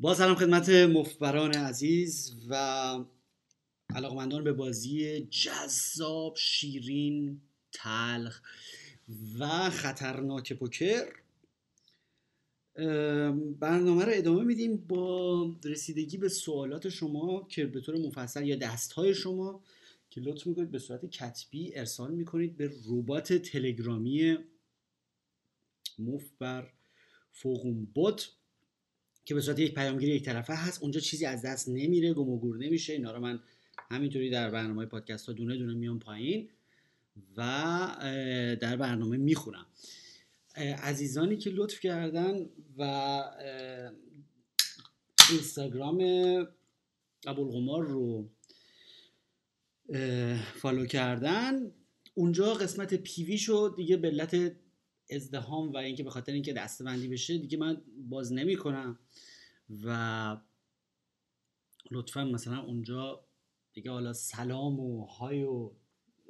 با 0.00 0.14
سلام 0.14 0.34
خدمت 0.34 0.68
مفبران 0.68 1.54
عزیز 1.54 2.36
و 2.48 2.54
علاقمندان 3.94 4.44
به 4.44 4.52
بازی 4.52 5.20
جذاب 5.20 6.36
شیرین 6.36 7.40
تلخ 7.72 8.42
و 9.38 9.70
خطرناک 9.70 10.52
پوکر. 10.52 11.06
برنامه 13.60 14.04
رو 14.04 14.12
ادامه 14.14 14.44
میدیم 14.44 14.76
با 14.76 15.56
رسیدگی 15.64 16.16
به 16.16 16.28
سوالات 16.28 16.88
شما 16.88 17.46
که 17.48 17.66
به 17.66 17.80
طور 17.80 17.96
مفصل 17.96 18.46
یا 18.46 18.56
دست 18.56 18.92
های 18.92 19.14
شما 19.14 19.64
که 20.10 20.20
لطف 20.20 20.46
می‌کنید 20.46 20.70
به 20.70 20.78
صورت 20.78 21.10
کتبی 21.10 21.74
ارسال 21.74 22.14
می‌کنید 22.14 22.56
به 22.56 22.72
ربات 22.88 23.32
تلگرامی 23.32 24.38
مفبر 25.98 26.72
فوقون 27.32 27.84
بوت 27.84 28.39
که 29.24 29.34
به 29.34 29.40
صورت 29.40 29.58
یک 29.58 29.74
پیامگیر 29.74 30.08
یک 30.08 30.24
طرفه 30.24 30.54
هست 30.54 30.82
اونجا 30.82 31.00
چیزی 31.00 31.26
از 31.26 31.42
دست 31.42 31.68
نمیره 31.68 32.12
گم 32.12 32.28
و 32.28 32.38
گور 32.38 32.56
نمیشه. 32.56 32.92
اینا 32.92 33.12
رو 33.12 33.20
من 33.20 33.40
همینطوری 33.90 34.30
در 34.30 34.50
برنامه 34.50 34.86
پادکست 34.86 35.26
ها 35.26 35.32
دونه 35.32 35.56
دونه 35.56 35.74
میام 35.74 35.98
پایین 35.98 36.48
و 37.36 37.42
در 38.60 38.76
برنامه 38.76 39.16
می‌خونم. 39.16 39.66
عزیزانی 40.82 41.36
که 41.36 41.50
لطف 41.50 41.80
کردن 41.80 42.46
و 42.78 42.82
اینستاگرام 45.30 45.98
ابوالقمار 47.26 47.84
رو 47.84 48.28
فالو 50.54 50.86
کردن. 50.86 51.72
اونجا 52.14 52.54
قسمت 52.54 52.94
پیوی 52.94 53.38
شد 53.38 53.74
دیگه 53.76 53.96
به 53.96 54.08
علت 54.08 54.52
ازدهام 55.10 55.72
و 55.72 55.76
اینکه 55.76 56.02
به 56.02 56.10
خاطر 56.10 56.32
اینکه 56.32 56.52
دستبندی 56.52 57.08
بشه 57.08 57.38
دیگه 57.38 57.58
من 57.58 57.82
باز 58.08 58.32
نمی 58.32 58.56
کنم 58.56 58.98
و 59.84 60.36
لطفا 61.90 62.24
مثلا 62.24 62.60
اونجا 62.60 63.24
دیگه 63.72 63.90
حالا 63.90 64.12
سلام 64.12 64.80
و 64.80 65.04
های 65.04 65.44
و 65.44 65.70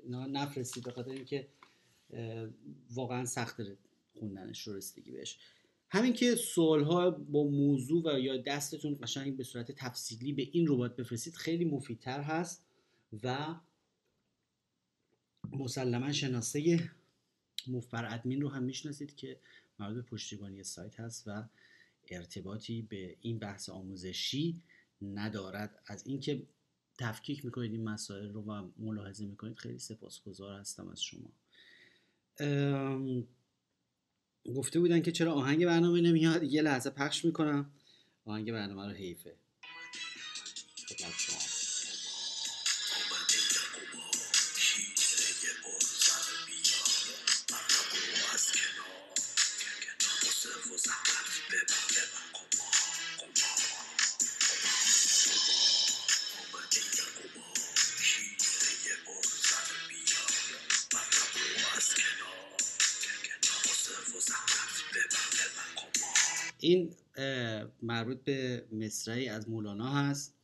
اینا 0.03 0.27
نفرستید 0.27 0.85
به 0.85 0.91
خاطر 0.91 1.11
اینکه 1.11 1.49
واقعا 2.91 3.25
سخت 3.25 3.59
داره 3.59 3.77
خوندنش 4.19 4.63
رو 4.67 4.77
رسیدگی 4.77 5.11
بهش. 5.11 5.39
همین 5.91 6.13
که 6.13 6.35
سوال 6.35 6.85
ها 6.85 7.11
با 7.11 7.45
موضوع 7.45 8.15
و 8.15 8.19
یا 8.19 8.37
دستتون 8.37 8.99
قشنگ 9.03 9.37
به 9.37 9.45
صورت 9.45 9.73
تفصیلی 9.73 10.33
به 10.33 10.49
این 10.53 10.67
ربات 10.69 10.97
بفرستید 10.97 11.35
خیلی 11.35 11.65
مفیدتر 11.65 12.21
هست 12.21 12.67
و 13.23 13.55
مسلما 15.53 16.13
شناسه 16.13 16.91
مفبر 17.69 18.15
ادمین 18.15 18.41
رو 18.41 18.49
هم 18.49 18.63
می‌شناسید 18.63 19.17
که 19.17 19.41
مربوط 19.79 19.97
به 19.97 20.03
پشتیبانی 20.03 20.63
سایت 20.63 21.01
هست 21.01 21.29
و 21.29 21.49
ارتباطی 22.09 22.83
به 22.83 23.17
این 23.21 23.39
بحث 23.39 23.69
آموزشی 23.69 24.63
ندارد. 25.03 25.83
از 25.87 26.07
اینکه 26.07 26.47
تفکیک 26.99 27.45
می‌کنید 27.45 27.73
این 27.73 27.85
مسائل 27.85 28.33
رو 28.33 28.43
و 28.43 28.71
ملاحظه 28.79 29.27
می‌کنید 29.27 29.59
خیلی 29.59 29.79
سپاسگزار 29.79 30.61
هستم 30.61 30.89
از 30.89 31.03
شما. 31.03 31.33
گفته 34.55 34.81
بودن 34.81 35.03
که 35.03 35.13
چرا 35.13 35.33
آهنگ 35.33 35.67
برنامه 35.67 36.01
نمیاد 36.01 36.43
یه 36.43 36.63
لحظه 36.63 36.91
پخش 36.91 37.25
می‌کنم. 37.25 37.71
آهنگ 38.25 38.53
برنامه 38.53 38.87
رو 38.87 38.93
حیفه. 38.93 39.37
شما. 41.19 41.40
این 66.71 66.95
مربوط 67.83 68.25
به 68.25 68.67
مصرعی 68.73 69.29
از 69.29 69.49
مولانا 69.49 69.93
هست 69.93 70.35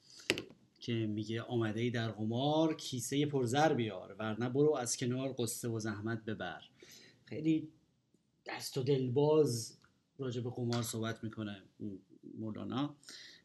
که 0.80 0.92
میگه 0.92 1.42
آمده 1.42 1.80
ای 1.80 1.90
در 1.90 2.10
قمار 2.10 2.76
کیسه 2.76 3.26
پرزر 3.26 3.74
بیار 3.74 4.16
ورنه 4.18 4.48
برو 4.48 4.74
از 4.74 4.96
کنار 4.96 5.34
قصه 5.38 5.68
و 5.68 5.80
زحمت 5.80 6.24
ببر. 6.24 6.62
خیلی 7.24 7.68
دست 8.46 8.78
و 8.78 8.82
دلباز 8.82 9.76
راجع 10.18 10.40
به 10.40 10.50
قمار 10.50 10.82
صحبت 10.82 11.24
می‌کنه 11.24 11.62
مولانا. 12.38 12.96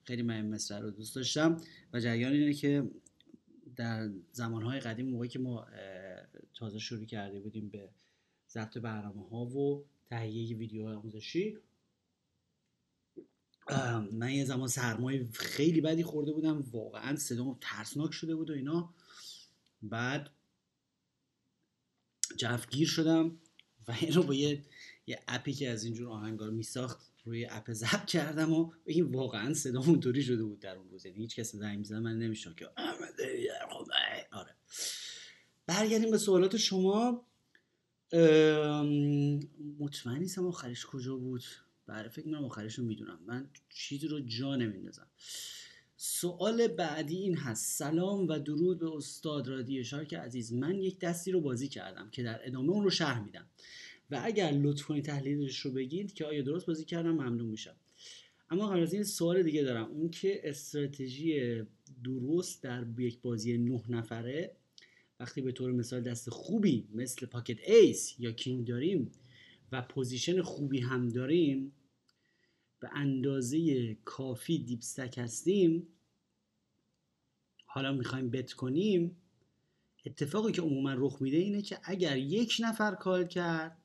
خیلی 0.04 0.22
من 0.22 0.46
مصرع 0.46 0.80
رو 0.80 0.92
دوست 0.92 1.16
داشتم. 1.16 1.58
و 1.94 2.00
جریان 2.00 2.34
اینه 2.34 2.54
که 2.54 2.90
در 3.76 4.10
زمانهای 4.32 4.80
قدیم 4.80 5.06
موقعی 5.06 5.30
که 5.30 5.40
ما 5.40 5.68
تازه 6.54 6.80
شروع 6.80 7.06
کرده 7.06 7.40
بودیم 7.40 7.70
به 7.70 7.90
ضبط 8.50 8.78
برنامه 8.78 9.30
ها 9.30 9.46
و 9.46 9.86
تهیه 10.10 10.58
ویدیو 10.58 10.88
آموزشی 10.88 11.58
من 14.12 14.32
یه 14.32 14.46
زمان 14.46 14.68
سرمایه 14.68 15.28
خیلی 15.34 15.82
بدی 15.82 16.04
خورده 16.04 16.32
بودم. 16.32 16.62
واقعا 16.72 17.16
صدام 17.16 17.58
ترسناک 17.62 18.14
شده 18.14 18.36
بود 18.36 18.50
و 18.50 18.54
اینا. 18.54 18.94
بعد 19.82 20.30
جفگیر 22.38 22.88
شدم 22.88 23.38
و 23.88 23.92
این 24.02 24.14
رو 24.14 24.24
با 24.24 24.34
یه, 24.34 24.64
یه 25.08 25.20
اپی 25.28 25.54
که 25.54 25.70
از 25.70 25.84
اینجور 25.84 26.10
آهنگار 26.10 26.50
میساخت 26.50 27.12
روی 27.24 27.46
اپ 27.46 27.72
ضبط 27.72 28.06
کردم 28.06 28.54
و 28.54 28.72
این 28.86 29.06
واقعا 29.06 29.54
صدام 29.54 29.90
اونطوری 29.90 30.24
شده 30.24 30.44
بود 30.44 30.60
در 30.60 30.76
اون 30.76 30.90
روز. 30.90 31.06
یعنی 31.06 31.18
هیچ 31.18 31.36
کسی 31.36 31.58
زنگ 31.58 31.78
می‌زد 31.78 31.96
من 31.96 32.18
نمیشم 32.18 32.54
که 32.54 32.70
آره. 34.32 34.56
برگردیم 35.66 36.12
به 36.12 36.18
سوالات 36.18 36.58
شما. 36.58 37.26
مطمئن 39.80 40.20
نیستم 40.20 40.48
آخرش 40.48 40.86
کجا 40.86 41.16
بود. 41.16 41.44
بله 41.92 42.08
فکر 42.10 42.26
کنم 42.26 42.46
آخرش 42.46 42.76
رو 42.76 42.86
می‌دونم. 42.86 43.20
من 43.28 43.50
چیزی 43.70 44.08
رو 44.08 44.20
جا 44.20 44.56
نمیندازم 44.56 45.08
سوال 45.98 46.68
بعدی 46.68 47.18
این 47.18 47.38
هست. 47.38 47.78
سلام 47.78 48.28
و 48.28 48.40
درود 48.40 48.80
به 48.80 48.96
استاد 48.96 49.48
رادی 49.48 49.84
شارک 49.84 50.14
عزیز. 50.14 50.54
من 50.54 50.80
یک 50.80 51.00
دستی 51.00 51.32
رو 51.32 51.42
بازی 51.42 51.68
کردم 51.68 52.10
که 52.12 52.24
در 52.24 52.48
ادامه 52.48 52.70
اون 52.70 52.84
رو 52.84 52.90
شرح 52.90 53.24
میدم. 53.24 53.46
و 54.12 54.22
اگر 54.24 54.52
لطف 54.52 54.84
کنید 54.84 55.06
تحلیلش 55.06 55.60
رو 55.60 55.72
بگید 55.72 56.14
که 56.14 56.26
آیا 56.26 56.42
درست 56.42 56.66
بازی 56.66 56.86
کردم 56.86 57.12
ممنون 57.12 57.48
میشم. 57.48 57.76
اما 58.50 58.68
قبل 58.68 58.82
از 58.82 58.94
این 58.94 59.04
سوال 59.04 59.44
دیگه 59.44 59.64
دارم. 59.64 59.92
اون 59.92 60.10
که 60.10 60.42
استراتژی 60.44 61.62
درست 62.04 62.64
در 62.64 62.86
یک 63.00 63.22
بازی 63.22 63.58
نه 63.58 63.84
نفره 63.90 64.56
وقتی 65.20 65.42
به 65.42 65.52
طور 65.52 65.72
مثال 65.72 66.02
دست 66.02 66.30
خوبی 66.30 66.88
مثل 66.94 67.26
pocket 67.26 67.70
ace 67.70 68.16
یا 68.20 68.32
king 68.32 68.68
داریم 68.68 69.12
و 69.72 69.82
position 69.82 70.42
خوبی 70.42 70.80
هم 70.80 71.10
داریم 71.10 71.72
به 72.82 72.90
اندازه 72.94 73.94
کافی 73.96 74.58
deep 74.58 74.84
stack 74.84 75.18
هستیم 75.18 75.88
حالا 77.66 77.92
می‌خوایم 77.92 78.30
bet 78.30 78.54
کنیم 78.54 79.18
اتفاقی 80.06 80.52
که 80.52 80.62
عموما 80.62 80.94
رخ 80.94 81.22
میده 81.22 81.38
اینه 81.38 81.62
که 81.62 81.80
اگر 81.84 82.18
یک 82.18 82.58
نفر 82.60 82.96
call 82.96 83.28
کرد 83.28 83.78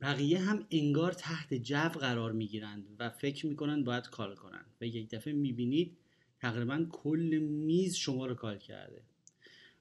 بقیه 0.00 0.38
هم 0.38 0.66
انگار 0.70 1.12
تحت 1.12 1.54
جو 1.54 1.88
قرار 1.88 2.32
می‌گیرند 2.32 2.96
و 2.98 3.10
فکر 3.10 3.46
می‌کنند 3.46 3.84
باید 3.84 4.06
call 4.06 4.34
کنند 4.34 4.74
و 4.80 4.86
یک 4.86 5.10
دفعه 5.10 5.32
می‌بینید 5.32 5.98
تقریبا 6.38 6.86
کل 6.90 7.38
میز 7.38 7.94
شما 7.94 8.26
رو 8.26 8.34
call 8.34 8.58
کرده 8.58 9.02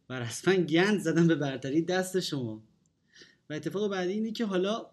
و 0.09 0.19
رسما 0.19 0.53
گند 0.53 0.99
زدن 0.99 1.27
به 1.27 1.35
برتری 1.35 1.81
دست 1.81 2.19
شما. 2.19 2.63
و 3.49 3.53
اتفاق 3.53 3.91
بعدی 3.91 4.13
اینه 4.13 4.31
که 4.31 4.45
حالا 4.45 4.91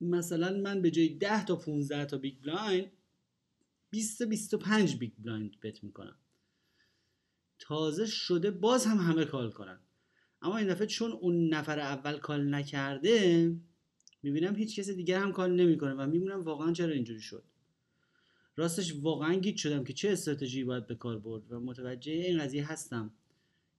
مثلا 0.00 0.60
من 0.60 0.82
به 0.82 0.90
جای 0.90 1.08
10 1.08 1.44
تا 1.44 1.56
15 1.56 2.04
تا 2.04 2.18
big 2.18 2.40
blind 2.42 2.92
20 3.90 4.18
تا 4.18 4.24
25 4.26 4.96
big 4.96 5.12
blind 5.18 5.60
bet 5.62 5.84
می‌کنم. 5.84 6.16
تازه 7.58 8.06
شده 8.06 8.50
باز 8.50 8.86
هم 8.86 8.96
همه 8.96 9.24
call 9.24 9.50
کنن 9.50 9.80
اما 10.42 10.56
این 10.56 10.68
دفعه 10.68 10.86
چون 10.86 11.12
اون 11.12 11.54
نفر 11.54 11.80
اول 11.80 12.18
call 12.18 12.54
نکرده 12.54 13.56
می‌بینم 14.22 14.56
هیچ 14.56 14.78
کس 14.78 14.90
دیگر 14.90 15.20
هم 15.20 15.32
call 15.32 15.52
نمی‌کنه 15.52 15.94
و 15.94 16.06
میمونم 16.06 16.44
واقعا 16.44 16.72
چرا 16.72 16.92
اینجوری 16.92 17.20
شد. 17.20 17.44
راستش 18.56 18.94
واقعا 19.00 19.34
گیت 19.34 19.56
شدم 19.56 19.84
که 19.84 19.92
چه 19.92 20.10
استراتژی 20.10 20.64
باید 20.64 20.86
به 20.86 20.94
کار 20.94 21.18
برد 21.18 21.52
و 21.52 21.60
متوجه 21.60 22.12
این 22.12 22.38
قضیه 22.38 22.72
هستم 22.72 23.12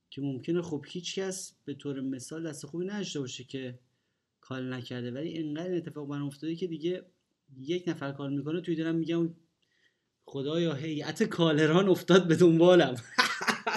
که 0.09 0.21
ممکنه 0.21 0.61
خب 0.61 0.85
هیچ 0.87 1.19
کس 1.19 1.53
به 1.65 1.73
طور 1.73 2.01
مثال 2.01 2.49
دست 2.49 2.65
خوبی 2.65 2.85
نداشته 2.85 3.19
باشه 3.19 3.43
که 3.43 3.79
کال 4.49 4.73
نکرده. 4.73 5.11
ولی 5.11 5.29
اینقدر 5.29 5.75
اتفاق 5.75 6.07
برام 6.07 6.27
افتاده 6.27 6.55
که 6.55 6.67
دیگه 6.67 7.05
یک 7.59 7.83
نفر 7.87 8.11
کار 8.11 8.29
می‌کنه 8.29 8.61
توی 8.61 8.75
دارم 8.75 8.95
میگم 8.95 9.35
خدایا 10.25 10.73
هیئت 10.73 11.23
کالران 11.23 11.89
افتاد 11.89 12.27
به 12.27 12.35
دنبالم. 12.35 12.95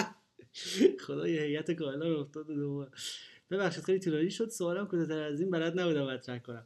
خدایا 1.05 1.43
هیئت 1.43 1.71
کالران 1.71 2.15
افتاد 2.15 2.47
به 2.47 2.55
دنبالم 2.55 2.91
ببخشید 3.51 3.83
خیلی 3.83 3.99
طولانی 3.99 4.31
شد. 4.31 4.49
سوالم 4.49 4.87
کوتاه‌تر 4.87 5.21
از 5.21 5.39
این 5.39 5.51
بلد 5.51 5.79
نبودم 5.79 6.13
مطرح 6.13 6.39
کنم. 6.39 6.65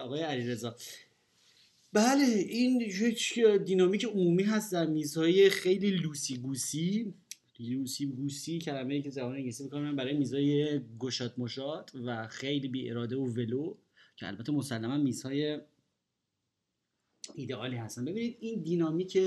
آقای 0.00 0.22
علیرضا. 0.22 0.76
بله 1.92 2.24
این 2.48 2.80
یک 2.80 3.40
دینامیک 3.64 4.04
عمومی 4.04 4.42
هست 4.42 4.72
در 4.72 4.86
میزهای 4.86 5.50
خیلی 5.50 5.90
loosey 5.90 6.36
goosey. 6.36 7.14
loosey 7.60 8.06
goosey 8.06 8.58
کلمه 8.58 9.02
که 9.02 9.10
زبان 9.10 9.34
انگلیسی 9.34 9.64
می‌کنم 9.64 9.96
برای 9.96 10.14
میزهای 10.14 10.80
گشاد 10.98 11.34
مشاد 11.38 11.90
و 12.06 12.26
خیلی 12.26 12.68
بی 12.68 12.90
اراده 12.90 13.16
و 13.16 13.24
ولو 13.24 13.74
که 14.16 14.26
البته 14.26 14.52
مسلما 14.52 14.98
میزهای 14.98 15.60
ایدئالی 17.34 17.76
هستن. 17.76 18.04
ببینید 18.04 18.36
این 18.40 18.62
دینامیک 18.62 19.18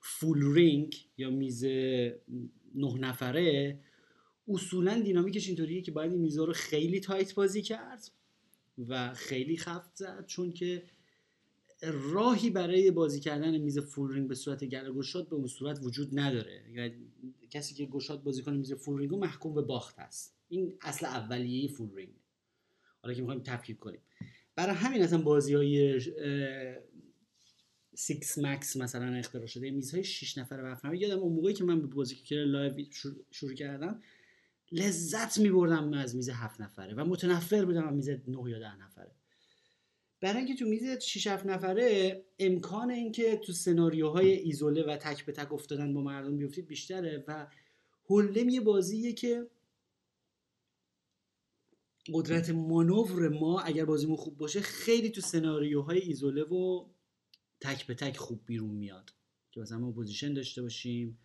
full 0.00 0.54
ring 0.54 0.96
یا 1.18 1.30
میز 1.30 1.64
نه 2.74 2.98
نفره 2.98 3.78
اصولا 4.48 5.00
دینامیکش 5.00 5.46
اینطوریه 5.46 5.82
که 5.82 5.92
باید 5.92 6.12
این 6.12 6.20
میزا 6.20 6.44
رو 6.44 6.52
خیلی 6.52 7.00
tight 7.00 7.34
بازی 7.34 7.62
کرد 7.62 8.10
و 8.88 9.14
خیلی 9.14 9.56
خفت 9.56 9.96
زد 9.96 10.26
چون 10.26 10.52
که 10.52 10.82
راهی 11.82 12.50
برای 12.50 12.90
بازی 12.90 13.20
کردن 13.20 13.58
میز 13.58 13.78
full 13.78 14.14
ring 14.14 14.28
به 14.28 14.34
صورت 14.34 14.64
گل 14.64 14.92
گشاد 14.92 15.28
به 15.28 15.36
اون 15.36 15.46
صورت 15.46 15.78
وجود 15.82 16.18
نداره. 16.18 16.64
یعنی 16.74 16.94
کسی 17.50 17.74
که 17.74 17.86
گشاد 17.86 18.22
بازی 18.22 18.42
کنه 18.42 18.56
میز 18.56 18.72
full 18.72 18.98
ring 18.98 19.14
محکوم 19.14 19.54
به 19.54 19.62
باخت 19.62 19.98
است. 19.98 20.36
این 20.48 20.72
اصل 20.80 21.06
اولیه 21.06 21.68
full 21.68 21.94
ring 21.94 22.12
حالا 23.02 23.14
که 23.14 23.20
می‌خوایم 23.20 23.42
تفکیک 23.42 23.78
کنیم. 23.78 24.00
برای 24.56 24.74
همین 24.74 25.02
اصلا 25.02 25.22
بازی 25.22 25.54
های 25.54 26.00
six 27.94 28.38
max 28.38 28.76
مثلا 28.76 29.14
اختراع 29.14 29.46
شده 29.46 29.70
میزهای 29.70 30.04
6 30.04 30.38
نفره 30.38 30.62
و 30.62 30.66
7 30.66 30.84
یادم 30.84 31.18
اون 31.18 31.32
موقعی 31.32 31.54
که 31.54 31.64
من 31.64 31.80
به 31.80 31.86
بازی 31.86 32.14
که 32.14 32.34
live 32.34 32.86
شروع 33.30 33.54
کردم 33.54 34.02
لذت 34.72 35.38
میبردم 35.38 35.92
از 35.92 36.16
میز 36.16 36.28
هفت 36.28 36.60
نفره 36.60 36.94
و 36.94 37.04
متنفر 37.04 37.64
بودم 37.64 37.88
از 37.88 37.94
میز 37.94 38.10
9 38.10 38.50
یا 38.50 38.58
10 38.58 38.76
نفره. 38.76 39.14
برای 40.22 40.36
اینکه 40.36 40.54
تو 40.54 40.66
میز 40.66 41.02
6 41.02 41.26
7 41.26 41.46
نفره 41.46 42.24
امکان 42.38 42.90
اینکه 42.90 43.36
تو 43.36 43.52
سناریوهای 43.52 44.32
ایزوله 44.32 44.82
و 44.82 44.96
تک 44.96 45.24
به 45.24 45.32
تک 45.32 45.52
افتادن 45.52 45.94
با 45.94 46.00
مردم 46.00 46.36
بیفتید 46.36 46.66
بیشتره 46.66 47.24
و 47.28 47.46
hold'em 48.10 48.48
یه 48.48 48.60
بازیه 48.60 49.12
که 49.12 49.50
قدرت 52.14 52.50
مانور 52.50 53.28
ما 53.28 53.60
اگر 53.60 53.84
بازیمون 53.84 54.16
خوب 54.16 54.36
باشه 54.36 54.60
خیلی 54.60 55.10
تو 55.10 55.20
سناریوهای 55.20 55.98
ایزوله 55.98 56.42
و 56.42 56.88
تک 57.60 57.86
به 57.86 57.94
تک 57.94 58.16
خوب 58.16 58.42
بیرون 58.46 58.74
میاد. 58.74 59.10
که 59.50 59.60
مثلا 59.60 59.78
ما 59.78 59.92
position 59.92 60.32
داشته 60.32 60.62
باشیم 60.62 61.18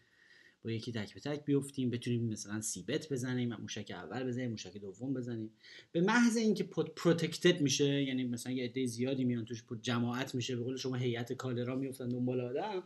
با 0.63 0.71
یکی 0.71 0.91
تک 0.91 1.13
به 1.13 1.19
تک 1.19 1.45
بیفتیم 1.45 1.89
بتونیم 1.89 2.23
مثلا 2.23 2.61
سیبت 2.61 3.09
بزنیم 3.13 3.55
موشک 3.55 3.91
اول 3.91 4.23
بزنیم 4.23 4.49
موشک 4.49 4.77
دوم 4.77 5.13
بزنیم. 5.13 5.51
به 5.91 6.01
محض 6.01 6.37
اینکه 6.37 6.63
pot 6.63 6.87
protected 6.87 7.61
میشه 7.61 8.03
یعنی 8.03 8.23
مثلا 8.23 8.53
یه 8.53 8.63
عده 8.63 8.85
زیادی 8.85 9.23
میان 9.23 9.45
توش 9.45 9.63
pot 9.63 9.81
جماعت 9.81 10.35
میشه 10.35 10.55
به 10.55 10.63
قول 10.63 10.77
شما 10.77 10.95
هیئت 10.95 11.33
caller 11.33 11.69
ا 11.69 11.75
میفتن 11.75 12.09
دنبال 12.09 12.41
آدم 12.41 12.83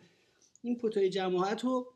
این 0.61 0.77
pot 0.77 1.01
ای 1.01 1.09
جماعت 1.09 1.63
رو 1.63 1.93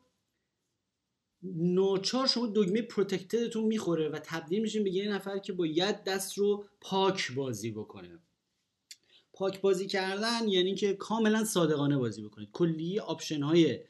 ناچار 1.54 2.26
شما 2.26 2.46
دگمه 2.46 2.82
protected 2.82 3.44
تون 3.44 3.64
می‌خوره 3.64 4.08
و 4.08 4.18
تبدیل 4.24 4.62
میشین 4.62 4.84
به 4.84 4.90
یه 4.90 5.08
نفر 5.08 5.38
که 5.38 5.52
باید 5.52 6.04
دست 6.04 6.38
رو 6.38 6.64
پاک 6.80 7.32
بازی 7.32 7.70
بکنه. 7.70 8.18
پاک 9.32 9.60
بازی 9.60 9.86
کردن 9.86 10.48
یعنی 10.48 10.74
که 10.74 10.94
کاملا 10.94 11.44
صادقانه 11.44 11.98
بازی 11.98 12.22
بکنید. 12.22 12.48
کلی 12.52 12.98
option 12.98 13.42
های 13.42 13.80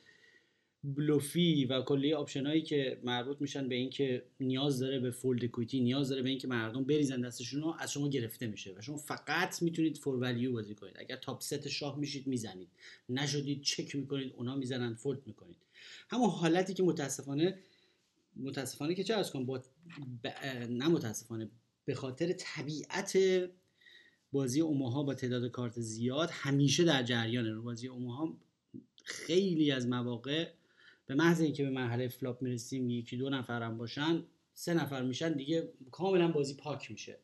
بلوفی 0.94 1.64
و 1.64 1.82
کلی 1.82 2.12
option 2.14 2.46
هایی 2.46 2.62
که 2.62 3.00
مربوط 3.04 3.40
میشن 3.40 3.68
به 3.68 3.74
اینکه 3.74 4.22
نیاز 4.40 4.78
داره 4.78 5.00
به 5.00 5.10
fold 5.10 5.44
equity 5.44 5.80
نیاز 5.80 6.08
داره 6.08 6.22
به 6.22 6.28
اینکه 6.28 6.48
مردم 6.48 6.84
بریزن 6.84 7.20
دستشون 7.20 7.62
رو 7.62 7.74
از 7.78 7.92
شما 7.92 8.08
گرفته 8.08 8.46
میشه 8.46 8.74
و 8.76 8.80
شما 8.80 8.96
فقط 8.96 9.62
می‌تونید 9.62 9.98
for 9.98 10.16
value 10.16 10.52
بازی 10.52 10.74
کنید. 10.74 10.94
اگر 10.98 11.16
top 11.16 11.42
set 11.42 11.68
شاه 11.68 11.98
میشید 11.98 12.26
می‌زنید. 12.26 12.68
نشدید 13.08 13.62
چک 13.62 13.96
می‌کنید 13.96 14.32
اونا 14.36 14.56
می‌زنن 14.56 14.94
fold 14.94 15.26
می‌کنید. 15.26 15.56
همون 16.10 16.30
حالتی 16.30 16.74
که 16.74 16.82
متاسفانه 16.82 17.58
متاسفانه 18.36 18.94
که 18.94 19.04
چه 19.04 19.14
از 19.14 19.30
کنم 19.30 19.46
با 19.46 19.62
نه 20.68 20.88
متاسفانه 20.88 21.48
به 21.84 21.94
خاطر 21.94 22.32
طبیعت 22.32 23.18
بازی 24.32 24.60
اوماها 24.60 25.02
با 25.02 25.14
تعداد 25.14 25.50
کارت 25.50 25.80
زیاد 25.80 26.28
همیشه 26.32 26.84
در 26.84 27.02
جریان 27.02 27.62
بازی 27.62 27.88
اوماها 27.88 28.36
خیلی 29.04 29.70
از 29.70 29.86
مواقع 29.86 30.48
به 31.06 31.14
محض 31.14 31.40
اینکه 31.40 31.64
به 31.64 31.70
مرحله 31.70 32.08
flop 32.08 32.42
می‌رسیم 32.42 32.90
یکی 32.90 33.16
دو 33.16 33.30
نفرم 33.30 33.78
باشن 33.78 34.22
سه 34.54 34.74
نفر 34.74 35.02
میشن 35.02 35.32
دیگه 35.32 35.72
کاملا 35.90 36.28
بازی 36.28 36.54
پاک 36.54 36.90
میشه. 36.90 37.18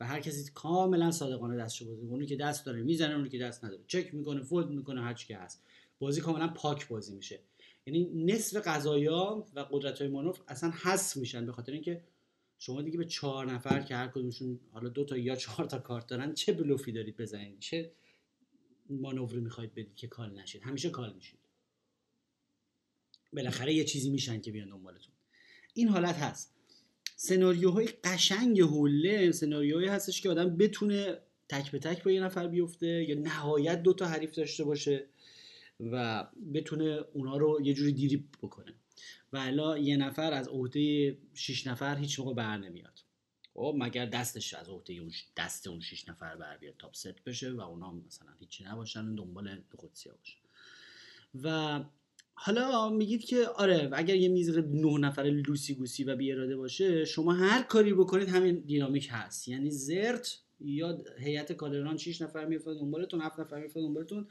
و 0.00 0.06
هر 0.06 0.20
کسی 0.20 0.50
کاملا 0.54 1.10
صادقانه 1.10 1.56
دستشو 1.56 1.86
بازی 1.86 2.06
اونی 2.06 2.26
که 2.26 2.36
دست 2.36 2.66
داره 2.66 2.82
می‌زنه 2.82 3.14
اونی 3.14 3.28
که 3.28 3.38
دست 3.38 3.64
نداره. 3.64 3.82
چک 3.86 4.14
می‌کنه 4.14 4.42
fold 4.42 4.70
می‌کنه 4.70 5.02
هر 5.02 5.14
که 5.14 5.36
هست. 5.36 5.64
بازی 5.98 6.20
کاملا 6.20 6.48
پاک 6.48 6.88
بازی 6.88 7.14
میشه. 7.14 7.40
یعنی 7.86 8.24
نصف 8.24 8.56
قضایا 8.66 9.46
و 9.54 9.60
قدرت 9.70 9.98
های 9.98 10.10
مانور 10.10 10.40
اصلا 10.48 10.70
حذف 10.82 11.16
میشن 11.16 11.46
به 11.46 11.52
خاطر 11.52 11.72
اینکه 11.72 12.04
شما 12.58 12.82
دیگه 12.82 12.98
به 12.98 13.04
چهار 13.04 13.52
نفر 13.52 13.80
که 13.80 13.96
هر 13.96 14.08
کدومشون 14.08 14.60
حالا 14.72 14.88
دو 14.88 15.04
تا 15.04 15.16
یا 15.16 15.36
چهار 15.36 15.66
تا 15.66 15.78
کارت 15.78 16.06
دارن 16.06 16.34
چه 16.34 16.52
بلوفی 16.52 16.92
دارید 16.92 17.16
بزنید؟ 17.16 17.58
چه 17.58 17.92
مانوری 18.90 19.40
می‌خواید 19.40 19.72
بدید 19.72 19.94
که 19.94 20.06
call 20.06 20.30
نشید؟ 20.30 20.62
همیشه 20.62 20.90
call 20.90 21.14
میشید. 21.14 21.37
بالاخره 23.32 23.74
یه 23.74 23.84
چیزی 23.84 24.10
میشن 24.10 24.40
که 24.40 24.52
بیان 24.52 24.68
دنبالتون. 24.68 25.12
این 25.74 25.88
حالت 25.88 26.16
هست. 26.16 26.54
سناریوهای 27.16 27.88
قشنگ 28.04 28.60
هوله 28.60 29.32
سناریوهایی 29.32 29.88
هستش 29.88 30.20
که 30.20 30.30
آدم 30.30 30.56
بتونه 30.56 31.18
تک 31.48 31.70
به 31.70 31.78
تک 31.78 32.04
با 32.04 32.10
یه 32.10 32.20
نفر 32.20 32.46
بیفته 32.46 32.86
یا 33.08 33.14
نهایت 33.14 33.82
دو 33.82 33.92
تا 33.92 34.06
حریف 34.06 34.34
داشته 34.34 34.64
باشه 34.64 35.06
و 35.80 36.26
بتونه 36.54 37.04
اونا 37.12 37.36
رو 37.36 37.60
یه 37.62 37.74
جوری 37.74 37.92
دریبل 37.92 38.28
بکنه. 38.42 38.74
و 39.32 39.36
الا 39.36 39.78
یه 39.78 39.96
نفر 39.96 40.32
از 40.32 40.48
عهده 40.48 41.16
6 41.34 41.66
نفر 41.66 41.96
هیچ 41.96 42.20
موقع 42.20 42.34
بر 42.34 42.56
نمیاد. 42.56 43.00
خب 43.54 43.74
مگر 43.78 44.06
دستش 44.06 44.54
از 44.54 44.68
عهده 44.68 44.94
اون 44.94 45.12
دست 45.36 45.66
اون 45.66 45.80
6 45.80 46.08
نفر 46.08 46.36
بر 46.36 46.56
بیاد 46.56 46.74
top 46.78 46.94
set 46.94 47.24
بشه 47.26 47.52
و 47.52 47.60
اونا 47.60 47.92
مثلا 47.92 48.28
هیچی 48.38 48.64
نباشن 48.64 49.14
دنبال 49.14 49.62
gutshot 49.78 50.09
یا 50.09 50.14
باشن 50.14 50.38
و 51.42 51.80
حالا 52.40 52.90
میگید 52.90 53.24
که 53.24 53.46
آره 53.46 53.90
اگر 53.92 54.14
یه 54.14 54.28
میز 54.28 54.58
نه 54.58 54.98
نفر 54.98 55.22
لوسی 55.22 55.74
گوسی 55.74 56.04
و 56.04 56.16
بی 56.16 56.32
اراده 56.32 56.56
باشه 56.56 57.04
شما 57.04 57.32
هر 57.32 57.62
کاری 57.62 57.94
بکنید 57.94 58.28
همین 58.28 58.58
دینامیک 58.58 59.08
هست. 59.10 59.48
یعنی 59.48 59.70
زرت 59.70 60.38
یا 60.60 60.98
هیئت 61.18 61.52
کادران 61.52 61.96
6 61.96 62.22
نفر 62.22 62.44
میافتاد 62.44 62.78
دنبالتون 62.78 63.20
7 63.20 63.40
نفر 63.40 63.60
میافتاد 63.60 63.82
دنبالتون 63.82 64.26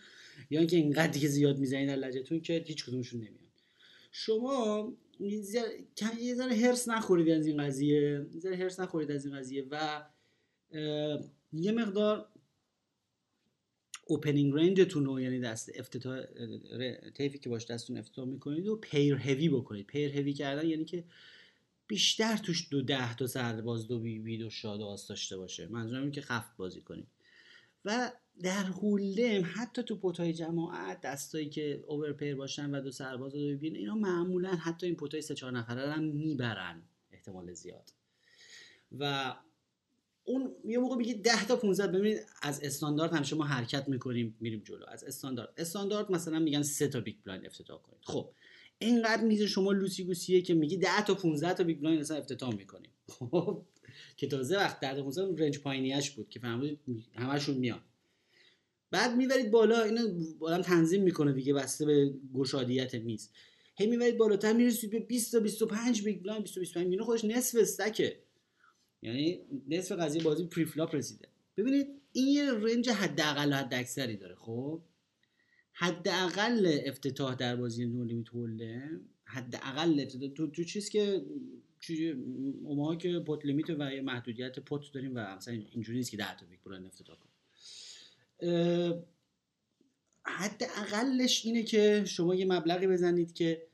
یا 0.49 0.59
اینکه 0.59 0.77
اینقدر 0.77 1.07
دیگه 1.11 1.27
زیاد 1.27 1.59
می‌زنید 1.59 1.87
در 1.87 1.95
لجتون 1.95 2.39
که 2.41 2.63
هیچ 2.67 2.85
کدومشون 2.85 3.19
نمیاد 3.19 3.47
شما 4.11 4.93
یه 5.19 6.33
ذره 6.35 6.55
هرس 6.55 6.89
نخورید 6.89 7.29
از 7.29 7.47
این 7.47 7.63
قضیه 7.63 8.27
یه 8.33 8.39
ذره 8.39 8.55
هرس 8.55 8.79
نخورید 8.79 9.11
از 9.11 9.25
این 9.25 9.35
قضیه 9.35 9.65
و 9.71 10.03
یه 11.53 11.71
مقدار 11.71 12.29
opening 14.07 14.53
range 14.53 14.86
تون 14.86 15.05
رو 15.05 15.21
یعنی 15.21 15.39
دست 15.39 15.71
افتتاح 15.75 16.21
طیفی 17.15 17.37
که 17.37 17.49
باش 17.49 17.65
دستتون 17.65 17.97
افتتاح 17.97 18.25
می‌کنید 18.25 18.67
و 18.67 18.75
pair 18.75 19.15
heavy 19.15 19.49
بکنید. 19.49 19.87
pair 19.87 20.17
heavy 20.17 20.33
کردن 20.33 20.67
یعنی 20.67 20.85
که 20.85 21.03
بیشتر 21.87 22.37
توش 22.37 22.67
دو 22.71 22.81
ده 22.81 23.15
تا 23.15 23.27
سرباز 23.27 23.87
دو 23.87 23.99
بی 23.99 24.19
بی 24.19 24.37
دو 24.37 24.49
شاد 24.49 24.81
و 24.81 24.85
آس 24.85 25.07
داشته 25.07 25.37
باشه. 25.37 25.67
منظورم 25.67 26.01
اینه 26.01 26.11
که 26.11 26.21
خفت 26.21 26.57
بازی 26.57 26.81
کنید. 26.81 27.07
و 27.85 28.11
در 28.43 28.63
hold'em 28.63 29.43
حتی 29.55 29.83
تو 29.83 29.95
pot 29.95 30.24
ای 30.24 30.33
جماعت 30.33 31.01
دستایی 31.01 31.49
که 31.49 31.83
overpair 31.87 32.35
باشن 32.35 32.75
و 32.75 32.81
دو 32.81 32.91
سرباز 32.91 33.35
دو 33.35 33.41
بی 33.41 33.55
بی 33.55 33.69
ن 33.69 33.75
اینا 33.75 33.95
معمولا 33.95 34.55
حتی 34.55 34.85
این 34.85 34.95
pot 34.95 35.15
ای 35.15 35.21
سه 35.21 35.35
چهار 35.35 35.51
نفره 35.51 35.91
هم 35.91 36.03
می‌برن 36.03 36.83
احتمال 37.11 37.53
زیاد. 37.53 37.93
و 38.91 39.35
اون 40.27 40.55
یه 40.65 40.77
موقع 40.77 40.95
میگه 40.95 41.13
10 41.13 41.47
تا 41.47 41.55
15 41.55 41.87
ببینید 41.87 42.25
از 42.41 42.63
استاندارد 42.63 43.13
همیشه 43.13 43.35
ما 43.35 43.43
حرکت 43.43 43.89
می‌کنیم 43.89 44.37
میریم 44.39 44.61
جلو. 44.65 44.85
از 44.87 45.03
استاندارد. 45.03 45.53
استاندارد 45.57 46.11
مثلا 46.11 46.39
میگن 46.39 46.61
سه 46.61 46.87
تا 46.87 46.99
big 46.99 47.15
blind 47.25 47.45
افتتاح 47.45 47.81
کنید. 47.81 47.99
خب 48.03 48.29
اینقدر 48.79 49.23
میز 49.23 49.41
شما 49.41 49.71
loosey 49.71 50.03
goosey 50.03 50.36
ه 50.36 50.41
که 50.41 50.53
میگی 50.53 50.77
10 50.77 51.05
تا 51.05 51.15
15 51.15 51.53
تا 51.53 51.63
big 51.63 51.79
blind 51.79 52.01
اصلا 52.01 52.17
افتتاح 52.17 52.55
می‌کنیم. 52.55 52.91
خب 53.07 53.65
که 54.17 54.27
تازه 54.27 54.57
وقت 54.57 54.79
10 54.79 54.95
تا 54.95 55.03
15 55.03 55.43
range 55.43 55.59
پایینیش 55.59 56.11
بود 56.11 56.29
که 56.29 56.39
فهمیدید 56.39 56.79
همشون 57.15 57.57
میان. 57.57 57.81
بعد 58.91 59.15
می‌برید 59.15 59.51
بالا 59.51 59.83
اینو 59.83 60.01
آدم 60.39 60.61
تنظیم 60.61 61.03
می‌کنه 61.03 61.31
دیگه 61.31 61.53
بسته 61.53 61.85
به 61.85 62.13
گشادیت 62.33 62.95
میز. 62.95 63.29
هی 63.75 63.87
می‌برید 63.87 64.17
بالاتر 64.17 64.53
می‌رسید 64.53 64.91
به 64.91 64.99
20 64.99 65.31
تا 65.31 65.39
25 65.39 66.03
big 66.03 66.21
blind 66.21 66.43
20 66.43 66.55
تا 66.55 66.59
25 66.59 66.87
اینو 66.87 67.03
خودش 67.03 67.25
نصف 67.25 67.57
stack 67.61 68.08
ه. 68.08 68.26
یعنی 69.01 69.39
نصف 69.67 69.91
قضیه 69.91 70.23
بازی 70.23 70.45
preflop 70.45 70.95
رسیده. 70.95 71.27
ببینید 71.57 71.87
این 72.11 72.27
یه 72.27 72.51
range 72.51 72.89
حداقل 72.89 73.53
حد 73.53 73.73
اکثری 73.73 74.17
داره 74.17 74.35
خب؟ 74.35 74.81
حداقل 75.73 76.79
افتتاح 76.85 77.35
در 77.35 77.55
بازی 77.55 77.85
no 77.85 78.03
limit 78.03 78.29
hold'em 78.29 78.91
ه 78.91 78.99
حداقل 79.23 79.99
افتتاح. 80.01 80.29
تو, 80.29 80.47
تو 80.47 80.63
چیز 80.63 80.89
که 80.89 81.25
ما 82.63 82.95
که 82.95 83.19
pot 83.19 83.45
limit 83.45 83.69
و 83.69 83.93
یه 83.93 84.01
محدودیت 84.01 84.59
pot 84.59 84.91
داریم 84.93 85.11
و 85.15 85.35
مثلا 85.35 85.53
اینجوری 85.71 85.97
نیست 85.97 86.11
که 86.11 86.17
10 86.17 86.37
تا 86.37 86.45
big 86.45 86.59
blind 86.65 86.85
افتتاح 86.85 87.17
کنیم 87.17 87.33
حد 90.23 90.63
اقلش 90.77 91.45
اینه 91.45 91.63
که 91.63 92.03
شما 92.07 92.35
یه 92.35 92.45
مبلغی 92.45 92.87
بزنید 92.87 93.33
که 93.33 93.67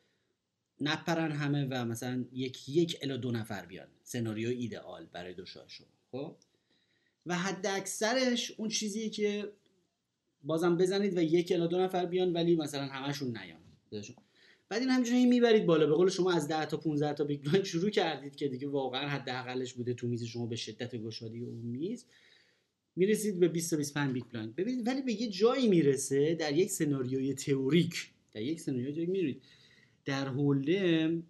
نپرن 0.84 1.32
همه 1.32 1.66
و 1.66 1.86
مثلا 1.86 2.25
یک 2.34 2.70
یک 2.70 2.98
الا 3.02 3.18
دو 3.18 3.32
نفر 3.32 3.66
بیان. 3.66 3.88
سناریو 4.04 4.50
ایدئال 4.50 5.06
برای 5.12 5.34
دو 5.34 5.46
شما 5.46 5.66
خب؟ 6.12 6.36
و 7.25 7.38
حد 7.38 7.68
اکثرش 7.68 8.52
اون 8.58 8.70
چیزیه 8.70 9.10
که 9.10 9.52
بازم 10.44 10.78
بزنید 10.78 11.18
و 11.18 11.22
یک 11.22 11.52
الا 11.52 11.68
دو 11.68 11.80
نفر 11.80 12.06
بیان 12.06 12.34
ولی 12.34 12.56
مثلا 12.56 12.86
همشون 12.86 13.38
نیان. 13.38 13.60
بعد 14.70 14.82
این 14.82 14.90
همینجوری 14.90 15.25
می‌برید 15.25 15.66
بالا. 15.66 15.86
به 15.88 15.94
قول 15.94 16.10
شما 16.10 16.32
از 16.32 16.48
10 16.48 16.66
تا 16.66 16.78
15 16.78 17.13
تا 17.13 17.24
big 17.24 17.63
شروع 17.63 17.90
کردید 17.90 18.36
که 18.36 18.48
دیگه 18.48 18.68
واقعا 18.68 19.08
حداقلش 19.10 19.74
بوده 19.74 19.94
تو 19.94 20.08
میز 20.08 20.24
شما 20.24 20.46
به 20.46 20.56
شدت 20.56 20.96
گشادی 20.96 21.40
اون 21.40 21.56
میز. 21.56 22.06
می‌رسید 22.96 23.40
به 23.40 23.48
20 23.48 23.72
تا 23.72 23.78
25 23.78 24.13
big 24.13 24.24
blind. 24.24 24.56
ببینید 24.56 24.88
ولی 24.88 25.02
به 25.02 25.22
یه 25.22 25.30
جایی 25.30 25.68
می‌رسه 25.68 26.36
در 26.36 26.54
یک 26.54 26.72
سناریوی 26.72 27.34
تئوریک. 27.34 28.10
در 28.32 28.42
یک 28.42 28.62
سناریوی 28.62 28.92
تئوریک 28.92 29.10
میرید. 29.10 29.42
در 30.05 30.27
حوله 30.27 31.24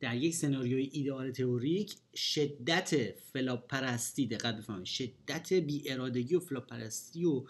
در 0.00 0.16
یک 0.16 0.34
سناریوی 0.34 0.90
ایدئال 0.92 1.30
تئوریک 1.30 1.94
شدت 2.14 3.12
flop 3.12 3.66
پرستی 3.66 4.26
دقت 4.26 4.56
بفهمید 4.56 4.84
شدت 4.84 5.52
بی 5.52 5.90
ارادگی 5.90 6.34
و 6.34 6.40
flop 6.40 6.66
پرستی 6.66 7.24
و 7.24 7.44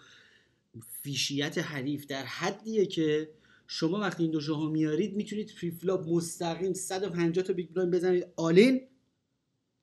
fish 1.01 1.38
یت 1.38 1.57
حریف 1.57 2.05
در 2.05 2.23
حدیه 2.23 2.85
که 2.85 3.29
شما 3.67 3.99
وقتی 3.99 4.23
این 4.23 4.31
دو 4.31 4.41
شما 4.41 4.69
میارید 4.69 5.15
می‌تونید 5.15 5.53
preflop 5.61 6.07
مستقیم 6.09 6.73
150 6.73 7.45
تا 7.45 7.53
big 7.53 7.69
blind 7.69 7.93
بزنید 7.93 8.25
all 8.35 8.66
in 8.66 8.87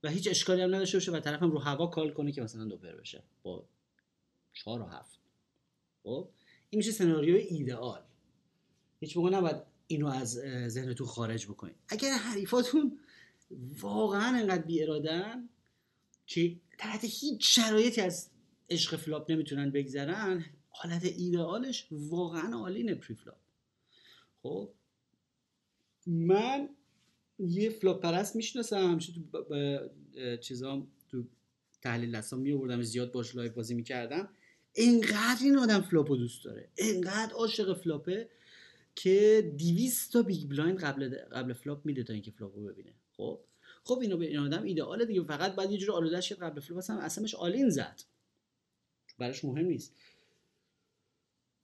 و 0.03 0.09
هیچ 0.11 0.29
اشکالی 0.29 0.63
هم 0.63 0.75
نداشته 0.75 0.97
باشه 0.97 1.13
و 1.13 1.21
طرف 1.21 1.43
هم 1.43 1.51
رو 1.51 1.59
هوا 1.59 1.87
call 1.87 2.13
کنه 2.13 2.33
که 2.33 2.43
مثلا 2.43 2.65
two 2.65 2.77
pair 2.77 2.93
بشه 2.93 3.23
با 3.43 3.69
4 4.53 4.83
و 4.83 4.85
7 4.85 5.19
خب؟ 6.03 6.29
این 6.71 6.79
میشه 6.79 6.91
سناریوی 6.91 7.39
ایدئال 7.39 8.08
هیچ 9.01 9.17
موقع 9.17 9.31
نباید 9.31 9.57
اینو 9.87 10.07
از 10.07 10.41
ذهنتون 10.67 11.07
خارج 11.07 11.47
بکنید. 11.47 11.75
اگر 11.89 12.13
حریفاتون 12.13 12.99
واقعا 13.81 14.39
انقدر 14.39 14.63
بی 14.63 14.83
ارادن 14.83 15.49
که 16.27 16.57
تحت 16.79 17.01
هیچ 17.05 17.57
شرایطی 17.57 18.01
از 18.01 18.31
عشق 18.71 18.97
flop 18.97 19.31
نمی‌تونن 19.31 19.71
بگذرن 19.71 20.45
حالت 20.71 21.05
ایدئالش 21.05 21.87
واقعا 21.91 22.57
all 22.57 22.76
in 22.76 22.89
ه 22.89 22.95
preflop. 22.95 23.39
خب 24.43 24.71
من 26.07 26.69
یه 27.39 27.71
flop 27.71 28.03
پرست 28.03 28.37
می‌شناسم 28.37 28.91
همیشه 28.91 29.13
تو 29.13 30.39
چیزام 30.41 30.89
تو 31.09 31.25
تحلیل 31.83 32.17
دستام 32.17 32.41
می 32.41 32.53
آوردم 32.53 32.83
زیاد 32.83 33.13
باش 33.13 33.37
live 33.37 33.53
بازی 33.53 33.75
می‌کردم. 33.75 34.29
انقدر 34.75 35.39
این 35.43 35.59
آدم 35.59 35.81
flop 35.81 36.10
و 36.10 36.17
دوست 36.17 36.45
داره. 36.45 36.69
انقدر 36.79 37.33
عاشق 37.33 37.83
flop 37.83 38.14
ه. 38.14 38.29
که 38.99 39.53
200 39.59 40.13
تا 40.13 40.23
big 40.23 40.49
blind 40.49 40.81
قبل 40.81 41.09
قبل 41.33 41.53
flop 41.53 41.87
میده 41.87 42.03
تا 42.03 42.13
اینکه 42.13 42.31
flop 42.31 42.58
و 42.58 42.65
ببینه. 42.65 42.95
خب؟ 43.13 43.41
خب 43.85 43.99
اینو 43.99 44.21
این 44.21 44.39
آدم 44.39 44.63
ایدئاله 44.63 45.05
دیگه. 45.05 45.25
فقط 45.25 45.55
بعد 45.55 45.71
یه 45.71 45.79
جور 45.79 45.95
آلودهش 45.95 46.33
قبل 46.33 46.61
flop 46.61 46.79
اصلا 46.79 47.01
اسمش 47.01 47.35
all-in 47.35 47.69
زد. 47.69 48.01
براش 49.19 49.45
مهم 49.45 49.67
نیست. 49.67 49.95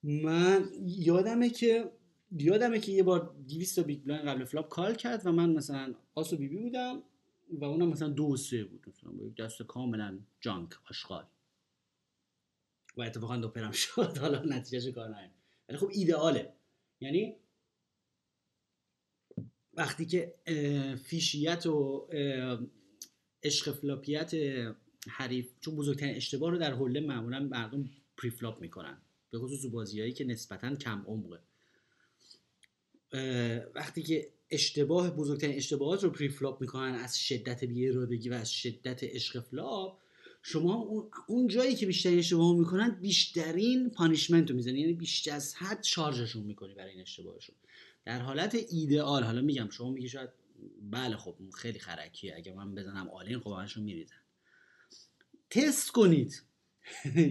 من 0.03 0.71
یادمه 0.83 1.51
که 1.51 1.93
یادمه 2.39 2.81
که 2.81 2.93
یه 2.93 3.03
بار 3.03 3.37
200 3.49 3.77
تا 3.77 3.83
big 3.83 4.05
blind 4.05 4.29
قبل 4.29 4.45
flop 4.45 4.69
call 4.69 4.95
کرد 4.95 5.27
و 5.27 5.33
من 5.33 5.51
مثلا 5.51 5.95
آس 6.15 6.33
و 6.33 6.37
بی‌بی 6.37 6.57
بودم 6.57 7.03
و 7.51 7.65
اونم 7.65 7.89
مثلا 7.89 8.09
دو 8.09 8.37
سه 8.37 8.65
بود. 8.65 8.87
مثلا 8.89 9.45
دست 9.47 9.63
کاملا 9.63 10.19
junk 10.41 10.71
آشغال. 10.91 11.27
و 12.97 13.03
اتفاقا 13.03 13.37
دو 13.37 13.49
pair 13.49 13.66
م 13.66 13.71
شد. 13.71 14.19
حالا 14.21 14.43
نتیجهش 14.43 14.95
کار 14.95 15.09
نهیم 15.09 15.31
ولی 15.69 15.79
خب 15.79 15.91
ایدئاله 15.93 16.53
یعنی 17.01 17.37
وقتی 19.75 20.07
که 20.07 20.35
fish 21.05 21.46
یت 21.46 21.67
و 21.67 22.09
عشق 23.43 23.73
flop 23.73 24.14
یت 24.14 24.35
حریف 25.09 25.51
چون 25.61 25.77
بزرگترین 25.77 26.17
اشتباه 26.17 26.51
رو 26.51 26.59
در 26.59 26.75
حله 26.75 27.01
معمولا 27.01 27.41
مردم 27.41 27.91
pre-flop 28.17 28.61
می‌کنن 28.61 29.03
به 29.31 29.39
خصوص 29.39 29.67
بازیهایی 29.67 30.13
که 30.13 30.25
نسبتا 30.25 30.77
کم 30.77 31.05
عمقه. 31.07 31.41
وقتی 33.75 34.03
که 34.03 34.33
اشتباه 34.51 35.11
بزرگترین 35.11 35.57
اشتباهات 35.57 36.05
رو 36.05 36.11
pre-flop 36.11 36.61
می‌کنن 36.61 36.95
از 36.95 37.19
شدت 37.19 37.65
بیارادگی 37.65 38.29
و 38.29 38.35
از 38.35 38.53
شدت 38.53 39.05
عشق 39.05 39.41
flop 39.41 40.01
شما 40.47 40.87
اون 41.27 41.47
جایی 41.47 41.75
که 41.75 41.87
بیشترین 41.87 42.19
اشتباه 42.19 42.57
می‌کنن 42.59 43.01
بیشترین 43.01 43.91
punishment 43.91 44.51
رو 44.51 44.57
می‌زنی 44.57 44.81
یعنی 44.81 44.93
بیشتر 44.93 45.35
از 45.35 45.55
حد 45.55 45.83
شارژشون 45.83 46.43
می‌کنی 46.43 46.75
برای 46.75 46.91
این 46.91 47.01
اشتباهشون. 47.01 47.57
در 48.05 48.19
حالت 48.19 48.57
ایدئال 48.71 49.23
حالا 49.23 49.41
میگم 49.41 49.69
شما 49.71 49.91
میگی 49.91 50.09
شاید 50.09 50.31
بله 50.83 51.17
خب 51.17 51.35
خیلی 51.55 51.79
خرکیه. 51.79 52.35
اگه 52.37 52.53
من 52.53 52.75
بزنم 52.75 53.11
all-in 53.11 53.39
خب 53.39 53.51
همشون 53.51 53.85
میریزن. 53.85 54.17
تست 55.51 55.91
کنید. 55.91 56.43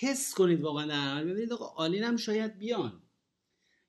تست 0.00 0.34
کنید 0.34 0.60
واقعا 0.60 0.86
در 0.86 1.14
حال 1.14 1.24
ببینید 1.24 1.52
آقا 1.52 1.66
all-in 1.66 2.02
هم 2.02 2.16
شاید 2.16 2.58
بیان. 2.58 3.02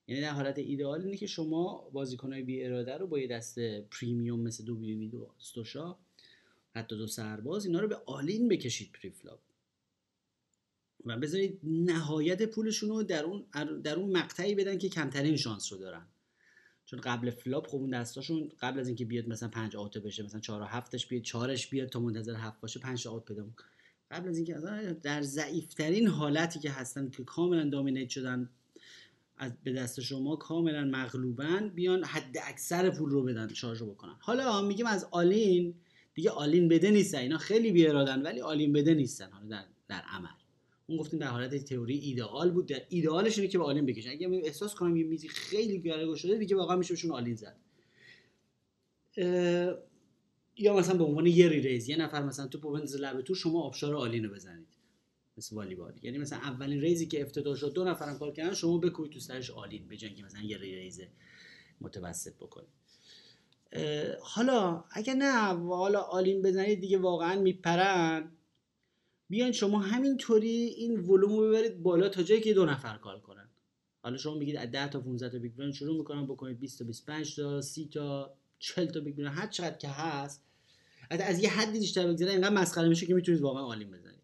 یعنی 0.06 0.22
در 0.22 0.30
حالت 0.30 0.58
ایدئال 0.58 1.02
اینه 1.02 1.16
که 1.16 1.26
شما 1.26 1.90
بازیکنهای 1.92 2.42
بی 2.42 2.64
اراده 2.64 2.96
رو 2.96 3.06
با 3.06 3.18
یه 3.18 3.26
دست 3.26 3.58
premium 3.80 4.40
مثل 4.40 4.64
دو 4.64 4.74
بی‌بی 4.74 5.08
دو 5.08 5.34
آس 5.38 5.57
دو 5.57 5.77
شا 5.77 5.96
حتی 6.74 6.96
دو 6.96 7.06
سرباز 7.06 7.66
اینا 7.66 7.80
رو 7.80 7.88
به 7.88 7.96
all-in 8.06 8.48
بکشید 8.48 8.92
pre-flop 8.92 9.40
و 11.04 11.16
بذارید 11.16 11.60
نهایت 11.62 12.42
پولشون 12.42 12.88
رو 12.88 13.02
در 13.02 13.24
اون 13.24 13.46
در 13.80 13.96
اون 13.96 14.16
مقطعی 14.16 14.54
بدن 14.54 14.78
که 14.78 14.88
کمترین 14.88 15.36
شانس 15.36 15.72
رو 15.72 15.78
دارن. 15.78 16.06
چون 16.84 17.00
قبل 17.00 17.30
flop 17.30 17.66
خب 17.66 17.76
اون 17.76 17.90
دستاشون 17.90 18.52
قبل 18.60 18.80
از 18.80 18.86
اینکه 18.86 19.04
بیاد 19.04 19.28
مثلا 19.28 19.48
5 19.48 19.76
out 19.76 19.98
بشه 19.98 20.22
مثلا 20.22 20.40
4 20.40 20.62
و 20.62 20.64
7 20.64 21.08
بیاد 21.08 21.22
4 21.22 21.56
بیاد 21.70 21.88
تا 21.88 22.00
منتظر 22.00 22.34
7 22.34 22.60
باشه 22.60 22.80
5 22.80 23.06
out 23.06 23.24
پیدا 23.24 23.46
قبل 24.10 24.28
از 24.28 24.36
اینکه 24.36 24.54
در 25.02 25.22
ضعیفترین 25.22 26.08
حالتی 26.08 26.58
که 26.58 26.70
هستن 26.70 27.10
که 27.10 27.24
کاملا 27.24 27.70
dominate 27.70 28.08
شدن 28.08 28.50
از 29.36 29.52
به 29.64 29.72
دست 29.72 30.00
شما 30.00 30.36
کاملا 30.36 30.84
مغلوبن 30.84 31.68
بیان 31.68 32.04
حد 32.04 32.36
اکثر 32.44 32.90
پول 32.90 33.10
رو 33.10 33.22
بدن 33.22 33.48
شارژ 33.48 33.82
بکنن. 33.82 34.16
حالا 34.20 34.62
میگیم 34.62 34.86
از 34.86 35.06
all-in 35.10 35.74
دیگه 36.20 36.30
all-in 36.30 36.68
بده 36.68 36.90
نیستن. 36.90 37.18
اینا 37.18 37.38
خیلی 37.38 37.72
بیارادن 37.72 38.22
ولی 38.22 38.40
all-in 38.40 38.72
بده 38.72 38.94
نیستن. 38.94 39.30
حالا 39.30 39.46
در, 39.48 39.64
در 39.88 40.02
عمل. 40.08 40.28
اون 40.86 40.98
گفتیم 40.98 41.20
در 41.20 41.26
حالت 41.26 41.64
تئوری 41.64 41.98
ایدئال 41.98 42.50
بود. 42.50 42.66
در 42.66 42.82
ایدئالش 42.88 43.38
اینه 43.38 43.50
که 43.50 43.58
با 43.58 43.64
all-in 43.64 43.86
بکشن 43.86 44.10
اگه 44.10 44.28
احساس 44.44 44.74
کنم 44.74 44.96
یه 44.96 45.04
میزی 45.04 45.28
خیلی 45.28 45.80
گرگو 45.80 46.16
شده 46.16 46.38
دیگه 46.38 46.56
واقعا 46.56 46.76
میشه 46.76 46.94
بهشون 46.94 47.10
all-in 47.10 47.34
زد. 47.34 47.56
یا 50.56 50.76
مثلا 50.76 50.98
به 50.98 51.04
عنوان 51.04 51.26
یه 51.26 51.48
raise 51.48 51.88
یه 51.88 51.96
نفر 51.96 52.22
مثلا 52.22 52.46
تو 52.46 52.70
بندازه 52.70 52.98
لبه 52.98 53.22
تور 53.22 53.34
شما 53.34 53.62
آبشار 53.62 53.96
all-in 53.96 54.28
بزنید. 54.28 54.68
مثل 55.36 55.56
والیبال. 55.56 55.94
یعنی 56.02 56.18
مثلا 56.18 56.38
اولین 56.38 56.80
raise 56.80 57.02
ی 57.02 57.06
که 57.06 57.22
افتتاح 57.22 57.56
شد 57.56 57.72
دو 57.72 57.84
نفرم 57.84 58.18
call 58.18 58.32
کردن 58.32 58.54
شما 58.54 58.78
بکوبید 58.78 59.12
تو 59.12 59.20
سرش 59.20 59.50
all-in 59.50 59.88
به 59.88 59.96
که 59.96 60.22
مثلا 60.22 60.42
یه 60.42 60.58
raise 60.58 61.00
متوسط 61.80 62.34
بکنید. 62.34 62.79
حالا 64.20 64.84
اگه 64.90 65.14
نه 65.14 65.32
حالا 65.54 66.00
all-in 66.00 66.42
بزنید 66.42 66.80
دیگه 66.80 66.98
واقعا 66.98 67.40
میپرن. 67.40 68.32
بیان 69.28 69.52
شما 69.52 69.78
همینطوری 69.78 70.48
این 70.48 71.00
ولوم 71.00 71.36
رو 71.36 71.48
ببرید 71.48 71.82
بالا 71.82 72.08
تا 72.08 72.22
جایی 72.22 72.40
که 72.40 72.54
دو 72.54 72.66
نفر 72.66 72.96
call 72.96 73.20
کنن. 73.20 73.48
حالا 74.02 74.16
شما 74.16 74.34
میگید 74.34 74.56
از 74.56 74.70
10 74.70 74.88
تا 74.88 75.00
15 75.00 75.28
تا 75.28 75.38
big 75.38 75.54
blind 75.54 75.74
شروع 75.74 75.98
می‌کنم 75.98 76.26
بکنید 76.26 76.60
20 76.60 76.78
تا 76.78 76.84
25 76.84 77.36
تا 77.36 77.60
30 77.60 77.88
تا 77.88 78.34
40 78.58 78.86
تا 78.86 79.00
big 79.00 79.16
blind 79.16 79.38
هر 79.38 79.46
چقدر 79.46 79.76
که 79.76 79.88
هست. 79.88 80.44
از 81.10 81.42
یه 81.42 81.50
حدی 81.50 81.78
بیشتر 81.78 82.06
بگذره 82.06 82.30
اینقدر 82.30 82.54
مسخره 82.54 82.88
میشه 82.88 83.06
که 83.06 83.14
می‌تونید 83.14 83.40
واقعا 83.40 83.62
آلین 83.62 83.90
بزنید. 83.90 84.20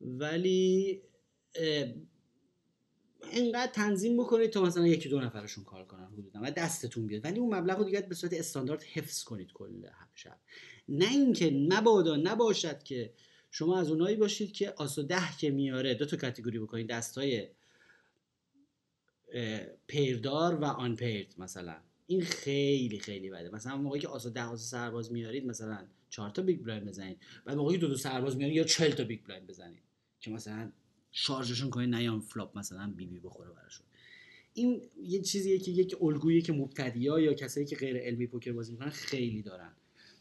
ولی 0.00 1.02
اینقدر 3.32 3.72
تنظیم 3.72 4.16
بکنید 4.16 4.50
تا 4.50 4.62
مثلا 4.62 4.86
یکی 4.86 5.08
دو 5.08 5.20
نفرشون 5.20 5.64
کار 5.64 5.84
کنن 5.84 6.08
حدودا 6.12 6.40
و 6.42 6.50
دستتون 6.50 7.06
بیاد. 7.06 7.24
ولی 7.24 7.40
اون 7.40 7.54
مبلغ 7.54 7.78
رو 7.78 7.84
دیگه 7.84 8.00
به 8.00 8.14
صورت 8.14 8.32
استاندارد 8.32 8.82
حفظ 8.82 9.22
کنید 9.24 9.52
کل 9.52 9.86
شب 10.14 10.38
نه 10.88 11.10
اینکه 11.10 11.50
مبادا 11.50 12.16
نباشد 12.16 12.82
که 12.82 13.12
شما 13.50 13.80
از 13.80 13.90
اونایی 13.90 14.16
باشید 14.16 14.52
که 14.52 14.72
آسو 14.76 15.02
ده 15.02 15.36
که 15.38 15.50
میاره 15.50 15.94
دو 15.94 16.06
تا 16.06 16.16
کاتگوری 16.16 16.58
بکنید. 16.58 16.88
دستای 16.88 17.48
پیردار 19.86 20.54
و 20.54 20.64
آن 20.64 20.96
پیرد 20.96 21.34
مثلا. 21.38 21.76
این 22.06 22.22
خیلی 22.22 22.98
خیلی 22.98 23.30
بده. 23.30 23.50
مثلا 23.50 23.76
موقعی 23.76 24.00
که 24.00 24.08
آس 24.08 24.23
و 24.23 24.30
ده 24.30 24.44
آس 24.44 24.57
و 24.57 24.64
سرباز 24.64 25.12
میارید 25.12 25.46
مثلا 25.46 25.86
چهار 26.10 26.30
تا 26.30 26.42
big 26.42 26.62
blind 26.62 26.88
بزنید. 26.88 27.18
بعد 27.44 27.56
موقعی 27.56 27.78
دو 27.78 27.88
دو 27.88 27.96
سرباز 27.96 28.36
میارید 28.36 28.56
یا 28.56 28.64
40 28.64 28.90
تا 28.90 29.04
big 29.04 29.24
blind 29.24 29.46
بزنید. 29.46 29.82
که 30.20 30.30
مثلا 30.30 30.72
شارژشون 31.20 31.70
کنید 31.70 31.94
نیان 31.94 32.20
flop 32.20 32.58
مثلا 32.58 32.92
بی 32.96 33.06
بی 33.06 33.18
بخوره 33.18 33.50
براشون. 33.50 33.86
این 34.54 34.82
یه 35.02 35.22
چیزیه 35.22 35.58
که 35.58 35.70
یک 35.70 35.96
الگویی 36.02 36.42
که 36.42 36.52
مبتدیا 36.52 37.20
یا 37.20 37.34
کسایی 37.34 37.66
که 37.66 37.76
غیر 37.76 37.96
علمی 37.96 38.26
پوکر 38.26 38.52
بازی 38.52 38.72
می‌کنن 38.72 38.90
خیلی 38.90 39.42
دارن. 39.42 39.72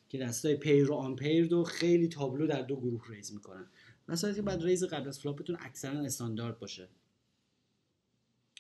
که 0.10 0.18
دستای 0.18 0.56
pair 0.56 0.92
و 0.92 0.94
unpair 0.94 1.50
رو 1.50 1.64
خیلی 1.64 2.08
تابلو 2.08 2.48
در 2.48 2.62
دو 2.62 2.76
گروه 2.76 3.10
raise 3.10 3.34
می‌کنن. 3.34 3.66
مثلا 4.08 4.34
که 4.34 4.42
بعد 4.42 4.64
raise 4.64 4.84
قبل 4.84 5.08
از 5.08 5.20
flop 5.20 5.42
تون 5.42 5.58
اکثرا 5.60 6.00
استاندارد 6.00 6.60
باشه. 6.60 6.88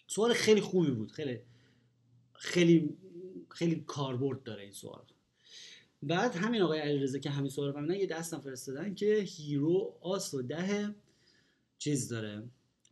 سوال 0.07 0.33
خیلی 0.33 0.61
خوبی 0.61 0.91
بود. 0.91 1.11
خیلی 1.11 1.39
خیلی 2.33 2.97
خیلی 3.49 3.83
کاربرد 3.87 4.43
داره 4.43 4.63
این 4.63 4.71
سوال. 4.71 5.03
بعد 6.03 6.35
همین 6.35 6.61
آقای 6.61 6.79
علیرضا 6.79 7.19
که 7.19 7.29
همین 7.29 7.49
سوال 7.49 7.73
رو 7.73 7.95
یه 7.95 8.07
دستم 8.07 8.39
فرستادن 8.39 8.95
که 8.95 9.15
hero 9.15 9.97
آس 10.01 10.33
و 10.33 10.41
ده 10.41 10.95
چیز 11.77 12.09
داره. 12.09 12.43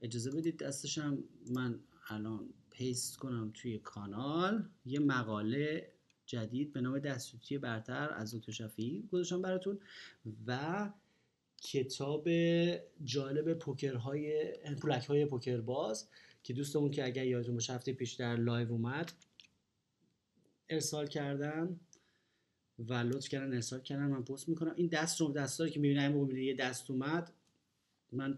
اجازه 0.02 0.32
بدید 0.32 0.58
دستشم 0.58 1.24
من 1.50 1.80
الان 2.10 2.50
paste 2.70 3.18
کنم 3.18 3.52
توی 3.54 3.80
کانال. 3.80 4.70
یه 4.86 5.00
مقاله 5.00 5.92
جدید 6.26 6.74
به 6.74 6.82
نام 6.82 7.00
دستوتی 7.00 7.58
برتر 7.58 8.14
از 8.14 8.36
دکتر 8.36 8.52
شفیعی 8.52 9.08
گذاشتم 9.12 9.42
براتون 9.42 9.80
و 10.48 10.92
کتاب 11.62 12.30
جالب 13.04 13.54
پوکرهای 13.54 14.54
پولک 14.82 15.06
های 15.06 15.26
پوکر 15.26 15.62
باز 15.62 16.08
که 16.44 16.54
دوستمون 16.54 16.92
که 16.92 17.06
اگر 17.06 17.26
یادتون 17.26 17.54
باشه 17.54 17.74
هفته 17.74 17.94
پیش 17.94 18.14
در 18.14 18.36
live 18.36 18.72
اومد 18.72 19.12
ارسال 20.70 21.08
کردم 21.08 21.80
و 22.80 22.94
لطف 22.94 23.30
کردن 23.30 23.54
ارسال 23.54 23.82
کردن. 23.82 24.06
من 24.06 24.24
paste 24.24 24.50
می‌کنم. 24.50 24.74
این 24.76 24.88
دست 24.88 25.22
رو 25.22 25.32
دستاری 25.32 25.72
که 25.72 25.80
می‌بینم 25.80 26.32
یه 26.32 26.54
دست 26.54 26.92
اومد 26.92 27.34
من 28.12 28.38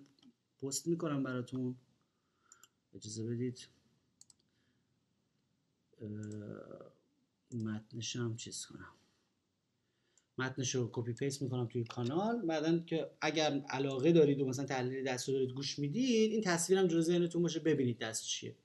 paste 0.61 0.87
می‌کنم 0.87 1.23
براتون. 1.23 1.75
اجازه 2.95 3.23
بدید. 3.23 3.67
متنشم 7.51 8.35
چیز 8.35 8.65
کنم. 8.65 8.93
متنش 10.37 10.75
رو 10.75 10.89
copy 10.93 11.13
paste 11.13 11.41
می‌کنم 11.41 11.67
توی 11.67 11.83
کانال. 11.83 12.41
بعدا 12.41 12.79
که 12.79 13.11
اگر 13.21 13.63
علاقه 13.69 14.11
دارید 14.11 14.41
و 14.41 14.45
مثلا 14.45 14.65
تحلیل 14.65 15.03
دست 15.03 15.27
دارید 15.27 15.51
گوش 15.51 15.79
می‌دید 15.79 16.31
این 16.31 16.41
تصویرم 16.41 16.87
جلو 16.87 17.01
ذهنتون 17.01 17.41
باشه 17.41 17.59
ببینید 17.59 17.97
دست 17.97 18.23
چیه. 18.25 18.55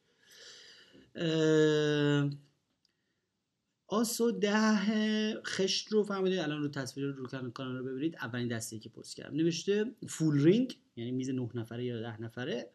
آس 3.92 4.17
و 4.17 4.30
ده 4.30 5.42
خشت 5.42 5.92
رو 5.92 6.02
فهمیدید. 6.02 6.38
الان 6.38 6.62
رو 6.62 6.68
تصویر 6.68 7.06
رو 7.06 7.50
کانال 7.50 7.76
رو 7.76 7.84
ببینید. 7.84 8.16
اولین 8.16 8.48
دستی 8.48 8.78
که 8.78 8.88
پست 8.88 9.16
کردم. 9.16 9.36
نوشته 9.36 9.94
full 10.08 10.42
ring 10.44 10.78
یعنی 10.96 11.10
میز 11.10 11.30
9 11.30 11.48
نفره 11.54 11.84
یا 11.84 12.00
10 12.00 12.22
نفره. 12.22 12.70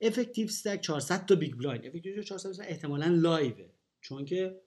effective 0.00 0.46
stack 0.46 0.80
400 0.80 1.26
تا 1.26 1.34
big 1.34 1.54
blind 1.54 1.86
effective 1.86 2.22
400 2.22 2.60
احتمالاً 2.60 3.06
live 3.06 3.57
ه 3.57 3.70
چون 4.00 4.24
که 4.24 4.60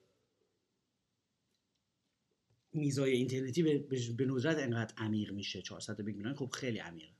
میزای 2.72 3.12
اینترنتی 3.12 3.62
به 3.62 4.26
ندرت 4.26 4.58
انقدر 4.58 4.94
عمیق 4.96 5.32
میشه. 5.32 5.62
400 5.62 5.96
تا 5.96 6.02
big 6.02 6.16
blind 6.16 6.36
خب 6.36 6.50
خیلی 6.50 6.78
عمیقه. 6.78 7.12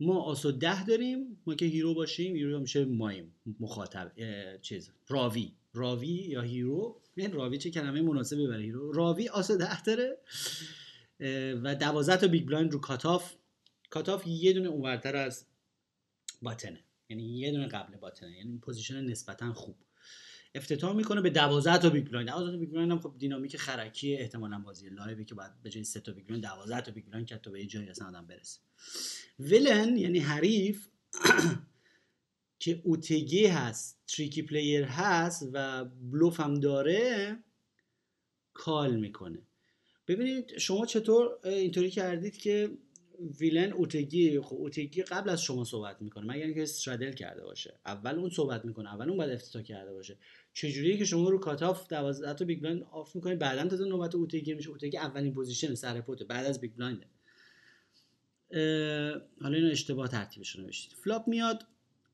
ما 0.00 0.20
آس 0.22 0.42
و 0.42 0.52
ده 0.52 0.84
داریم. 0.84 1.42
ما 1.46 1.54
که 1.54 1.66
hero 1.66 1.94
باشیم 1.94 2.36
hero 2.36 2.60
میشه 2.60 2.84
مایم. 2.84 3.34
مخاطب 3.60 4.12
چیز 4.62 4.90
راوی. 5.08 5.52
راوی 5.72 6.08
یا 6.08 6.42
hero؟ 6.42 7.02
این 7.14 7.32
راوی 7.32 7.58
چه 7.58 7.70
کلمه 7.70 8.02
مناسبی 8.02 8.46
برای 8.46 8.64
hero. 8.64 8.92
راوی 8.92 9.28
آسو 9.28 9.56
ده 9.56 9.82
داره 9.82 10.18
و 11.62 11.74
دوازده 11.74 12.16
تا 12.16 12.28
big 12.28 12.46
blind 12.46 12.72
رو 12.72 12.80
cutoff. 12.80 13.34
cutoff 13.90 14.26
یه 14.26 14.52
دونه 14.52 14.68
اونورتر 14.68 15.16
از 15.16 15.46
button 16.42 16.74
ه. 16.74 16.84
یعنی 17.08 17.38
یه 17.38 17.50
دونه 17.50 17.66
قبل 17.66 17.96
button 17.96 18.26
ه. 18.26 18.36
یعنی 18.36 18.58
position 18.58 19.04
نسبتا 19.04 19.52
خوب. 19.52 19.76
افتتاح 20.54 20.96
می‌کنه 20.96 21.20
به 21.20 21.30
12 21.30 21.78
تا 21.78 21.90
big 21.90 22.08
blind. 22.08 22.28
12 22.28 22.52
تا 22.52 22.58
big 22.58 22.70
blind 22.70 22.92
هم 22.92 23.00
خب 23.00 23.14
دینامیک 23.18 23.56
خرکی 23.56 24.16
احتمالاً 24.16 24.58
بازی 24.58 24.88
live 24.88 25.17
ی 25.17 25.24
که 25.24 25.34
بعد 25.34 25.62
به 25.62 25.70
جای 25.70 25.84
3 25.84 26.00
تا 26.00 26.12
big 26.12 26.26
blind 26.26 26.44
12 26.44 26.80
تا 26.80 26.92
big 26.92 27.04
blind 27.04 27.26
که 27.26 27.36
تا 27.36 27.50
به 27.50 27.60
یه 27.60 27.66
جایی 27.66 27.88
اصلا 27.88 28.08
آدم 28.08 28.26
برسه. 28.26 28.60
villain 29.38 29.96
یعنی 29.96 30.18
حریف 30.18 30.88
که 32.60 32.80
UTG 32.84 33.46
هست 33.46 33.98
tricky 34.06 34.42
player 34.42 34.84
هست 34.84 35.50
و 35.52 35.84
بلوف 35.84 36.40
هم 36.40 36.54
داره 36.54 37.36
call 38.52 38.96
می‌کنه. 38.96 39.38
ببینید 40.08 40.58
شما 40.58 40.86
چطور 40.86 41.38
اینطوری 41.44 41.90
کردید 41.90 42.36
که 42.36 42.70
villain 43.40 43.72
UTG 43.72 44.40
خب 44.40 44.56
UTG 44.56 45.02
قبل 45.02 45.30
از 45.30 45.42
شما 45.42 45.64
صحبت 45.64 46.02
می‌کنه. 46.02 46.26
مگر 46.26 46.44
اینکه 46.44 46.62
straddle 46.62 47.12
کرده 47.12 47.44
باشه. 47.44 47.74
اول 47.86 48.14
اون 48.18 48.30
صحبت 48.30 48.64
می‌کنه 48.64 48.94
اول 48.94 49.08
اون 49.08 49.18
بعد 49.18 49.30
افتتاح 49.30 49.62
کرده 49.62 49.92
باشه. 49.92 50.16
چجوریه 50.52 50.96
که 50.96 51.04
شما 51.04 51.28
رو 51.28 51.38
cutoff 51.38 51.88
12 51.88 52.34
تا 52.34 52.44
big 52.44 52.60
blind 52.60 52.82
open 52.90 53.16
می‌کنید 53.16 53.38
بعدا 53.38 53.76
تا 53.76 53.84
نوبت 53.84 54.14
UTG 54.14 54.54
میشه. 54.54 54.70
UTG 54.70 54.98
اولین 54.98 55.34
position 55.34 55.74
سر 55.74 56.00
pot 56.00 56.22
بعد 56.22 56.46
از 56.46 56.60
big 56.60 56.72
blind. 56.72 57.04
حالا 59.42 59.56
اینو 59.56 59.70
اشتباه 59.70 60.08
ترتیبش 60.08 60.56
رو 60.56 60.62
نوشتید. 60.62 60.92
flop 60.92 61.28
میاد. 61.28 61.66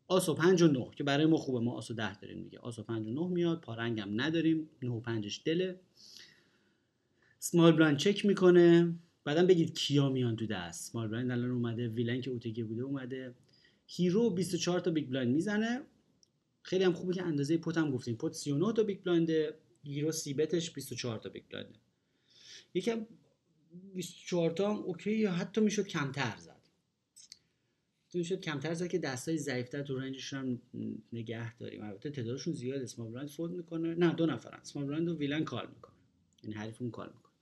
آسو 0.08 0.34
5 0.34 0.62
و 0.62 0.68
9 0.68 0.90
که 0.96 1.04
برای 1.04 1.26
ما 1.26 1.36
خوبه 1.36 1.60
ما 1.60 1.72
آسو 1.72 1.94
10 1.94 2.14
داریم 2.14 2.42
دیگه. 2.42 2.58
آسو 2.58 2.82
5 2.82 3.06
و 3.06 3.10
9 3.10 3.26
میاد 3.26 3.60
پا 3.60 3.70
رنگ 3.70 4.00
هم 4.00 4.20
نداریم 4.20 4.68
9 4.82 4.90
و 4.90 5.00
5ش 5.00 5.40
دله. 5.44 5.80
small 7.38 7.72
blind 7.72 7.96
check 7.96 8.26
می‌کنه. 8.26 8.94
بعدا 9.24 9.46
بگید 9.46 9.78
کیا 9.78 10.08
میان 10.08 10.36
تو 10.36 10.46
دست. 10.46 10.92
small 10.92 11.08
blind 11.08 11.30
الان 11.30 11.50
اومده 11.50 11.88
villain 11.88 12.20
که 12.20 12.30
UTG 12.30 12.62
بوده 12.62 12.82
اومده. 12.82 13.34
hero 13.86 14.30
24 14.30 14.80
تا 14.80 14.90
big 14.90 15.08
blind 15.08 15.34
می‌زنه. 15.34 15.82
خیلی 16.62 16.84
هم 16.84 16.92
خوبه 16.92 17.14
که 17.14 17.22
اندازه 17.22 17.58
pot 17.58 17.78
هم 17.78 17.90
گفتیم. 17.90 18.16
pot 18.16 18.32
39 18.32 18.72
تا 18.72 18.82
big 18.82 19.02
blind 19.02 19.30
hero 19.84 20.12
c-bet 20.12 20.34
ش 20.34 20.70
24 20.72 21.18
تا 21.18 21.28
big 21.28 21.42
blind. 21.50 21.78
یکم 22.74 23.06
24 23.94 24.50
تا 24.50 24.70
هم 24.70 24.76
okay 24.76 25.26
حتی 25.26 25.60
می‌شد 25.60 25.86
کمتر 25.86 26.36
زد. 26.38 26.55
تو 28.16 28.18
می‌شد 28.18 28.40
کمتر 28.40 28.74
زد 28.74 28.88
که 28.88 28.98
دستای 28.98 29.38
ضعیفتر 29.38 29.82
تو 29.82 29.98
range 29.98 30.20
شون 30.20 30.38
هم 30.38 30.58
نگه 31.12 31.56
داریم. 31.58 31.84
البته 31.84 32.10
تعدادشون 32.10 32.54
زیاد. 32.54 32.82
small 32.82 33.08
blind 33.08 33.30
fold 33.30 33.52
می‌کنه. 33.52 33.94
نه 33.94 34.14
دو 34.14 34.26
نفرن. 34.26 34.60
small 34.60 34.84
blind 34.84 35.08
و 35.08 35.16
villain 35.16 35.44
call 35.44 35.68
می‌کنه. 35.74 35.94
یعنی 36.42 36.54
حریفون 36.54 36.90
call 36.90 37.06
می‌کنه. 37.06 37.32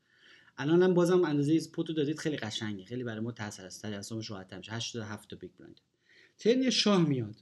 الان 0.56 0.82
هم 0.82 0.94
بازم 0.94 1.24
اندازه 1.24 1.70
pot 1.72 1.87
و 1.87 1.92
دادید 1.92 2.18
خیلی 2.18 2.36
قشنگه. 2.36 2.84
خیلی 2.84 3.04
برای 3.04 3.20
ما 3.20 3.32
تاثیر 3.32 3.64
است 3.64 3.84
اصلا 3.84 4.20
راحت 4.28 4.54
میشه 4.54 4.72
87 4.72 5.30
تا 5.30 5.36
big 5.36 5.50
blind. 5.58 5.80
turn 6.38 6.70
شاه 6.70 7.08
میاد. 7.08 7.36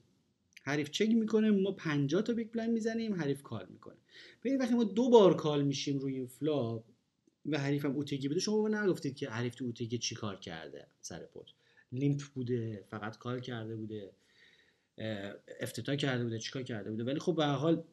حریف 0.63 0.91
چک 0.91 1.09
می‌کنه. 1.09 1.51
ما 1.51 1.73
50 1.73 2.23
تا 2.23 2.33
big 2.33 2.51
blind 2.51 2.75
می‌زنیم. 2.75 3.15
حریف 3.15 3.43
call 3.43 3.67
می‌کنه. 3.71 3.97
ببین 4.45 4.59
وقتی 4.59 4.75
ما 4.75 4.85
دو 4.85 5.11
بار 5.11 5.37
call 5.37 5.63
میشیم 5.63 5.99
روی 5.99 6.15
این 6.15 6.27
flop 6.27 6.85
و 7.47 7.59
حریف 7.59 7.85
هم 7.85 7.93
UTG 7.97 8.29
بوده 8.29 8.41
شما 8.41 8.69
نگفتید 8.69 9.17
که 9.17 9.31
حریف 9.31 9.55
تو 9.55 9.65
UTG 9.65 9.99
چی 9.99 10.15
کار 10.15 10.37
کرده 10.37 10.87
سر 11.01 11.25
pot 11.25 11.47
limp 11.93 12.21
بوده 12.35 12.85
فقط 12.89 13.19
call 13.19 13.41
کرده 13.41 13.77
بوده 13.77 14.13
افتتاح 15.61 15.97
کرده 15.97 16.25
بوده 16.25 16.39
چیکار 16.39 16.63
کرده 16.63 16.91
بوده. 16.91 17.05
ولی 17.05 17.19
خب 17.19 17.37
به 17.37 17.45
حال 17.45 17.85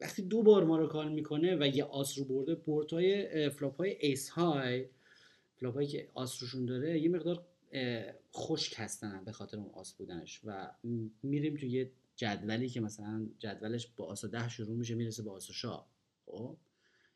وقتی 0.00 0.22
دو 0.22 0.42
بار 0.42 0.64
ما 0.64 0.78
رو 0.78 0.86
call 0.86 1.12
می‌کنه 1.12 1.56
و 1.60 1.76
یه 1.76 1.84
آس 1.84 2.18
رو 2.18 2.24
برده 2.24 2.54
board 2.54 2.92
های 2.92 3.50
flop 3.50 3.76
های 3.76 3.96
ace 4.00 4.28
high 4.28 4.86
flop 5.56 5.74
هایی 5.74 5.88
که 5.88 6.08
آس 6.14 6.42
روشون 6.42 6.66
داره 6.66 7.00
یه 7.00 7.08
مقدار 7.08 7.46
خشک 8.34 8.74
هستن 8.76 9.24
به 9.24 9.32
خاطر 9.32 9.56
اون 9.56 9.70
آس 9.70 9.94
بودنش 9.94 10.40
و 10.44 10.70
میریم 11.22 11.56
تو 11.56 11.66
یه 11.66 11.90
جدولی 12.16 12.68
که 12.68 12.80
مثلا 12.80 13.26
جدولش 13.38 13.86
با 13.96 14.04
آس 14.04 14.24
ده 14.24 14.48
شروع 14.48 14.76
میشه 14.76 14.94
می‌رسه 14.94 15.22
به 15.22 15.30
آس 15.30 15.50
شاه. 15.50 15.88
خب؟ 16.26 16.56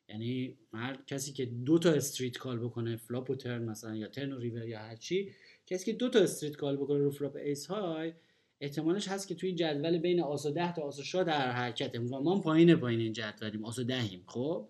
یعنی 0.09 0.59
هر 0.73 1.03
کسی 1.07 1.33
که 1.33 1.47
دو 1.47 1.79
تا 1.79 1.93
street 1.93 2.39
call 2.39 2.59
بکنه 2.59 2.97
flop 2.97 3.31
و 3.31 3.35
turn 3.35 3.65
مثلا 3.65 3.97
یا 3.97 4.09
turn 4.09 4.33
و 4.33 4.39
river 4.39 4.69
یا 4.69 4.79
هر 4.79 4.97
چی 4.97 5.33
کسی 5.69 5.85
که 5.85 5.93
دو 5.93 6.09
تا 6.09 6.19
street 6.19 6.57
call 6.57 6.77
بکنه 6.77 6.99
رو 6.99 7.11
flop 7.11 7.37
ace 7.37 7.67
high 7.67 8.13
احتمالش 8.61 9.09
هست 9.09 9.29
که 9.29 9.35
توی 9.35 9.55
جدول 9.55 9.99
بین 9.99 10.21
آس 10.21 10.47
و 10.47 10.51
ده 10.51 10.75
تا 10.75 10.83
آس 10.83 10.99
و 10.99 11.03
شاه 11.03 11.25
در 11.25 11.51
حرکته 11.51 11.99
و 11.99 12.21
ما 12.21 12.41
پایین 12.41 12.77
پایین 12.77 13.01
این 13.01 13.13
جدولیم 13.13 13.65
آس 13.65 13.79
و 13.79 13.85
دهیم 13.85 14.25
خب؟ 14.27 14.69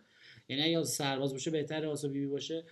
یعنی 0.49 0.63
اگه 0.63 0.85
سرباز 0.85 1.33
باشه 1.33 1.51
بهتر 1.51 1.87
آس 1.87 2.05
و 2.05 2.09
بی, 2.09 2.21
بی 2.21 2.27
باشه. 2.27 2.65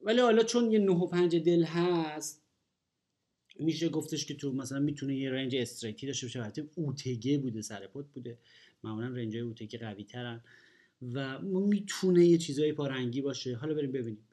ولی 0.00 0.20
حالا 0.20 0.42
چون 0.42 0.72
یه 0.72 0.78
9 0.78 0.92
و 0.92 1.06
5 1.06 1.36
دل 1.36 1.62
هست 1.62 2.42
میشه 3.60 3.88
گفتش 3.88 4.26
که 4.26 4.34
تو 4.34 4.52
مثلا 4.52 4.78
می‌تونه 4.78 5.16
یه 5.16 5.30
رنج 5.30 5.56
استریتی 5.56 6.06
داشته 6.06 6.26
باشه. 6.26 6.42
البته 6.42 6.68
اوتگه 6.74 7.38
بوده 7.38 7.62
سر 7.62 7.86
پت 7.86 8.04
بوده. 8.14 8.38
معمولا 8.84 9.08
رنج 9.08 9.34
های 9.34 9.44
اوتگه 9.44 9.78
قوی 9.78 10.04
ترن 10.04 10.40
و 11.12 11.38
می‌تونه 11.42 12.26
یه 12.26 12.38
چیزای 12.38 12.72
پارنگی 12.72 13.20
باشه. 13.20 13.54
حالا 13.54 13.74
بریم 13.74 13.92
ببینیم. 13.92 14.27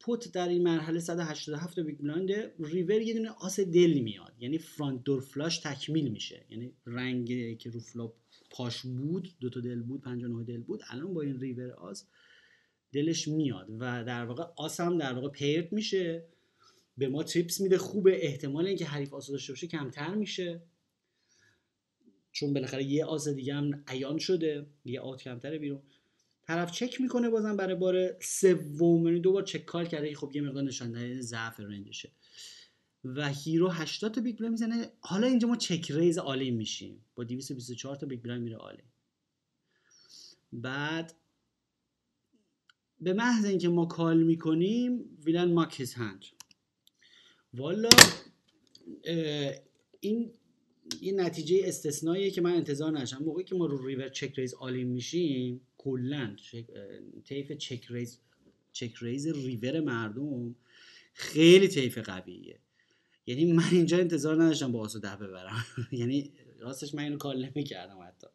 pot 0.00 0.32
در 0.32 0.48
این 0.48 0.62
مرحله 0.62 1.00
187 1.00 1.80
big 1.80 1.98
blind 1.98 2.30
river 2.58 3.00
یه 3.00 3.14
دونه 3.14 3.30
آس 3.30 3.60
دل 3.60 3.98
میاد. 3.98 4.34
یعنی 4.38 4.58
front 4.58 5.02
door 5.02 5.20
flush 5.20 5.58
تکمیل 5.58 6.08
میشه. 6.08 6.46
یعنی 6.50 6.72
رنگ 6.86 7.58
که 7.58 7.70
رو 7.70 7.80
flop 7.80 8.14
پاش 8.50 8.82
بود 8.82 9.28
دو 9.40 9.50
تا 9.50 9.60
دل 9.60 9.82
بود 9.82 10.00
59 10.00 10.44
دل 10.44 10.60
بود 10.60 10.80
الان 10.90 11.14
با 11.14 11.22
این 11.22 11.40
ریور 11.40 11.70
آس 11.70 12.06
دلش 12.92 13.28
میاد 13.28 13.66
و 13.78 14.04
در 14.04 14.24
واقع 14.24 14.44
آس 14.56 14.80
هم 14.80 14.98
در 14.98 15.12
واقع 15.12 15.28
paired 15.28 15.72
میشه. 15.72 16.24
به 16.98 17.08
ما 17.08 17.22
trips 17.22 17.60
میده 17.60 17.78
خوبه 17.78 18.26
احتمال 18.26 18.66
اینکه 18.66 18.84
حریف 18.84 19.14
آس 19.14 19.30
داشته 19.30 19.52
باشه 19.52 19.66
کمتر 19.66 20.14
میشه. 20.14 20.62
چون 22.32 22.52
بالاخره 22.52 22.84
یه 22.84 23.04
آس 23.04 23.28
دیگه 23.28 23.54
هم 23.54 23.84
عیان 23.86 24.18
شده 24.18 24.66
یه 24.84 25.00
out 25.00 25.22
کمتره 25.22 25.58
بیرون. 25.58 25.82
طرف 26.42 26.72
چک 26.72 27.00
می‌کنه 27.00 27.30
بازم 27.30 27.56
برای 27.56 27.74
بار 27.74 28.20
سوم. 28.20 29.06
یعنی 29.06 29.20
دو 29.20 29.32
بار 29.32 29.42
check 29.42 29.64
call 29.64 29.86
کرده 29.86 30.14
خب 30.14 30.30
یه 30.34 30.42
مقدار 30.42 30.62
نشان 30.62 30.92
دهنده 30.92 31.20
ضعف 31.20 31.60
range 31.60 31.89
شه. 31.89 32.12
و 33.04 33.28
hero 33.28 33.68
80 33.68 34.14
تا 34.14 34.20
big 34.20 34.38
blind 34.38 34.52
می‌زنه. 34.52 34.92
حالا 35.00 35.26
اینجا 35.26 35.48
ما 35.48 35.56
check 35.56 35.90
raise 35.90 36.18
all-in 36.18 36.50
میشیم. 36.50 37.04
با 37.14 37.24
224 37.24 37.96
تا 37.96 38.06
big 38.06 38.22
blind 38.22 38.42
میره 38.42 38.56
all-in. 38.56 38.82
بعد 40.52 41.14
به 43.00 43.12
محض 43.12 43.44
اینکه 43.44 43.68
ما 43.68 43.86
call 43.86 44.22
می‌کنیم 44.22 45.18
villain 45.24 45.52
mucks 45.52 45.80
his 45.80 45.94
hand. 45.94 46.24
والا 47.54 47.88
این 50.00 50.32
یه 51.00 51.12
نتیجه 51.12 51.60
استثنائیه 51.64 52.30
که 52.30 52.40
من 52.40 52.52
انتظار 52.52 52.92
نداشتم 52.92 53.22
موقعی 53.22 53.44
که 53.44 53.54
ما 53.54 53.66
رو 53.66 53.86
river 53.86 54.08
check 54.08 54.38
raise 54.38 54.54
all-in 54.54 54.84
میشیم 54.84 55.60
کلا 55.84 56.36
طیف 57.24 57.52
check 57.52 57.86
raise 57.90 58.18
check 58.72 58.94
raise 59.00 59.26
river 59.26 59.80
مردم 59.80 60.54
خیلی 61.14 61.68
طیف 61.68 61.98
قویه. 61.98 62.58
یعنی 63.26 63.52
من 63.52 63.68
اینجا 63.72 63.98
انتظار 63.98 64.42
نداشتم 64.42 64.72
با 64.72 64.80
آسو 64.80 64.98
ده 64.98 65.16
ببرم. 65.16 65.64
یعنی 65.92 66.32
راستش 66.58 66.94
من 66.94 67.02
اینو 67.02 67.16
call 67.16 67.44
نمی‌کردم 67.44 68.00
حتی. 68.08 68.26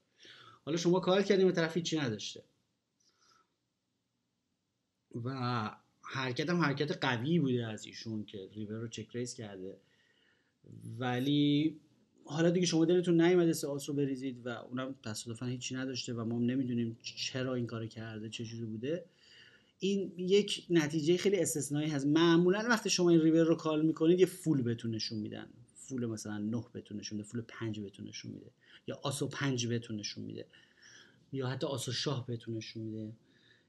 حالا 0.66 0.78
شما 0.78 1.00
call 1.00 1.24
کردیم 1.24 1.48
و 1.48 1.52
طرف 1.52 1.78
هیچی 1.78 1.98
نداشته. 1.98 2.44
و 5.24 5.30
حرکت 6.02 6.50
هم 6.50 6.62
حرکت 6.62 7.06
قوی 7.06 7.40
بوده 7.40 7.68
از 7.68 7.86
ایشون 7.86 8.26
که 8.26 8.50
river 8.54 8.80
رو 8.80 8.88
check 8.88 9.08
raise 9.14 9.34
کرده. 9.34 9.78
ولی 11.00 11.80
حالا 12.30 12.50
دیگه 12.50 12.66
شما 12.66 12.86
دلتون 12.86 13.22
نیومده 13.22 13.54
سه 13.54 13.68
آس 13.68 13.90
رو 13.90 13.96
بریزید 13.96 14.46
و 14.46 14.50
اونم 14.50 14.96
تصادفا 15.04 15.46
هیچی 15.46 15.76
نداشته 15.76 16.14
و 16.14 16.26
ما 16.26 16.40
نمی‌دونیم 16.40 16.98
چرا 17.02 17.54
این 17.54 17.68
کارو 17.68 17.88
کرده 17.88 18.30
چجوری 18.30 18.66
بوده. 18.66 19.06
این 19.80 20.12
یک 20.18 20.66
نتیجه 20.70 21.18
خیلی 21.18 21.40
استثنایی 21.40 21.90
هست. 21.90 22.06
معمولا 22.06 22.66
وقتی 22.70 22.90
شما 22.90 23.10
این 23.10 23.22
river 23.22 23.44
رو 23.44 23.56
call 23.56 23.86
می‌کنید 23.86 24.20
یه 24.20 24.26
full 24.26 24.62
بهتون 24.62 24.92
نشون 24.92 25.20
میدن. 25.20 25.48
full 25.76 26.06
مثلا 26.06 26.38
نه 26.38 26.64
بهتون 26.74 26.98
نشون 26.98 27.18
میده 27.18 27.30
full 27.30 27.42
پنج 27.48 27.80
بهتون 27.80 28.08
نشون 28.08 28.32
میده. 28.32 28.52
یا 28.88 29.00
آسو 29.04 29.28
پنج 29.28 29.68
بهتون 29.68 29.96
نشون 29.96 30.24
میده. 30.24 30.46
یا 31.34 31.48
حتی 31.48 31.68
آسو 31.68 31.92
شاه 31.92 32.28
بهتون 32.28 32.58
نشون 32.58 32.84
میده. 32.84 33.12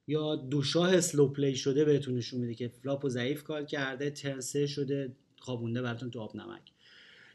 یا 0.06 0.36
دو 0.36 0.62
شاه 0.62 0.94
slow 0.94 1.28
play 1.28 1.56
شده 1.56 1.84
بهتون 1.84 2.14
نشون 2.14 2.40
میده 2.40 2.54
که 2.54 2.68
flop 2.68 3.08
ضعیف 3.08 3.42
call 3.42 3.66
کرده 3.66 4.10
ترسه 4.10 4.66
شده 4.66 5.12
خوابونده 5.38 5.82
براتون 5.82 6.10
تو 6.10 6.20
آب 6.20 6.36
نمک. 6.36 6.72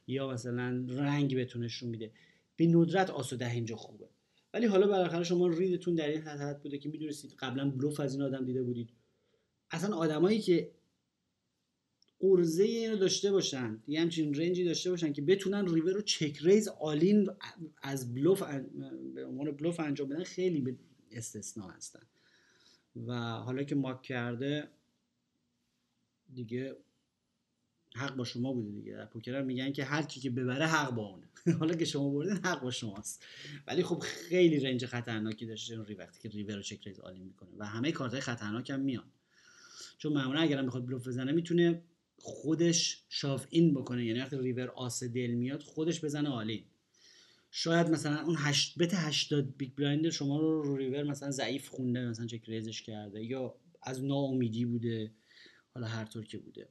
یا 0.08 0.28
مثلا 0.28 0.86
رنگ 0.90 1.36
بهتون 1.36 1.64
نشون 1.64 1.90
میده. 1.90 2.12
به 2.56 2.68
ندرت 2.68 3.10
آسو 3.10 3.36
ده 3.36 3.52
اینجا 3.52 3.76
خوبه. 3.76 4.10
ولی 4.54 4.66
حالا 4.66 4.88
بالاخره 4.88 5.24
شما 5.24 5.48
read 5.48 5.75
تون 5.75 5.96
در 5.96 6.08
این 6.08 6.22
حد 6.22 6.62
بوده 6.62 6.78
که 6.78 6.90
می‌دونستید 6.90 7.34
قبلا 7.40 7.70
بلوف 7.70 8.00
از 8.00 8.14
این 8.14 8.24
آدم 8.24 8.46
دیده 8.46 8.64
بودید. 8.64 8.90
اصلا 9.72 9.96
آدمایی 9.96 10.40
که 10.40 10.72
عرضه 12.22 12.64
اینو 12.64 12.96
داشته 12.96 13.32
باشن 13.32 13.84
یه 13.88 14.02
همچین 14.02 14.34
range 14.34 14.59
ی 14.59 14.64
داشته 14.64 14.90
باشن 14.90 15.14
که 15.14 15.22
بتونن 15.22 15.74
river 15.74 15.92
رو 15.92 16.02
check 16.02 16.38
raise 16.42 16.68
all-in 16.68 17.30
از 17.82 18.14
بلوف 18.14 18.44
به 19.16 19.26
عنوان 19.26 19.52
بلوف 19.52 19.80
انجام 19.80 20.10
بدن 20.10 20.24
خیلی 20.24 20.62
به 20.62 20.76
استثنا 21.12 21.68
هستن. 21.68 22.02
و 22.96 23.14
حالا 23.14 23.64
که 23.64 23.76
muck 23.76 24.02
کرده 24.02 24.70
دیگه 26.34 26.76
حق 27.96 28.16
با 28.16 28.24
شما 28.24 28.54
بوده 28.54 28.72
دیگه. 28.72 28.94
در 28.94 29.06
پوکر 29.06 29.42
میگن 29.42 29.72
که 29.72 29.84
هر 29.84 30.02
کی 30.02 30.20
که 30.20 30.30
ببره 30.30 30.68
حق 30.68 30.96
با 30.96 31.06
اونه. 31.06 31.28
حالا 31.60 31.76
که 31.76 31.86
شما 31.86 32.10
بردین 32.10 32.38
حق 32.38 32.62
با 32.62 32.72
شماست. 32.72 33.26
ولی 33.68 33.84
خب 33.84 34.00
خیلی 34.00 34.60
range 34.60 34.86
خطرناکی 34.86 35.46
داشته 35.46 35.84
ری 35.84 35.94
وقتی 35.94 36.20
که 36.20 36.30
river 36.30 36.56
رو 36.56 36.62
check 36.62 36.88
raise 36.88 37.00
all-in 37.00 37.20
می‌کنه 37.20 37.50
و 37.58 37.66
همه 37.66 37.92
کارتای 37.92 38.22
خطرناک 38.22 38.70
هم 38.70 38.80
میان. 38.80 39.06
چون 39.98 40.14
معمولا 40.14 40.40
اگرم 40.40 40.66
بخواد 40.66 40.86
بلوف 40.86 41.08
بزنه 41.08 41.32
می‌تونه 41.32 41.82
خودش 42.18 43.04
shove 43.10 43.48
in 43.50 43.74
بکنه. 43.74 44.06
یعنی 44.06 44.20
وقتی 44.20 44.38
ریور 44.38 44.70
آس 44.70 45.04
دل 45.04 45.32
میاد 45.32 45.62
خودش 45.64 46.06
بزنه 46.06 46.30
all-in. 46.30 46.66
شاید 47.52 47.90
مثلا 47.90 48.22
اون 48.22 48.36
هشت 48.40 48.78
bet 48.78 48.94
80 48.94 49.58
big 49.58 49.72
blind 49.76 50.10
شما 50.10 50.40
رو 50.40 50.64
رو 50.64 50.78
ریور 50.78 51.04
مثلا 51.04 51.32
ضعیف 51.32 51.70
خونده 51.70 52.10
مثلا 52.10 52.26
check 52.26 52.42
raise 52.46 52.71
ش 52.71 52.82
کرده 52.82 53.24
یا 53.24 53.56
از 53.82 54.04
ناامیدی 54.04 54.66
بوده. 54.66 55.12
حالا 55.74 55.88
هر 55.88 56.06
طور 56.06 56.26
که 56.26 56.38
بوده. 56.38 56.68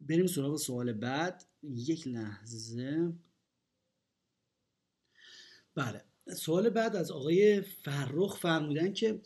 بریم 0.00 0.26
سراغ 0.26 0.56
سوال 0.56 0.92
بعد. 0.92 1.44
یک 1.62 2.06
لحظه. 2.06 3.12
بله. 5.74 6.04
سوال 6.34 6.70
بعد 6.70 6.96
از 6.96 7.10
آقای 7.10 7.60
فرخ 7.60 8.36
فرمودن 8.36 8.92
که 8.92 9.20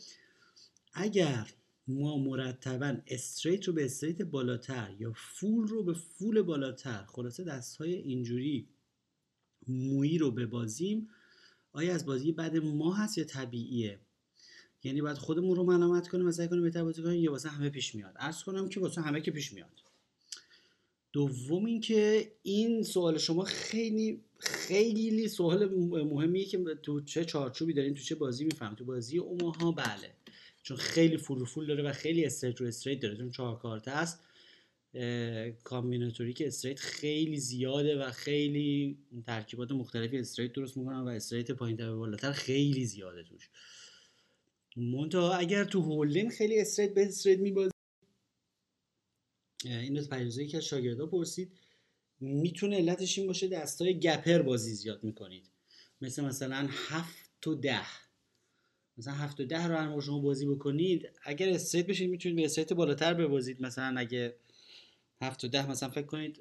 اگر 0.92 1.50
ما 1.88 2.18
مرتبا 2.18 2.96
استریت 3.06 3.64
رو 3.64 3.72
به 3.72 3.84
استریت 3.84 4.22
بالاتر 4.22 4.96
یا 4.98 5.12
فول 5.12 5.66
رو 5.68 5.82
به 5.82 5.94
فول 5.94 6.42
بالاتر 6.42 7.04
خلاصه 7.04 7.44
دست 7.44 7.76
های 7.76 7.94
اینجوری 7.94 8.68
مویی 9.68 10.18
رو 10.18 10.30
ببازیم 10.30 11.08
آیا 11.72 11.94
از 11.94 12.06
بازی 12.06 12.32
بعد 12.32 12.56
ما 12.56 12.94
هست 12.94 13.18
یا 13.18 13.24
طبیعیه؟ 13.24 14.00
یعنی 14.84 15.02
باید 15.02 15.18
خودمون 15.18 15.56
رو 15.56 15.64
ملامت 15.64 16.08
کنیم 16.08 16.26
و 16.26 16.32
سعی 16.32 16.48
کنیم 16.48 16.62
بهتر 16.62 16.84
بازی 16.84 17.02
کنیم 17.02 17.20
یا 17.20 17.32
واسه 17.32 17.48
همه 17.48 17.70
پیش 17.70 17.94
میاد؟ 17.94 18.14
عرض 18.18 18.42
کنم 18.42 18.68
که 18.68 18.80
واسه 18.80 19.00
همه 19.00 19.20
که 19.20 19.30
پیش 19.30 19.52
میاد. 19.52 19.83
دوم 21.14 21.64
اینکه 21.64 22.32
این 22.42 22.82
سوال 22.82 23.18
شما 23.18 23.44
خیلی 23.44 24.20
خیلی 24.38 25.28
سوال 25.28 25.74
مهمیه 26.04 26.44
که 26.44 26.64
تو 26.82 27.00
چه 27.00 27.24
چارچوبی 27.24 27.72
دارین 27.72 27.94
تو 27.94 28.02
چه 28.02 28.14
بازی 28.14 28.44
می‌فهمم 28.44 28.74
تو 28.74 28.84
بازی 28.84 29.18
اوماها 29.18 29.72
بله. 29.72 30.10
چون 30.62 30.76
خیلی 30.76 31.16
full 31.16 31.44
full 31.44 31.66
داره 31.66 31.82
و 31.82 31.92
خیلی 31.92 32.24
straight 32.24 32.60
رو 32.60 32.66
straight 32.66 33.00
داره. 33.00 33.16
چون 33.16 33.30
چهار 33.30 33.58
کارت 33.58 33.88
هست 33.88 34.20
combinatory 35.64 36.32
که 36.32 36.46
straight 36.46 36.78
خیلی 36.78 37.36
زیاده 37.36 37.98
و 37.98 38.10
خیلی 38.10 38.98
ترکیبات 39.26 39.72
مختلفی 39.72 40.18
straight 40.18 40.52
درست 40.52 40.76
می‌کنن 40.76 41.00
و 41.00 41.08
straight 41.08 41.50
پایین 41.50 41.76
به 41.76 41.94
بالاتر 41.94 42.32
خیلی 42.32 42.84
زیاده 42.84 43.22
توش. 43.22 43.48
منتها 44.76 45.34
اگر 45.34 45.64
تو 45.64 45.80
hold'em 45.80 46.28
خیلی 46.28 46.60
straight 46.60 46.94
به 46.94 47.06
straight 47.06 47.38
میبازی 47.38 47.73
این 49.64 49.98
از 49.98 50.08
پریزایی 50.08 50.48
که 50.48 50.56
از 50.56 50.64
شاگردا 50.64 51.06
پرسید 51.06 51.52
می‌تونه 52.20 52.76
علتش 52.76 53.18
این 53.18 53.26
باشه 53.26 53.48
دستای 53.48 53.98
گپر 53.98 54.42
بازی 54.42 54.74
زیاد 54.74 55.04
می‌کنید؟ 55.04 55.44
مثل 56.00 56.24
مثلا 56.24 56.68
هفت 56.70 57.46
و 57.46 57.54
ده. 57.54 57.86
مثلا 58.98 59.14
هفت 59.14 59.40
و 59.40 59.44
ده 59.44 59.66
رو 59.66 59.76
هر 59.76 60.00
شما 60.00 60.18
بازی 60.18 60.46
بکنید 60.46 61.08
اگر 61.22 61.48
استریت 61.48 61.86
بشید 61.86 62.10
می‌تونید 62.10 62.36
به 62.36 62.44
استریت 62.44 62.72
بالاتر 62.72 63.14
ببازید. 63.14 63.62
مثلا 63.62 64.00
اگه 64.00 64.34
هفت 65.20 65.44
و 65.44 65.48
ده 65.48 65.70
مثلا 65.70 65.88
فکر 65.88 66.06
کنید 66.06 66.40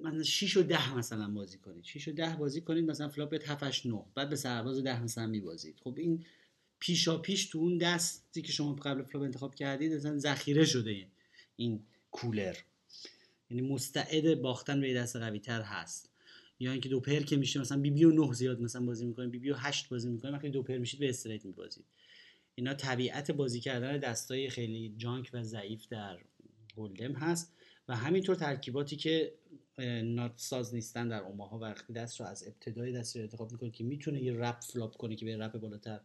مثلا 0.00 0.22
6 0.22 0.56
و 0.56 0.62
ده 0.62 0.96
مثلا 0.96 1.28
بازی 1.28 1.58
کنید. 1.58 1.84
6 1.84 2.08
و 2.08 2.12
ده 2.12 2.36
بازی 2.36 2.60
کنید 2.60 2.90
مثلا 2.90 3.08
فلاپت 3.08 3.50
7 3.50 3.62
8 3.62 3.86
9 3.86 4.04
بعد 4.14 4.30
به 4.30 4.36
سرباز 4.36 4.82
ده 4.82 5.02
مثلا 5.02 5.26
میبازید. 5.26 5.80
خب 5.84 5.94
این 5.98 6.24
پیشا 6.80 7.18
پیش 7.18 7.46
تو 7.46 7.58
اون 7.58 7.78
دستی 7.78 8.42
که 8.42 8.52
شما 8.52 8.74
قبل 8.74 9.02
فلاپ 9.02 9.22
انتخاب 9.24 9.54
کردید 9.54 9.92
مثلا 9.92 10.18
ذخیره 10.18 10.64
شده 10.64 11.06
این 11.56 11.80
cooler. 12.10 12.56
یعنی 13.50 13.68
مستعد 13.68 14.42
باختن 14.42 14.80
به 14.80 14.94
دست 14.94 15.16
قوی 15.16 15.40
تر 15.40 15.62
هست. 15.62 16.10
یا 16.60 16.72
اینکه 16.72 16.88
دو 16.88 17.00
پر 17.00 17.20
که 17.20 17.36
میشه 17.36 17.60
مثلا 17.60 17.80
بی 17.80 17.90
بی 17.90 18.04
و 18.04 18.26
9 18.26 18.32
زیاد 18.32 18.60
مثلا 18.60 18.86
بازی 18.86 19.06
می‌کنیم 19.06 19.30
بی 19.30 19.38
بی 19.38 19.50
و 19.50 19.54
8 19.56 19.88
بازی 19.88 20.08
می‌کنیم 20.08 20.34
وقتی 20.34 20.48
دو 20.48 20.62
پر 20.62 20.78
میشید 20.78 21.00
به 21.00 21.08
straight 21.08 21.44
میبازید. 21.44 21.84
اینا 22.54 22.74
طبیعت 22.74 23.30
بازی 23.30 23.60
کردن 23.60 23.98
دستای 23.98 24.50
خیلی 24.50 24.94
junk 24.96 25.30
و 25.32 25.42
ضعیف 25.42 25.88
در 25.88 26.18
Hold'em 26.76 27.12
هست 27.12 27.52
و 27.88 27.96
همینطور 27.96 28.34
ترکیباتی 28.34 28.96
که 28.96 29.34
nut 30.04 30.32
ساز 30.36 30.74
نیستن 30.74 31.08
در 31.08 31.20
اوماها. 31.20 31.58
وقتی 31.58 31.92
دست 31.92 32.20
رو 32.20 32.26
از 32.26 32.46
ابتدای 32.46 32.92
دست 32.92 33.16
رو 33.16 33.22
انتخاب 33.22 33.52
می‌کنید 33.52 33.72
که 33.72 33.84
می‌تونه 33.84 34.22
یه 34.22 34.32
wrap 34.32 34.60
flop 34.60 34.96
کنه 34.96 35.16
که 35.16 35.24
به 35.24 35.36
wrap 35.36 35.58
بالاتر. 35.58 36.00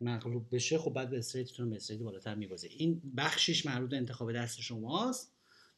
مغلوب 0.00 0.54
بشه 0.54 0.78
خب 0.78 0.92
بعد 0.92 1.10
به 1.10 1.18
استریتتون 1.18 1.70
به 1.70 1.76
استریت 1.76 2.00
بالاتر 2.00 2.34
میبازه. 2.34 2.68
این 2.70 3.02
بخشش 3.16 3.66
مربوط 3.66 3.92
انتخاب 3.92 4.32
دست 4.32 4.60
شماست 4.60 5.32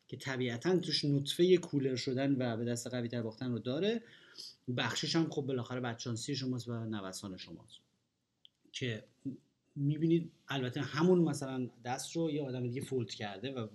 که 0.09 0.17
طبیعتا 0.17 0.79
توش 0.79 1.05
نطفه 1.05 1.57
کولر 1.57 1.97
شدن 1.97 2.33
و 2.33 2.57
به 2.57 2.65
دست 2.65 2.87
قوی 2.87 3.09
تر 3.09 3.23
باختن 3.23 3.53
رو 3.53 3.59
داره. 3.59 4.03
بخشش 4.77 5.17
هم 5.17 5.31
خب 5.31 5.43
بالاخره 5.43 5.81
بدشانسی 5.81 6.37
شماست 6.37 6.69
و 6.69 6.85
نوسان 6.85 7.37
شماست. 7.37 7.79
که 8.73 9.05
می‌بینید 9.77 10.33
البته 10.49 10.81
همون 10.81 11.19
مثلا 11.19 11.71
دست 11.85 12.17
رو 12.17 12.31
یه 12.31 12.43
آدم 12.43 12.63
دیگه 12.63 12.81
فولد 12.81 13.11
کرده 13.11 13.53
و 13.53 13.67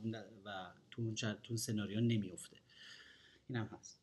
و 0.46 0.72
تو 0.92 1.02
اون 1.02 1.16
تو 1.16 1.58
سناریو 1.58 2.02
نمیفته 2.02 2.58
این 3.50 3.58
هست. 3.58 4.00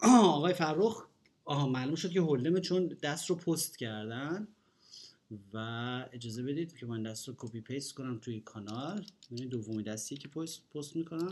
آقای 0.00 0.54
فرخ 0.54 1.06
آها 1.46 1.68
معلوم 1.68 1.94
شد 1.94 2.10
که 2.10 2.20
Hold'em 2.20 2.55
ه 2.55 2.60
چون 2.60 2.86
دست 2.86 3.30
رو 3.30 3.36
پست 3.36 3.78
کردن 3.78 4.48
و 5.52 5.58
اجازه 6.12 6.42
بدید 6.42 6.76
که 6.76 6.86
من 6.86 7.02
دست 7.02 7.28
رو 7.28 7.34
copy 7.36 7.60
paste 7.60 7.94
کنم 7.94 8.18
توی 8.18 8.40
کانال. 8.40 9.06
یعنی 9.30 9.46
دومی 9.46 9.82
دستی 9.82 10.16
که 10.16 10.28
پست, 10.28 10.70
پست 10.70 10.96
می‌کنم. 10.96 11.30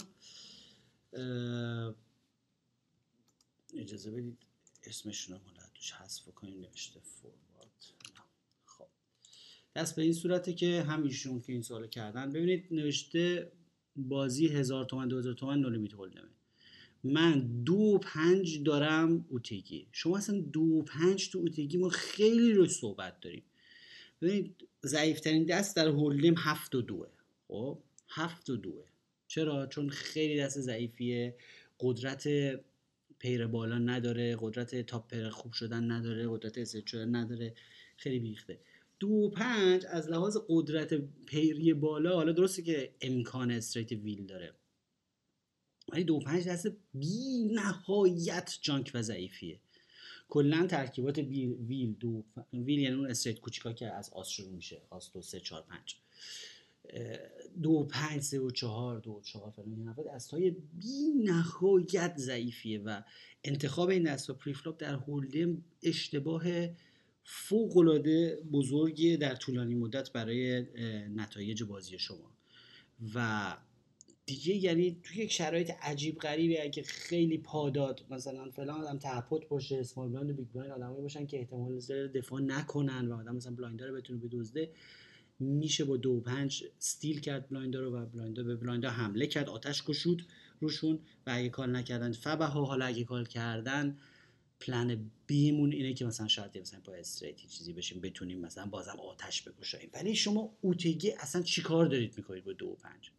اجازه 3.75 4.11
بدید 4.11 4.39
اسمشون 4.85 5.35
رو 5.37 5.41
توش 5.75 5.93
حذف 5.93 6.25
کنیم 6.35 6.61
نوشته 6.61 7.01
forward 7.01 7.85
خب. 8.65 8.87
دست 9.77 9.97
به 9.97 10.03
این 10.03 10.13
صورته 10.13 10.53
که 10.53 10.83
هم 10.83 11.03
ایشون 11.03 11.41
که 11.41 11.53
این 11.53 11.63
سوال 11.63 11.87
کردن 11.87 12.31
ببینید 12.31 12.67
نوشته 12.71 13.53
بازی 13.97 14.49
هزار 14.49 14.85
تومن 14.85 15.09
دو 15.09 15.19
هزار 15.19 15.35
تومن 15.35 15.59
نولیمیت 15.59 15.93
هولدمه. 15.93 16.31
من 17.05 17.63
دو 17.65 17.99
پنج 17.99 18.63
دارم 18.63 19.27
اوتگی. 19.31 19.87
شما 19.93 20.17
اصلا 20.17 20.41
دو 20.41 20.83
پنج 20.83 21.31
تو 21.31 21.39
اوتگی 21.39 21.79
ما 21.79 21.89
خیلی 21.89 22.53
روی 22.53 22.69
صحبت 22.69 23.21
داریم. 23.21 23.43
ببینید 24.23 24.69
ضعیفترین 24.87 25.45
دست 25.45 25.77
در 25.77 25.89
هولدم 25.89 26.35
هفت 26.39 26.75
و 26.75 26.83
دوه. 26.83 27.09
خب 27.49 27.79
هفت 28.09 28.51
و 28.51 28.57
دوه. 28.57 28.85
چرا؟ 29.29 29.67
چون 29.67 29.89
خیلی 29.89 30.41
دست 30.41 30.61
ضعیفیه. 30.61 31.37
قدرت 31.81 32.29
پیر 33.19 33.47
بالا 33.47 33.79
نداره 33.79 34.37
قدرت 34.41 34.87
تاپ 34.87 35.11
پیر 35.11 35.29
خوب 35.29 35.53
شدن 35.53 35.91
نداره 35.91 36.29
قدرت 36.29 36.59
اسید 36.59 36.87
شدن 36.87 37.17
نداره. 37.17 37.55
خیلی 37.97 38.19
بیخته. 38.19 38.59
دو 39.01 39.09
و 39.09 39.31
پنج 39.31 39.87
از 39.89 40.09
لحاظ 40.09 40.37
قدرت 40.49 40.95
پیری 41.27 41.75
بالا 41.75 42.15
حالا 42.15 42.33
درسته 42.33 42.63
که 42.63 42.95
امکان 43.01 43.51
straight 43.51 43.93
wheel 43.93 44.27
داره. 44.27 44.55
ولی 45.89 46.05
دو 46.05 46.19
پنج 46.19 46.49
دست 46.49 46.67
بی 46.95 47.45
نهایت 47.53 48.59
junk 48.63 48.91
و 48.95 49.03
ضعیفیه. 49.03 49.61
کلا 50.29 50.67
ترکیبات 50.67 51.19
wheel 51.19 51.93
دو 51.93 52.25
wheel 52.53 52.79
یعنی 52.79 52.97
اون 52.97 53.11
straight 53.11 53.41
کوچیکا 53.41 53.73
که 53.73 53.87
از 53.87 54.11
آس 54.11 54.29
شروع 54.29 54.53
میشه. 54.53 54.83
آس 54.91 55.13
دو 55.13 55.23
سه 55.23 55.41
چهار 55.41 55.63
پنج. 55.63 55.97
دو 57.63 57.85
پنج 57.85 58.23
سه 58.23 58.41
و 58.41 58.51
چهار 58.51 58.99
دو 58.99 59.21
چهار 59.25 59.51
فلان 59.51 59.69
این 59.69 59.95
دست 60.15 60.31
های 60.31 60.51
بی 60.51 61.09
نهایت 61.25 62.15
ضعیفیه 62.17 62.79
و 62.79 63.03
انتخاب 63.45 63.89
این 63.89 64.03
دست 64.03 64.31
preflop 64.31 64.81
در 64.81 64.95
Hold'em 64.95 65.65
اشتباه 65.83 66.45
فوق 67.25 67.77
العاده 67.77 68.39
بزرگی 68.53 69.17
در 69.17 69.35
طولانی 69.35 69.75
مدت 69.75 70.13
برای 70.13 70.63
نتایج 71.09 71.63
بازی 71.63 71.99
شما. 71.99 72.37
و 73.15 73.57
دیگه 74.27 74.55
یعنی 74.55 75.01
توی 75.03 75.17
یک 75.17 75.33
شرایط 75.33 75.71
عجیب 75.83 76.19
غریبی 76.19 76.59
اگه 76.59 76.83
خیلی 76.83 77.39
پاداد 77.39 78.07
مثلا 78.11 78.51
فلان 78.51 78.81
آدم 78.81 78.99
ته 78.99 79.19
pot 79.19 79.49
باشه 79.49 79.77
small 79.77 80.09
blind 80.09 80.31
و 80.31 80.35
big 80.35 80.49
blind 80.49 80.73
آدمایی 80.73 81.03
باشن 81.03 81.27
که 81.27 81.39
احتمال 81.39 81.81
داره 81.89 82.09
دفاع 82.09 82.41
نکنن 82.41 83.09
و 83.09 83.17
آدم 83.17 83.37
مثلا 83.37 83.55
blind 83.55 83.82
رو 83.82 83.93
بتونه 83.93 84.19
بدزده 84.19 84.71
میشه 85.41 85.85
با 85.85 85.97
دو 85.97 86.21
پنج 86.21 86.65
steal 86.79 87.21
کرد 87.21 87.49
blind 87.49 87.81
رو 87.81 87.97
و 87.97 88.07
blind 88.07 88.32
رو 88.32 88.43
به 88.43 88.57
blind 88.57 88.80
رو 88.80 88.89
حمله 88.89 89.27
کرد 89.27 89.49
آتش 89.49 89.83
کشود 89.83 90.27
روشون 90.61 90.99
و 91.27 91.31
اگه 91.31 91.49
call 91.49 91.77
نکردن 91.77 92.13
فبه 92.13 92.45
ها 92.45 92.65
حالا 92.65 92.85
اگه 92.85 93.05
call 93.05 93.27
کردن 93.27 93.99
plan 94.61 95.11
B 95.27 95.38
مون 95.38 95.73
اینه 95.73 95.95
که 95.95 96.05
مثلا 96.05 96.29
شاید 96.29 96.59
مثلا 96.59 96.81
با 96.85 96.95
straight 96.95 97.43
ی 97.43 97.49
چیزی 97.49 97.73
بشیم 97.73 98.01
بتونیم 98.01 98.41
مثلا 98.41 98.67
بازم 98.67 98.97
آتش 99.11 99.43
بگشاییم. 99.43 99.91
ولی 99.95 100.15
شما 100.15 100.57
UTG 100.61 101.11
اصلا 101.11 101.43
چیکار 101.43 101.87
دارید 101.87 102.17
می‌کنید 102.17 102.45
با 102.45 102.53
دو 102.53 102.67
و 102.67 102.75
پنج؟ 102.75 103.11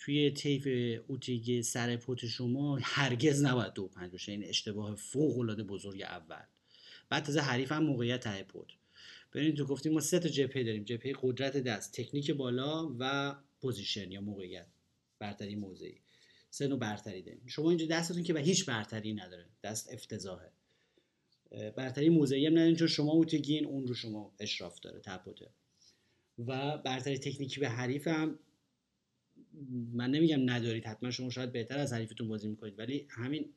توی 0.00 0.30
طیف 0.30 0.68
UTG 1.06 1.62
سر 1.62 1.96
pot 1.96 2.26
شما 2.26 2.78
هرگز 2.82 3.44
نباید 3.44 3.72
دو 3.72 3.88
پنج 3.88 4.12
باشه. 4.12 4.32
این 4.32 4.44
اشتباه 4.44 4.94
فوق 4.94 5.38
العاده 5.38 5.62
بزرگ 5.62 6.02
اول. 6.02 6.42
بعد 7.08 7.24
تازه 7.24 7.40
حریف 7.40 7.72
هم 7.72 7.84
موقعیت 7.84 8.20
ته 8.20 8.42
pot. 8.42 8.68
ببینید 9.32 9.56
تو 9.56 9.64
گفتیم 9.64 9.92
ما 9.92 10.00
سه 10.00 10.18
تا 10.18 10.28
جبهه 10.28 10.64
داریم. 10.64 10.84
جبهه 10.84 11.12
قدرت 11.22 11.56
دست 11.56 11.92
تکنیک 11.92 12.30
بالا 12.30 12.94
و 12.98 13.34
position 13.60 14.12
یا 14.12 14.20
موقعیت. 14.20 14.66
برتری 15.18 15.54
موضعی. 15.54 16.00
سه 16.50 16.68
نوع 16.68 16.78
برتری 16.78 17.22
داریم. 17.22 17.46
شما 17.46 17.70
اینجا 17.70 17.86
دستتون 17.86 18.22
که 18.22 18.32
به 18.32 18.40
هیچ 18.40 18.66
برتری 18.66 19.14
نداره. 19.14 19.46
دست 19.62 19.92
افتضاحه. 19.92 20.50
برتری 21.76 22.08
موضعی 22.08 22.46
هم 22.46 22.52
نداریم 22.52 22.76
چون 22.76 22.88
شما 22.88 23.12
UTG 23.12 23.44
این 23.44 23.66
اون 23.66 23.86
رو 23.86 23.94
شما 23.94 24.32
اشراف 24.38 24.80
داره. 24.80 25.00
تپوته 25.00 25.50
و 26.38 26.78
برتری 26.78 27.18
تکنیکی 27.18 27.60
به 27.60 27.68
حریف 27.68 28.08
هم 28.08 28.38
من 29.92 30.10
نمیگم 30.10 30.50
ندارید 30.50 30.84
حتما 30.84 31.10
شما 31.10 31.30
شاید 31.30 31.52
بهتر 31.52 31.78
از 31.78 31.92
حریفتون 31.92 32.28
بازی 32.28 32.48
می‌کنید 32.48 32.78
ولی 32.78 33.06
همین 33.10 33.54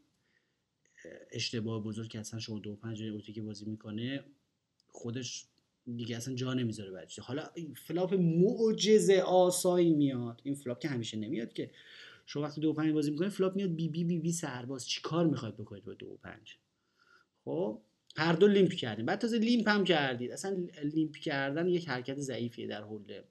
اشتباه 1.32 1.84
بزرگ 1.84 2.10
که 2.10 2.20
اصلا 2.20 2.40
شما 2.40 2.60
دو 2.60 2.76
پنج 2.76 3.04
UTG 3.04 3.42
بازی 3.42 3.66
می‌کنه 3.66 4.24
خودش 4.88 5.46
دیگه 5.96 6.18
اصلا 6.18 6.36
جا 6.36 6.54
نمی‌ذاره 6.54 6.92
بعدش 6.92 7.20
حالا 7.20 7.50
flop 7.76 8.14
معجزه 8.14 9.20
آسایی 9.20 9.94
میاد 9.94 10.42
این 10.44 10.56
flop 10.56 10.80
که 10.80 10.88
همیشه 10.88 11.18
نمیاد 11.18 11.54
که 11.54 11.72
شما 12.26 12.44
وقتی 12.44 12.62
دو 12.62 12.74
پنج 12.74 12.94
بازی 12.94 13.12
می‌کنید 13.12 13.32
flop 13.32 13.56
میاد 13.56 13.70
بی 13.70 13.90
بی 13.90 14.04
بی 14.04 14.20
بی 14.20 14.32
سرباز 14.32 14.88
چی 14.88 15.02
کار 15.02 15.28
می‌خواید 15.28 15.58
بکنید 15.58 15.84
با 15.84 15.94
دو 15.94 16.18
پنج؟ 16.24 16.58
خب 17.46 17.82
هر 18.18 18.34
دو 18.34 18.48
limp 18.48 18.74
کردیم 18.74 19.06
بعد 19.06 19.20
تازه 19.20 19.38
limp 19.38 19.70
هم 19.70 19.84
کردید 19.84 20.32
اصلا 20.32 20.68
limp 20.84 21.16
کردن 21.16 21.68
یک 21.68 21.90
حرکت 21.90 22.20
ضعیفیه 22.20 22.68
در 22.68 22.82
Hold'em 22.82 23.24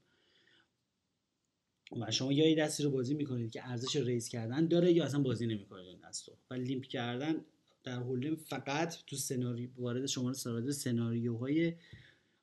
و 2.00 2.10
شما 2.10 2.32
یا 2.32 2.48
یه 2.48 2.56
دستی 2.56 2.82
رو 2.82 2.90
بازی 2.90 3.14
می‌کنید 3.14 3.50
که 3.50 3.68
ارزش 3.68 3.96
raise 3.96 4.28
کردن 4.28 4.66
داره 4.66 4.92
یا 4.92 5.04
اصلا 5.04 5.20
بازی 5.20 5.46
نمی‌کنید 5.46 5.86
این 5.86 5.98
دست 6.08 6.28
رو؟ 6.28 6.34
و 6.50 6.54
limp 6.54 6.82
کردن 6.82 7.34
در 7.84 7.96
Hold'em 7.96 8.36
فقط 8.36 8.94
تو 9.06 9.16
سناریو 9.16 9.70
وارد 9.78 10.06
شما 10.06 10.32
وارد 10.46 10.70
سناریوهای 10.70 11.74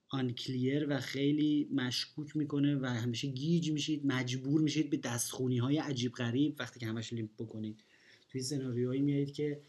unclear 0.10 0.86
و 0.90 1.00
خیلی 1.00 1.70
مشکوک 1.74 2.38
می‌کنه 2.38 2.76
و 2.76 2.86
همیشه 2.86 3.28
گیج 3.28 3.72
میشید 3.72 4.06
مجبور 4.06 4.62
میشید 4.62 4.90
به 4.90 4.98
دست‌خونی 4.98 5.58
های 5.58 5.78
عجیب 5.78 6.12
غریب 6.12 6.56
وقتی 6.60 6.80
که 6.80 6.86
همش 6.86 7.14
limp 7.14 7.30
بکنید. 7.40 7.84
توی 8.30 8.42
سناریوهایی 8.42 9.02
میایید 9.02 9.34
که 9.34 9.62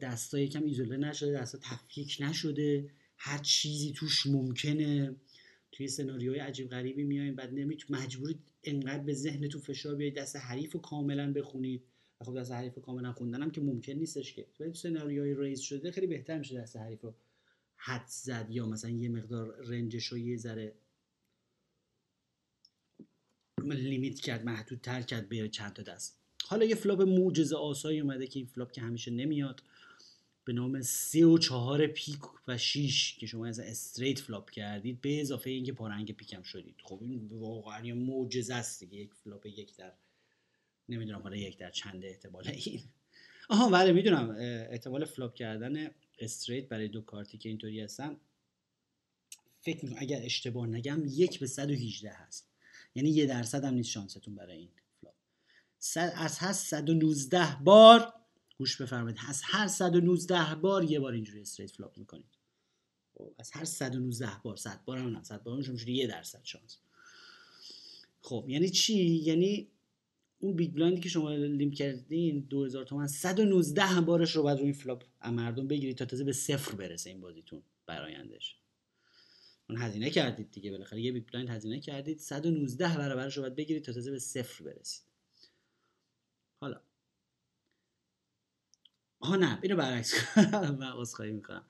دستا 0.00 0.38
یکم 0.38 0.64
ایزوله 0.64 0.96
نشده 0.96 1.40
دستا 1.40 1.58
تفکیک 1.62 2.16
نشده 2.20 2.90
هر 3.16 3.38
چیزی 3.38 3.92
توش 3.92 4.26
ممکنه. 4.26 5.16
توی 5.72 5.88
سناریوهای 5.88 6.40
عجیب 6.40 6.68
غریبی 6.68 7.04
میایین 7.04 7.34
بعد 7.34 7.54
نمیتون 7.54 7.98
مجبورید 7.98 8.38
انقدر 8.66 9.02
به 9.02 9.14
ذهنتون 9.14 9.60
فشار 9.60 9.94
بیاید 9.94 10.14
دست 10.14 10.36
حریف 10.36 10.72
رو 10.72 10.80
کاملا 10.80 11.32
بخونید. 11.32 11.82
و 12.20 12.24
خب 12.24 12.38
دست 12.38 12.52
حریف 12.52 12.74
رو 12.74 12.82
کاملا 12.82 13.12
خوندن 13.12 13.50
که 13.50 13.60
ممکن 13.60 13.92
نیستش 13.92 14.32
که. 14.32 14.46
تو 14.54 14.74
سناریوهای 14.74 15.34
ریز 15.34 15.60
شده 15.60 15.90
خیلی 15.90 16.06
بهتر 16.06 16.38
میشه 16.38 16.60
دست 16.60 16.76
حریف 16.76 17.00
رو 17.00 17.14
حد 17.76 18.06
زد 18.06 18.46
یا 18.50 18.66
مثلا 18.66 18.90
یه 18.90 19.08
مقدار 19.08 19.56
رنجش 19.64 20.06
رو 20.06 20.18
یه 20.18 20.36
ذره 20.36 20.74
limit 23.64 24.20
کرد 24.20 24.44
محدود 24.44 24.80
تر 24.80 25.02
کرد 25.02 25.28
به 25.28 25.48
چند 25.48 25.72
تا 25.72 25.82
دست. 25.82 26.18
حالا 26.44 26.64
یه 26.64 26.74
flop 26.74 27.02
معجزه 27.02 27.56
آسایی 27.56 28.00
اومده 28.00 28.26
که 28.26 28.38
این 28.38 28.46
flop 28.46 28.72
که 28.72 28.80
همیشه 28.80 29.10
نمیاد. 29.10 29.62
به 30.46 30.52
نام 30.52 30.82
سه 30.82 31.26
و 31.26 31.38
چهار 31.38 31.86
پیک 31.86 32.18
و 32.48 32.58
6 32.58 33.16
که 33.18 33.26
شما 33.26 33.46
از 33.46 33.60
straight 33.60 34.18
flop 34.18 34.50
کردید 34.50 35.00
به 35.00 35.20
اضافه 35.20 35.50
اینکه 35.50 35.72
پا 35.72 35.82
رنگ 35.82 36.12
پیکم 36.12 36.42
شدید. 36.42 36.76
خب 36.82 36.98
این 37.02 37.28
واقعا 37.32 37.86
یه 37.86 37.94
معجزه 37.94 38.54
است 38.54 38.80
دیگه 38.80 38.98
یک 38.98 39.14
flop 39.14 39.46
یک 39.46 39.76
در 39.76 39.92
نمی‌دونم 40.88 41.22
حالا 41.22 41.36
یک 41.36 41.58
در 41.58 41.70
چند 41.70 42.04
احتمال 42.04 42.48
این. 42.48 42.80
آها 43.48 43.68
بله 43.68 43.92
می‌دونم 43.92 44.36
احتمال 44.70 45.04
flop 45.04 45.34
کردن 45.34 45.90
straight 46.18 46.68
برای 46.68 46.88
دو 46.88 47.00
کارتی 47.00 47.38
که 47.38 47.48
اینطوری 47.48 47.80
هستن. 47.80 48.16
فکر 49.60 49.84
می‌کنم 49.84 50.02
اگر 50.02 50.22
اشتباه 50.22 50.66
نگم 50.66 51.02
یک 51.06 51.40
به 51.40 51.46
118 51.46 52.12
هست. 52.12 52.48
یعنی 52.94 53.10
یه 53.10 53.26
درصد 53.26 53.64
هم 53.64 53.74
نیست 53.74 53.90
شانستون 53.90 54.34
برای 54.34 54.58
این 54.58 54.70
flop. 55.00 55.14
از 56.16 56.38
هست 56.38 56.66
119 56.66 57.56
بار 57.64 58.12
گوش 58.58 58.82
بفرمایید. 58.82 59.18
از 59.28 59.42
هر 59.44 59.68
119 59.68 60.54
بار 60.54 60.84
یه 60.84 61.00
بار 61.00 61.12
اینجوری 61.12 61.40
straight 61.40 61.70
flop 61.70 61.98
می‌کنید. 61.98 62.36
خب 63.14 63.34
از 63.38 63.50
هر 63.50 63.64
119 63.64 64.30
بار 64.42 64.56
100 64.56 64.84
بار 64.84 64.98
هم 64.98 65.08
نه 65.08 65.22
100 65.22 65.42
بار 65.42 65.62
شما 65.62 65.76
یه 65.86 66.06
درصد 66.06 66.40
شانس. 66.44 66.78
خب 68.20 68.44
یعنی 68.48 68.70
چی؟ 68.70 69.04
یعنی 69.04 69.68
اون 70.38 70.56
big 70.56 70.74
blind 70.74 70.96
ی 70.96 71.00
که 71.00 71.08
شما 71.08 71.34
limp 71.34 71.70
کردین 71.70 72.40
2000 72.40 72.84
تومن 72.84 73.06
119 73.06 74.00
بارش 74.00 74.36
رو 74.36 74.42
بعد 74.42 74.58
روی 74.58 74.72
flop 74.72 75.04
مردم 75.24 75.68
بگیرید 75.68 75.96
تا 75.96 76.04
تازه 76.04 76.24
به 76.24 76.32
صفر 76.32 76.74
برسه 76.74 77.10
این 77.10 77.20
بازیتون 77.20 77.62
برایندش. 77.86 78.56
اون 79.68 79.78
هزینه 79.78 80.10
کردید 80.10 80.50
دیگه 80.50 80.70
بالاخره 80.70 81.00
یه 81.00 81.12
big 81.12 81.24
blind 81.26 81.50
هزینه 81.50 81.80
کردید 81.80 82.18
119 82.18 82.98
برابرش 82.98 83.36
رو 83.36 83.42
باید 83.42 83.54
بگیرید 83.54 83.84
تا 83.84 83.92
تازه 83.92 84.10
به 84.10 84.18
صفر 84.18 84.64
برسید. 84.64 85.04
حالا 86.60 86.80
ها 89.26 89.36
نه 89.36 89.58
اینو 89.62 89.76
برعکس 89.76 90.14
کنم 90.14 90.76
من 90.78 90.92
عذرخواهی 90.92 91.32
می‌کنم. 91.32 91.64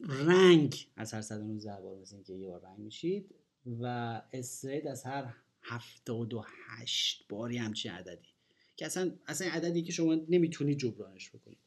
رنگ 0.00 0.86
از 0.96 1.14
هر 1.14 1.22
119 1.22 1.80
بار 1.80 1.98
مثل 1.98 2.14
اینکه 2.14 2.32
یه 2.32 2.48
بار 2.48 2.60
رنگ 2.64 2.78
میشید 2.78 3.34
و 3.80 3.86
straight 4.32 4.86
از 4.86 5.04
هر 5.04 5.34
78 5.62 7.28
باری 7.28 7.56
همچین 7.58 7.92
عددی. 7.92 8.28
که 8.76 8.86
اصلا 8.86 9.12
اصلا 9.26 9.48
عددی 9.48 9.82
که 9.82 9.92
شما 9.92 10.14
نمی‌تونید 10.14 10.78
جبرانش 10.78 11.30
بکنید 11.30 11.58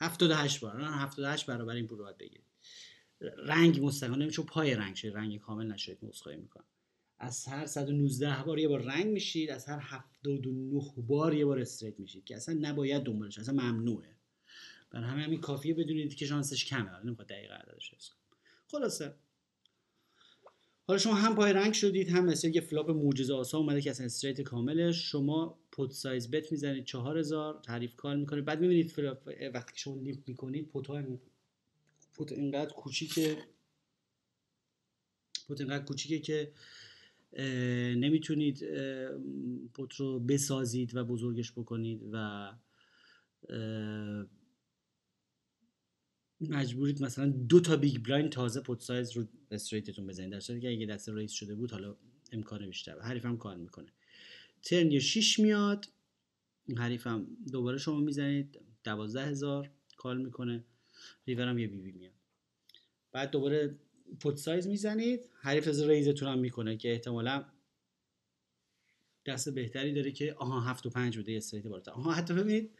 78 0.00 0.60
بار 0.60 0.80
78 0.80 1.46
برابر 1.46 1.74
این 1.74 1.86
پول 1.86 1.98
رو 1.98 2.12
بگیرید. 2.18 2.44
رنگ 3.20 3.84
مستقیم 3.84 4.30
چون 4.30 4.46
پای 4.46 4.74
رنگ 4.74 4.94
شد 4.94 5.08
رنگ 5.08 5.40
کامل 5.40 5.66
نشد 5.66 5.98
عذرخواهی 6.02 6.38
می‌کنم. 6.38 6.64
از 7.22 7.46
هر 7.46 7.66
119 7.66 8.42
بار 8.42 8.58
یه 8.58 8.68
بار 8.68 8.82
رنگ 8.82 9.06
میشید 9.06 9.50
از 9.50 9.66
هر 9.66 9.78
79 9.82 10.82
بار 10.96 11.34
یه 11.34 11.44
بار 11.44 11.58
straight 11.58 12.00
میشید 12.00 12.24
که 12.24 12.36
اصلا 12.36 12.58
نباید 12.60 13.02
دنبالش 13.02 13.38
اصلا 13.38 13.54
ممنوعه. 13.54 14.16
برای 14.90 15.06
همه 15.06 15.22
همین 15.22 15.40
کافیه 15.40 15.74
بدونید 15.74 16.14
که 16.14 16.26
شانسش 16.26 16.64
کمه. 16.64 16.90
حالا 16.90 17.02
نمی‌خواد 17.02 17.28
دقیق 17.28 17.52
عددش 17.52 17.94
حساب 17.94 18.16
خلاصه. 18.66 19.14
حالا 20.86 20.98
شما 20.98 21.14
هم 21.14 21.34
پای 21.34 21.52
رنگ 21.52 21.72
شدید 21.72 22.08
هم 22.08 22.24
مثل 22.24 22.54
یه 22.54 22.60
flop 22.60 22.90
معجزه 22.90 23.34
آسا 23.34 23.58
اومده 23.58 23.80
که 23.80 23.90
اصلا 23.90 24.06
straight 24.06 24.40
کاملش 24.40 25.10
شما 25.10 25.58
pot 25.72 25.92
size 25.92 26.30
bet 26.30 26.52
می‌زنید 26.52 26.84
4000 26.84 27.60
حریف 27.64 27.96
call 27.96 28.16
می‌کنید. 28.16 28.44
بعد 28.44 28.60
می‌بینید 28.60 28.94
وقتی 29.54 29.72
شما 29.78 29.96
limp 29.96 30.28
می‌کنید 30.28 30.68
pot 30.68 30.86
های 30.86 31.04
pot 32.14 32.32
اینقدر 32.32 32.72
کوچیکه 32.72 33.38
pot 35.46 35.60
اینقدر 35.60 35.84
کوچیکه 35.84 36.18
که 36.18 36.52
نمی‌تونید 37.96 38.64
pot 39.74 39.94
رو 39.94 40.20
بسازید 40.20 40.96
و 40.96 41.04
بزرگش 41.04 41.52
بکنید 41.52 42.02
و 42.12 42.52
مجبورید 46.40 47.02
مثلا 47.02 47.28
دو 47.28 47.60
تا 47.60 47.76
big 47.76 48.04
blind 48.04 48.30
تازه 48.30 48.60
pot 48.60 48.80
size 48.80 49.16
رو 49.16 49.24
straight 49.50 49.91
تون 49.91 50.06
بزنید. 50.06 50.32
در 50.32 50.40
صورتی 50.40 50.62
که 50.62 50.70
اگه 50.70 50.86
دست 50.86 51.08
raise 51.08 51.32
شده 51.32 51.54
بود 51.54 51.70
حالا 51.70 51.96
امکان 52.32 52.66
بیشتر 52.66 53.00
حریف 53.00 53.24
هم 53.24 53.38
call 53.38 53.56
می‌کنه. 53.56 53.92
turn 54.62 54.90
یه 54.90 54.98
6 54.98 55.38
میاد. 55.38 55.86
حریف 56.76 57.06
هم 57.06 57.26
دوباره 57.52 57.78
شما 57.78 58.00
می‌زنید. 58.00 58.60
دوازده 58.84 59.26
هزار 59.26 59.70
call 59.96 60.16
می‌کنه. 60.16 60.64
river 61.26 61.58
یه 61.58 61.66
بی 61.66 61.80
بی 61.80 61.92
میاد. 61.92 62.12
بعد 63.12 63.30
دوباره 63.30 63.78
pot 64.20 64.36
size 64.36 64.66
می‌زنید. 64.66 65.28
حریف 65.40 65.68
از 65.68 65.82
raise 65.82 66.11
تون 66.11 66.28
هم 66.28 66.38
می‌کنه 66.38 66.76
که 66.76 66.92
احتمالا 66.92 67.44
دست 69.26 69.48
بهتری 69.48 69.92
داره 69.92 70.12
که 70.12 70.34
آها 70.38 70.60
هفت 70.60 70.86
و 70.86 70.90
پنج 70.90 71.16
بوده 71.16 71.36
straight 71.36 71.66
بالاتر. 71.66 71.90
آها 71.90 72.12
حتی 72.12 72.34
ببینید. 72.34 72.70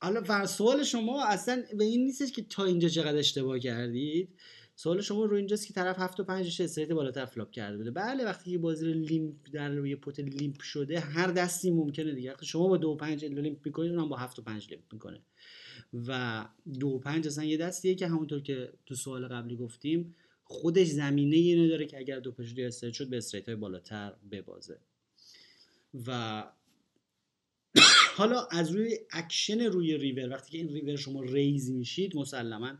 حالا 0.00 0.46
سوال 0.46 0.82
شما 0.84 1.24
اصلا 1.24 1.64
به 1.78 1.84
این 1.84 2.04
نیستش 2.04 2.32
که 2.32 2.42
تا 2.42 2.64
اینجا 2.64 2.88
چقدر 2.88 3.18
اشتباه 3.18 3.58
کردید. 3.58 4.28
سوال 4.76 5.00
شما 5.00 5.24
رو 5.24 5.36
اینجاست 5.36 5.66
که 5.66 5.74
طرف 5.74 5.98
7 5.98 6.20
و 6.20 6.24
5 6.24 6.62
straight 6.62 6.92
بالاتر 6.92 7.24
flop 7.24 7.50
کرده 7.50 7.76
بوده. 7.76 7.90
بله 7.90 8.24
وقتی 8.24 8.50
که 8.50 8.58
بازی 8.58 8.86
رو 8.86 8.92
limp 8.92 9.34
در 9.52 9.68
روی 9.68 9.96
pot 9.96 10.20
limp 10.20 10.60
شده 10.60 11.00
هر 11.00 11.26
دستی 11.26 11.70
ممکنه 11.70 12.12
دیگه. 12.12 12.34
شما 12.42 12.68
با 12.68 12.76
2 12.76 12.88
و 12.88 12.96
5 12.96 13.24
limp 13.24 13.58
می‌کنید 13.64 13.90
اونم 13.90 14.08
با 14.08 14.16
7 14.16 14.38
و 14.38 14.42
5 14.42 14.70
limp 14.70 14.92
می‌کنه. 14.92 15.22
و 16.06 16.44
2 16.80 16.88
و 16.88 16.98
5 16.98 17.26
اصلا 17.26 17.44
یه 17.44 17.56
دستیه 17.56 17.94
که 17.94 18.06
همونطور 18.06 18.40
که 18.40 18.72
تو 18.86 18.94
سوال 18.94 19.28
قبلی 19.28 19.56
گفتیم 19.56 20.14
خودش 20.44 20.86
زمینه 20.86 21.36
اینو 21.36 21.68
داره 21.68 21.86
که 21.86 21.98
اگر 21.98 22.20
دو 22.20 22.32
پشتی 22.32 22.64
straight 22.64 22.94
شد 22.94 23.08
به 23.08 23.16
straight 23.16 23.46
های 23.46 23.56
بالاتر 23.56 24.12
ببازه. 24.30 24.78
و 26.06 26.42
حالا 28.16 28.46
از 28.46 28.70
روی 28.70 28.98
اکشن 29.10 29.60
روی 29.60 29.98
river 29.98 30.30
وقتی 30.30 30.52
که 30.52 30.58
این 30.58 30.68
river 30.68 30.96
شما 30.96 31.22
raise 31.22 31.70
میشید 31.70 32.16
مسلما 32.16 32.78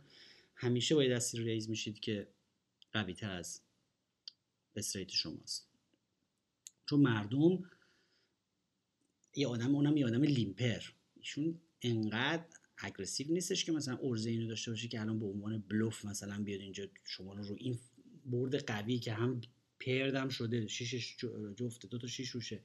همیشه 0.54 0.94
باید 0.94 1.12
دستی 1.12 1.38
raise 1.38 1.70
میشید 1.70 2.00
که 2.00 2.28
قوی 2.92 3.14
تر 3.14 3.30
از 3.30 3.60
straight 4.76 5.10
شماست. 5.10 5.68
چون 6.86 7.00
مردم 7.00 7.70
یه 9.36 9.48
آدم 9.48 9.74
اونم 9.74 9.96
یه 9.96 10.06
آدم 10.06 10.22
limper 10.22 10.82
ایشون 11.16 11.60
انقدر 11.82 12.44
aggressive 12.78 13.32
نیستش 13.32 13.64
که 13.64 13.72
مثلا 13.72 13.98
عرضه 14.02 14.30
اینو 14.30 14.46
داشته 14.46 14.70
باشه 14.70 14.88
که 14.88 15.00
الان 15.00 15.18
به 15.18 15.26
عنوان 15.26 15.64
بلوف 15.68 16.04
مثلا 16.04 16.42
بیاد 16.42 16.60
اینجا 16.60 16.84
شما 17.04 17.34
رو 17.34 17.42
رو 17.42 17.56
این 17.58 17.78
board 18.26 18.66
قوی 18.66 18.98
که 18.98 19.12
هم 19.12 19.40
paired 19.80 20.16
هم 20.16 20.28
شده 20.28 20.66
شیشش 20.66 21.16
جفته 21.56 21.88
دو 21.88 21.98
تا 21.98 22.06
شیش 22.06 22.28
روشه. 22.28 22.62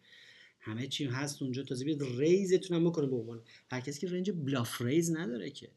همه 0.59 0.87
چی 0.87 1.05
هست 1.05 1.41
اونجا. 1.41 1.63
تازه 1.63 1.85
بیاد 1.85 2.03
raise 2.03 2.50
تون 2.50 2.77
هم 2.77 2.89
بکنه 2.89 3.07
به 3.07 3.15
عنوان 3.15 3.43
هر 3.71 3.81
کسی 3.81 3.99
که 3.99 4.07
range 4.13 4.31
bluff 4.31 4.81
raise 4.81 5.15
نداره 5.15 5.49
که. 5.49 5.71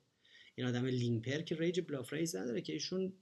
این 0.54 0.66
آدم 0.66 0.86
limper 0.86 1.40
که 1.40 1.54
range 1.54 1.80
bluff 1.80 2.12
raise 2.12 2.36
نداره 2.36 2.60
که 2.60 2.72
ایشون 2.72 3.12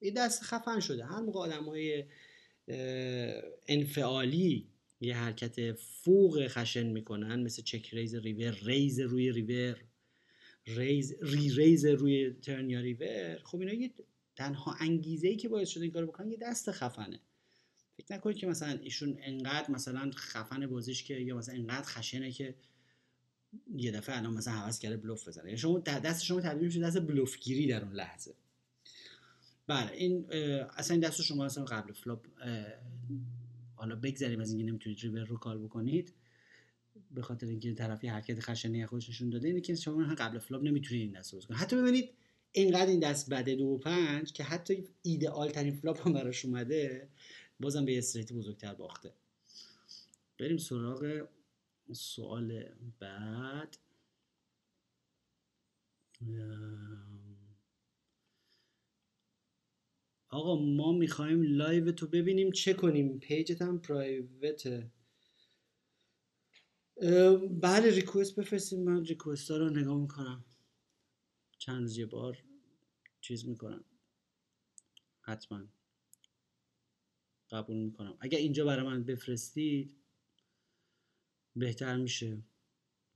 یه 0.00 0.10
دست 0.10 0.42
خفن 0.42 0.80
شده. 0.80 1.04
هر 1.04 1.20
موقع 1.20 1.40
آدم 1.40 1.64
های 1.64 2.04
انفعالی 3.68 4.68
یه 5.00 5.16
حرکت 5.16 5.72
فوق 5.72 6.46
خشن 6.48 6.86
می‌کنن 6.86 7.42
مثل 7.42 7.62
check 7.62 7.94
raise 7.94 8.14
river 8.14 8.58
raise 8.62 9.00
روی 9.00 9.32
river. 9.32 9.84
raise 10.66 11.14
ری 11.20 11.50
raise 11.50 11.84
روی 11.84 12.30
turn 12.30 12.70
یا 12.70 12.80
river 12.80 13.38
خب 13.44 13.60
اینا 13.60 13.72
یه 13.72 13.90
تنها 14.36 14.74
انگیزه 14.80 15.28
ای 15.28 15.36
که 15.36 15.48
باعث 15.48 15.68
شده 15.68 15.82
این 15.82 15.92
کارو 15.92 16.06
بکنن 16.06 16.30
یه 16.30 16.38
دست 16.42 16.70
خفنه. 16.70 17.20
فکر 17.96 18.14
نکنید 18.14 18.36
که 18.36 18.46
مثلا 18.46 18.78
ایشون 18.82 19.18
انقدر 19.22 19.70
مثلا 19.70 20.10
خفن 20.10 20.66
بازیش 20.66 21.04
که 21.04 21.14
یا 21.14 21.36
مثلا 21.36 21.54
انقدر 21.54 21.86
خشنه 21.86 22.32
که 22.32 22.54
یه 23.76 23.90
دفعه 23.90 24.16
الان 24.16 24.34
مثلا 24.34 24.54
هوس 24.54 24.78
کرده 24.78 24.96
بلوف 24.96 25.28
بزنه. 25.28 25.44
یعنی 25.44 25.58
شما 25.58 25.78
دست 25.78 26.24
شما 26.24 26.40
تبدیل 26.40 26.66
میشه 26.66 26.80
دست 26.80 27.00
بلوفگیری 27.00 27.66
در 27.66 27.84
اون 27.84 27.92
لحظه. 27.92 28.34
بله 29.66 29.92
این 29.92 30.32
اصلا 30.76 30.96
دست 30.96 31.22
شما 31.22 31.44
اصلا 31.44 31.64
قبل 31.64 31.92
flop 31.92 32.26
حالا 33.74 33.96
بگذاریم 33.96 34.40
از 34.40 34.50
اینکه 34.50 34.64
نمی‌تونید 34.64 35.00
river 35.00 35.24
رو 35.24 35.36
call 35.38 35.58
بکنید. 35.58 36.12
به 37.14 37.22
خاطر 37.22 37.46
اینکه 37.46 37.74
طرفی 37.74 38.08
حرکت 38.08 38.40
خشنی 38.40 38.86
خودش 38.86 39.08
نشون 39.08 39.30
داده 39.30 39.48
اینه 39.48 39.60
که 39.60 39.74
شما 39.74 40.14
قبل 40.14 40.38
flop 40.38 40.62
نمی‌تونید 40.62 41.02
این 41.02 41.20
دست 41.20 41.34
رو 41.34 41.54
حتی 41.54 41.76
ببینید 41.76 42.10
اینقدر 42.52 42.86
این 42.86 43.00
دست 43.00 43.30
بده 43.30 43.54
دو 43.54 43.64
و 43.64 43.78
پنج 43.78 44.32
که 44.32 44.44
حتی 44.44 44.84
ایدئال 45.02 45.50
ترین 45.50 45.72
flop 45.72 46.06
هم 46.06 46.12
براش 46.12 46.44
اومده 46.44 47.08
بازم 47.60 47.84
به 47.84 47.98
straight 47.98 48.32
بزرگتر 48.32 48.74
باخته. 48.74 49.12
بریم 50.38 50.56
سراغ 50.56 51.28
سوال 51.92 52.64
بعد. 53.00 53.76
آقا 60.28 60.56
ما 60.56 60.92
می‌خوایم 60.92 61.42
live 61.42 61.92
تو 61.92 62.06
ببینیم 62.06 62.50
چه 62.50 62.74
کنیم. 62.74 63.18
page 63.18 63.53
ت 63.53 63.62
هم 63.62 63.78
private 63.78 64.76
ه 64.76 64.90
بله 67.60 67.90
request 67.90 68.36
بفرستیم 68.36 68.82
من 68.82 69.04
request 69.04 69.50
ها 69.50 69.56
رو 69.56 69.70
نگاه 69.70 69.96
می‌کنم. 69.96 70.44
چند 71.58 71.90
یه 71.90 72.06
بار 72.06 72.38
چیز 73.20 73.48
می‌کنم. 73.48 73.84
حتما. 75.20 75.64
قبول 77.50 77.76
می‌کنم. 77.76 78.16
اگر 78.20 78.38
اینجا 78.38 78.64
برای 78.64 78.86
من 78.86 79.04
بفرستید 79.04 79.96
بهتر 81.56 81.96
میشه. 81.96 82.38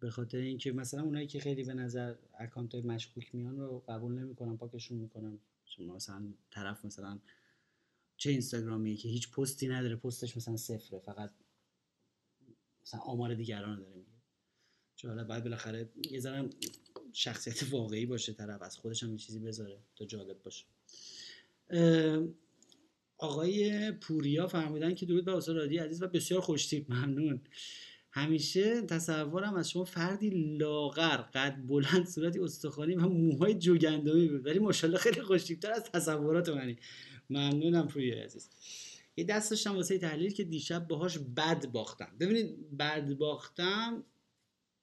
به 0.00 0.10
خاطر 0.10 0.38
اینکه 0.38 0.72
مثلا 0.72 1.02
اونایی 1.02 1.26
که 1.26 1.40
خیلی 1.40 1.64
به 1.64 1.74
نظر 1.74 2.14
account 2.38 2.74
های 2.74 2.82
مشکوک 2.82 3.34
میان 3.34 3.56
رو 3.56 3.84
قبول 3.88 4.12
نمی‌کنم 4.12 4.56
پاکشون 4.56 4.98
می‌کنم. 4.98 5.38
شما 5.64 5.94
مثلا 5.94 6.32
طرف 6.50 6.84
مثلا 6.84 7.18
چه 8.16 8.30
اینستاگرامی 8.30 8.96
که 8.96 9.08
هیچ 9.08 9.30
پستی 9.30 9.68
نداره 9.68 9.96
پستش 9.96 10.36
مثلا 10.36 10.56
صفره 10.56 10.98
فقط 10.98 11.30
مثلا 12.86 13.00
آمار 13.00 13.34
دیگران 13.34 13.78
داره 13.78 13.94
میگه. 13.94 14.12
چون 14.96 15.10
حالا 15.10 15.24
باید 15.24 15.44
بالاخره 15.44 15.88
یه 16.10 16.20
ذره 16.20 16.50
شخصیت 17.12 17.72
واقعی 17.72 18.06
باشه 18.06 18.32
طرف 18.32 18.62
از 18.62 18.76
خودش 18.76 19.02
هم 19.02 19.12
یه 19.12 19.18
چیزی 19.18 19.38
بذاره 19.38 19.78
تا 19.96 20.04
جالب 20.04 20.42
باشه. 20.42 20.64
آقای 23.18 23.92
پوریا 23.92 24.46
فرمودن 24.46 24.94
که 24.94 25.06
درود 25.06 25.24
به 25.24 25.36
استاد 25.36 25.56
رادی 25.56 25.78
عزیز 25.78 26.02
و 26.02 26.06
بسیار 26.06 26.40
خوشتیپ 26.40 26.92
ممنون. 26.92 27.40
همیشه 28.10 28.82
تصورم 28.82 29.54
از 29.54 29.70
شما 29.70 29.84
فردی 29.84 30.30
لاغر 30.30 31.16
قد 31.16 31.56
بلند 31.66 32.06
صورتی 32.06 32.38
استخوانی 32.38 32.94
و 32.94 33.08
موهای 33.08 33.54
جوگندمی 33.54 34.28
بود. 34.28 34.46
ولی 34.46 34.58
ماشاءالله 34.58 35.00
خیلی 35.00 35.22
خوشتیپتر 35.22 35.72
از 35.72 35.84
تصورات 35.84 36.48
منی. 36.48 36.76
ممنونم 37.30 37.88
پوریا 37.88 38.24
عزیز. 38.24 38.50
یه 39.16 39.24
دست 39.24 39.50
داشتم 39.50 39.76
واسه 39.76 39.98
تحلیل 39.98 40.32
که 40.32 40.44
دیشب 40.44 40.88
باهاش 40.88 41.18
بد 41.18 41.66
باختم. 41.66 42.16
ببینید 42.20 42.76
بد 42.76 43.12
باختم 43.14 44.04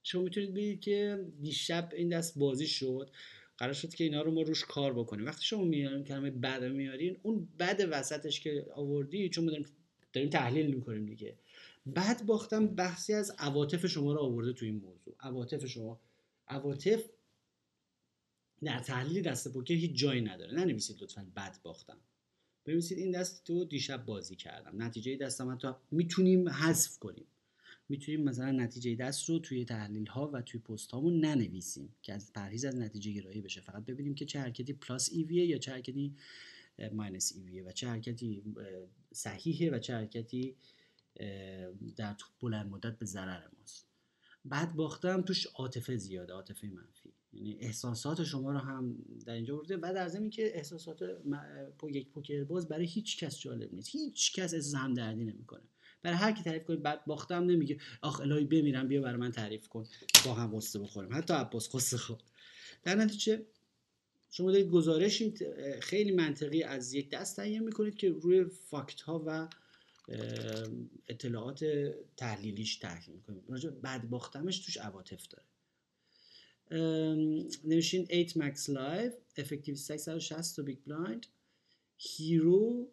شما 0.03 0.21
می‌تونید 0.21 0.51
ببینید 0.51 0.79
که 0.79 1.25
دیشب 1.41 1.89
این 1.95 2.09
دست 2.09 2.37
بازی 2.37 2.67
شد. 2.67 3.09
قرار 3.57 3.73
شد 3.73 3.93
که 3.93 4.03
اینا 4.03 4.21
رو 4.21 4.31
ما 4.31 4.41
روش 4.41 4.65
کار 4.65 4.93
بکنیم. 4.93 5.25
وقتی 5.25 5.45
شما 5.45 5.63
میارین 5.63 6.03
کلمه 6.03 6.31
بد 6.31 6.63
میارین 6.63 7.17
اون 7.23 7.47
بد 7.59 7.87
وسطش 7.91 8.41
که 8.41 8.65
آوردی 8.75 9.29
چون 9.29 9.45
داریم, 9.45 9.65
داریم 10.13 10.29
تحلیل 10.29 10.75
می‌کنیم 10.75 11.05
دیگه. 11.05 11.37
بعد 11.85 12.25
باختم 12.25 12.67
بحثی 12.67 13.13
از 13.13 13.35
عواطف 13.37 13.85
شما 13.85 14.13
رو 14.13 14.19
آورده 14.19 14.53
تو 14.53 14.65
این 14.65 14.75
موضوع. 14.75 15.15
عواطف 15.19 15.65
شما. 15.65 16.01
عواطف 16.47 17.03
در 18.63 18.79
تحلیل 18.79 19.23
دست 19.23 19.53
پوکر 19.53 19.73
هیچ 19.73 19.91
جایی 19.91 20.21
نداره. 20.21 20.53
ننویسید 20.53 21.03
لطفا 21.03 21.27
بد 21.35 21.61
باختم. 21.63 21.97
بنویسید 22.65 22.97
این 22.97 23.11
دست 23.11 23.43
تو 23.43 23.65
دیشب 23.65 24.05
بازی 24.05 24.35
کردم. 24.35 24.83
نتیجه 24.83 25.17
دستم 25.17 25.55
تو 25.55 25.75
می‌تونیم 25.91 26.49
حذف 26.49 26.97
کنیم. 26.99 27.25
می‌تونیم 27.89 28.23
مثلا 28.23 28.51
نتیجه 28.51 28.95
دست 28.95 29.29
رو 29.29 29.39
توی 29.39 29.65
تحلیل 29.65 30.07
ها 30.07 30.29
و 30.33 30.41
توی 30.41 30.59
پست 30.59 30.91
هامون 30.91 31.25
ننویسیم 31.25 31.95
که 32.01 32.13
از 32.13 32.33
پرهیز 32.33 32.65
از 32.65 32.75
نتیجه 32.75 33.11
گرایی 33.11 33.41
بشه. 33.41 33.61
فقط 33.61 33.85
ببینیم 33.85 34.15
که 34.15 34.25
چه 34.25 34.39
حرکتی 34.39 34.73
پلاس 34.73 35.09
ایویه 35.11 35.45
یا 35.45 35.57
چه 35.57 35.71
حرکتی 35.71 36.15
ماینس 36.93 37.33
ایویه 37.35 37.63
و 37.63 37.71
چه 37.71 37.87
حرکتی 37.87 38.43
صحیحه 39.13 39.71
و 39.71 39.79
چه 39.79 39.93
حرکتی 39.95 40.55
در 41.95 42.15
بلند 42.41 42.71
مدت 42.71 42.99
به 42.99 43.05
ضرر 43.05 43.47
ماست. 43.59 43.87
بعد 44.45 44.75
باختم 44.75 45.21
توش 45.21 45.45
عاطفه 45.45 45.97
زیاده 45.97 46.33
عاطفه 46.33 46.67
منفی. 46.67 47.13
یعنی 47.33 47.57
احساسات 47.59 48.23
شما 48.23 48.51
رو 48.51 48.57
هم 48.57 48.95
در 49.25 49.33
اینجا 49.33 49.57
ورده 49.57 49.77
بعد 49.77 49.95
در 49.95 50.07
ضمن 50.07 50.29
که 50.29 50.57
احساسات 50.57 50.99
یک 51.91 52.09
پوکر 52.09 52.43
باز 52.43 52.67
برای 52.67 52.85
هیچ 52.85 53.17
کس 53.17 53.39
جالب 53.39 53.73
نیست. 53.73 53.89
هیچ 53.91 54.33
کس 54.33 54.53
از 54.53 54.75
هم 54.75 54.93
دردی 54.93 55.23
نمی‌کنه. 55.23 55.61
برای 56.03 56.17
هر 56.17 56.31
کی 56.31 56.43
تعریف 56.43 56.65
کنید 56.65 56.81
بعد 56.81 57.05
باختم 57.05 57.43
نمیگه 57.43 57.77
آخ 58.01 58.19
الهی 58.19 58.45
بمیرم 58.45 58.87
بیا 58.87 59.01
برای 59.01 59.17
من 59.17 59.31
تعریف 59.31 59.67
کن 59.67 59.85
با 60.25 60.33
هم 60.33 60.57
قصه 60.57 60.79
بخوریم. 60.79 61.13
حتی 61.13 61.33
عباس 61.33 61.75
قصه 61.75 61.97
خود 61.97 62.23
در 62.83 62.95
نتیجه 62.95 63.45
شما 64.31 64.51
دارید 64.51 64.69
گزارشی 64.69 65.33
خیلی 65.81 66.11
منطقی 66.11 66.63
از 66.63 66.93
یک 66.93 67.09
دست 67.09 67.35
تهیه 67.35 67.59
می‌کنید 67.59 67.95
که 67.95 68.09
روی 68.09 68.45
فاکت 68.45 69.01
ها 69.01 69.23
و 69.27 69.47
اطلاعات 71.07 71.65
تحلیلیش 72.17 72.75
تحلیل 72.75 73.15
می‌کنید. 73.15 73.43
راجع 73.47 73.69
بعد 73.69 74.09
باختمش 74.09 74.59
توش 74.59 74.77
عواطف 74.77 75.27
داره. 75.27 75.45
نوشین 77.63 78.07
8 78.11 78.39
max 78.39 78.55
live 78.55 79.41
effective 79.41 79.77
660 79.77 80.55
تا 80.55 80.63
big 80.63 80.77
blind 80.85 81.25
ند. 81.97 82.37
hero 82.37 82.91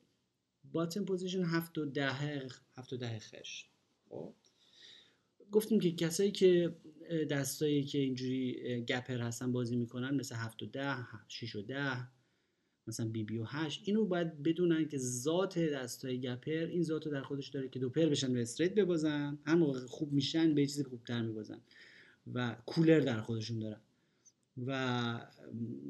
button 0.72 1.05
position 1.05 1.43
7 1.43 1.78
و 1.78 1.87
10 1.87 2.12
7 2.76 2.93
و 2.93 2.97
10 2.97 3.18
خشت 3.18 3.66
خب. 4.09 4.35
گفتیم 5.53 5.81
که 5.81 5.93
کسایی 5.93 6.31
که 6.31 6.76
دستایی 7.31 7.85
که 7.85 7.99
اینجوری 7.99 8.53
gapper 8.89 9.18
هستن 9.18 9.53
بازی 9.53 9.76
می‌کنن 9.76 10.14
مثل 10.14 10.35
7 10.35 10.62
و 10.62 10.66
10 10.66 10.97
6 11.28 11.57
و 11.57 11.62
10 11.62 12.09
مثلا 12.87 13.09
بی 13.09 13.24
بی 13.24 13.39
و 13.39 13.45
8 13.45 13.83
اینو 13.85 14.05
باید 14.05 14.43
بدونن 14.43 14.89
که 14.89 14.99
ذات 14.99 15.59
دستای 15.59 16.20
gapper 16.20 16.66
این 16.66 16.83
ذات 16.83 17.09
در 17.09 17.22
خودش 17.22 17.49
داره 17.49 17.68
که 17.68 17.78
دو 17.78 17.91
pair 17.91 18.07
بشن 18.07 18.37
و 18.37 18.41
straight 18.41 18.74
ببازن. 18.74 19.39
هم 19.47 19.72
خوب 19.72 20.12
میشن 20.12 20.55
به 20.55 20.66
چیزی 20.66 20.85
خوبتر 20.85 21.22
میبازن. 21.22 21.61
و 22.35 22.57
cooler 22.66 23.01
در 23.01 23.21
خودشون 23.21 23.59
دارن. 23.59 23.81
و 24.66 25.21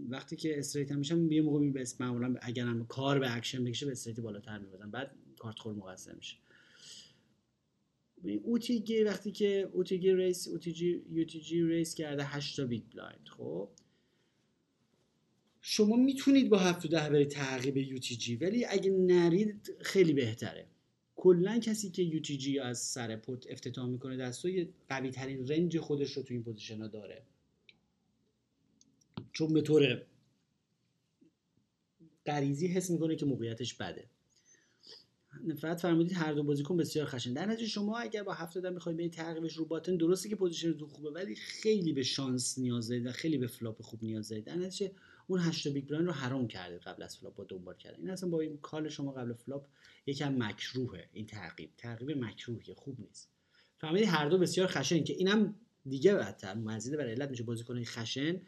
وقتی 0.08 0.36
که 0.36 0.58
straight 0.58 0.92
هم 0.92 0.98
میشن 0.98 1.32
یه 1.32 1.42
موقع 1.42 1.70
به 1.70 1.84
معمولا 2.00 2.34
اگر 2.42 2.66
هم 2.66 2.86
کار 2.86 3.18
به 3.18 3.36
اکشن 3.36 3.64
بکشه 3.64 3.86
به 3.86 3.92
straight 3.92 4.20
بالاتر 4.20 4.58
میبازن 4.58 4.90
بعد 4.90 5.14
کارت 5.38 5.58
خور 5.58 5.74
مقصر 5.74 6.14
میشه. 6.14 6.36
UTG 8.42 9.02
وقتی 9.02 9.32
که 9.32 9.70
UTG 9.72 10.12
raise 10.12 10.48
UTG 10.48 11.02
UTG 11.10 11.62
raise 11.62 11.94
کرده 11.94 12.24
8 12.24 12.56
تا 12.56 12.66
big 12.66 12.82
blind 12.92 13.28
خب؟ 13.28 13.68
شما 15.60 15.96
می‌تونید 15.96 16.48
با 16.48 16.58
7 16.58 16.86
ده 16.86 17.08
برید 17.08 17.28
تعقیب 17.28 17.76
UTG 17.76 18.36
ولی 18.36 18.64
اگه 18.64 18.90
نرید 18.90 19.76
خیلی 19.80 20.12
بهتره. 20.12 20.66
کلا 21.20 21.58
کسی 21.58 21.90
که 21.90 22.02
UTG 22.02 22.58
از 22.58 22.78
سر 22.78 23.16
pot 23.16 23.46
افتتاح 23.50 23.88
می‌کنه 23.88 24.16
دستای 24.16 24.68
قوی 24.88 25.10
ترین 25.10 25.48
range 25.48 25.78
خودش 25.78 26.12
رو 26.12 26.22
تو 26.22 26.34
این 26.34 26.42
position 26.42 26.80
ها 26.80 26.88
داره. 26.88 27.22
چون 29.32 29.52
به 29.52 29.60
طور 29.60 30.02
غریزی 32.26 32.66
حس 32.66 32.90
می‌کنه 32.90 33.16
که 33.16 33.26
موقعیتش 33.26 33.74
بده. 33.74 34.04
فقط 35.60 35.80
فرمودید 35.80 36.12
هر 36.12 36.32
دو 36.32 36.42
بازیکن 36.42 36.76
بسیار 36.76 37.06
خشن. 37.06 37.32
در 37.32 37.46
نتیجه 37.46 37.68
شما 37.68 37.98
اگر 37.98 38.22
با 38.22 38.32
هفت 38.32 38.54
و 38.54 38.60
ده 38.60 38.72
می‌خواید 38.72 38.98
برید 38.98 39.12
تعقیبش 39.12 39.56
رو 39.56 39.64
button 39.64 39.96
درسته 39.96 40.28
که 40.28 40.36
position 40.36 40.74
تون 40.74 40.88
خوبه 40.88 41.10
ولی 41.10 41.34
خیلی 41.34 41.92
به 41.92 42.02
شانس 42.02 42.58
نیاز 42.58 42.88
دارید 42.88 43.06
و 43.06 43.12
خیلی 43.12 43.38
به 43.38 43.46
flop 43.46 43.82
خوب 43.82 44.04
نیاز 44.04 44.28
دارید. 44.28 44.44
در 44.44 44.56
نتیجه 44.56 44.92
اون 45.30 45.40
هشت 45.40 45.68
big 45.68 45.88
blind 45.88 46.06
رو 46.06 46.12
حرام 46.12 46.48
کردید 46.48 46.80
قبل 46.80 47.02
از 47.02 47.16
flop 47.16 47.34
با 47.34 47.44
دنبال 47.44 47.76
کردن. 47.76 47.96
این 47.98 48.10
اصلا 48.10 48.28
با 48.28 48.40
این 48.40 48.58
call 48.58 48.88
شما 48.88 49.12
قبل 49.12 49.32
flop 49.32 49.66
یکم 50.06 50.42
مکروهه. 50.42 51.08
این 51.12 51.26
تعقیب 51.26 51.70
تعقیب 51.76 52.10
مکروهه 52.10 52.74
خوب 52.74 53.00
نیست. 53.00 53.30
فهمیدید 53.78 54.08
هر 54.08 54.28
دو 54.28 54.38
بسیار 54.38 54.66
خشن 54.66 55.04
که 55.04 55.12
اینم 55.12 55.54
دیگه 55.86 56.14
بدتر. 56.14 56.54
مزید 56.54 56.96
بر 56.96 57.06
علت 57.06 57.30
میشه 57.30 57.42
بازیکن 57.42 57.84
خشن 57.84 58.40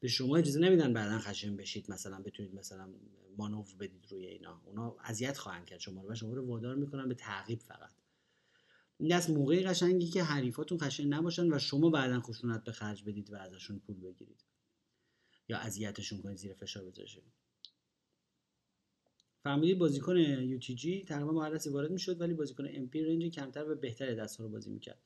به 0.00 0.08
شما 0.08 0.36
اجازه 0.36 0.60
نمیدن 0.60 0.92
بعدا 0.92 1.18
خشن 1.18 1.56
بشید 1.56 1.90
مثلا 1.90 2.22
بتونید 2.22 2.54
مثلا 2.54 2.88
مانور 3.36 3.74
بدید 3.80 4.06
روی 4.08 4.26
اینا. 4.26 4.62
اونا 4.64 4.96
اذیت 5.04 5.38
خواهند 5.38 5.66
کرد 5.66 5.80
شما 5.80 6.02
رو 6.02 6.12
و 6.12 6.14
شما 6.14 6.34
رو 6.34 6.46
وادار 6.46 6.74
می‌کنن 6.74 7.08
به 7.08 7.14
تعقیب 7.14 7.60
فقط. 7.60 7.90
این 8.98 9.12
از 9.12 9.30
موقعی 9.30 9.62
قشنگی 9.62 10.06
که 10.06 10.22
حریفاتون 10.22 10.78
خشن 10.78 11.06
نباشن 11.06 11.52
و 11.52 11.58
شما 11.58 11.90
بعدا 11.90 12.20
خشونت 12.20 12.64
به 12.64 12.72
خرج 12.72 13.04
بدید 13.04 13.32
و 13.32 13.36
ازشون 13.36 13.78
پول 13.78 14.00
بگیرید. 14.00 14.44
یا 15.50 15.58
اذیتشون 15.58 16.22
کنید 16.22 16.36
زیر 16.36 16.54
فشار 16.54 16.84
بذارید 16.84 17.22
فهمیدید 19.42 19.78
بازیکن 19.78 20.16
یو 20.16 20.58
تی 20.58 20.74
جی 20.74 21.04
تقریبا 21.04 21.32
با 21.32 21.44
هر 21.44 21.68
وارد 21.70 21.90
می‌شد 21.90 22.20
ولی 22.20 22.34
بازیکن 22.34 22.68
ام 22.70 22.88
پی 22.88 23.04
رنج 23.04 23.34
کمتر 23.34 23.70
و 23.70 23.74
بهتر 23.74 24.14
دست 24.14 24.40
رو 24.40 24.48
بازی 24.48 24.70
می‌کرد. 24.70 24.98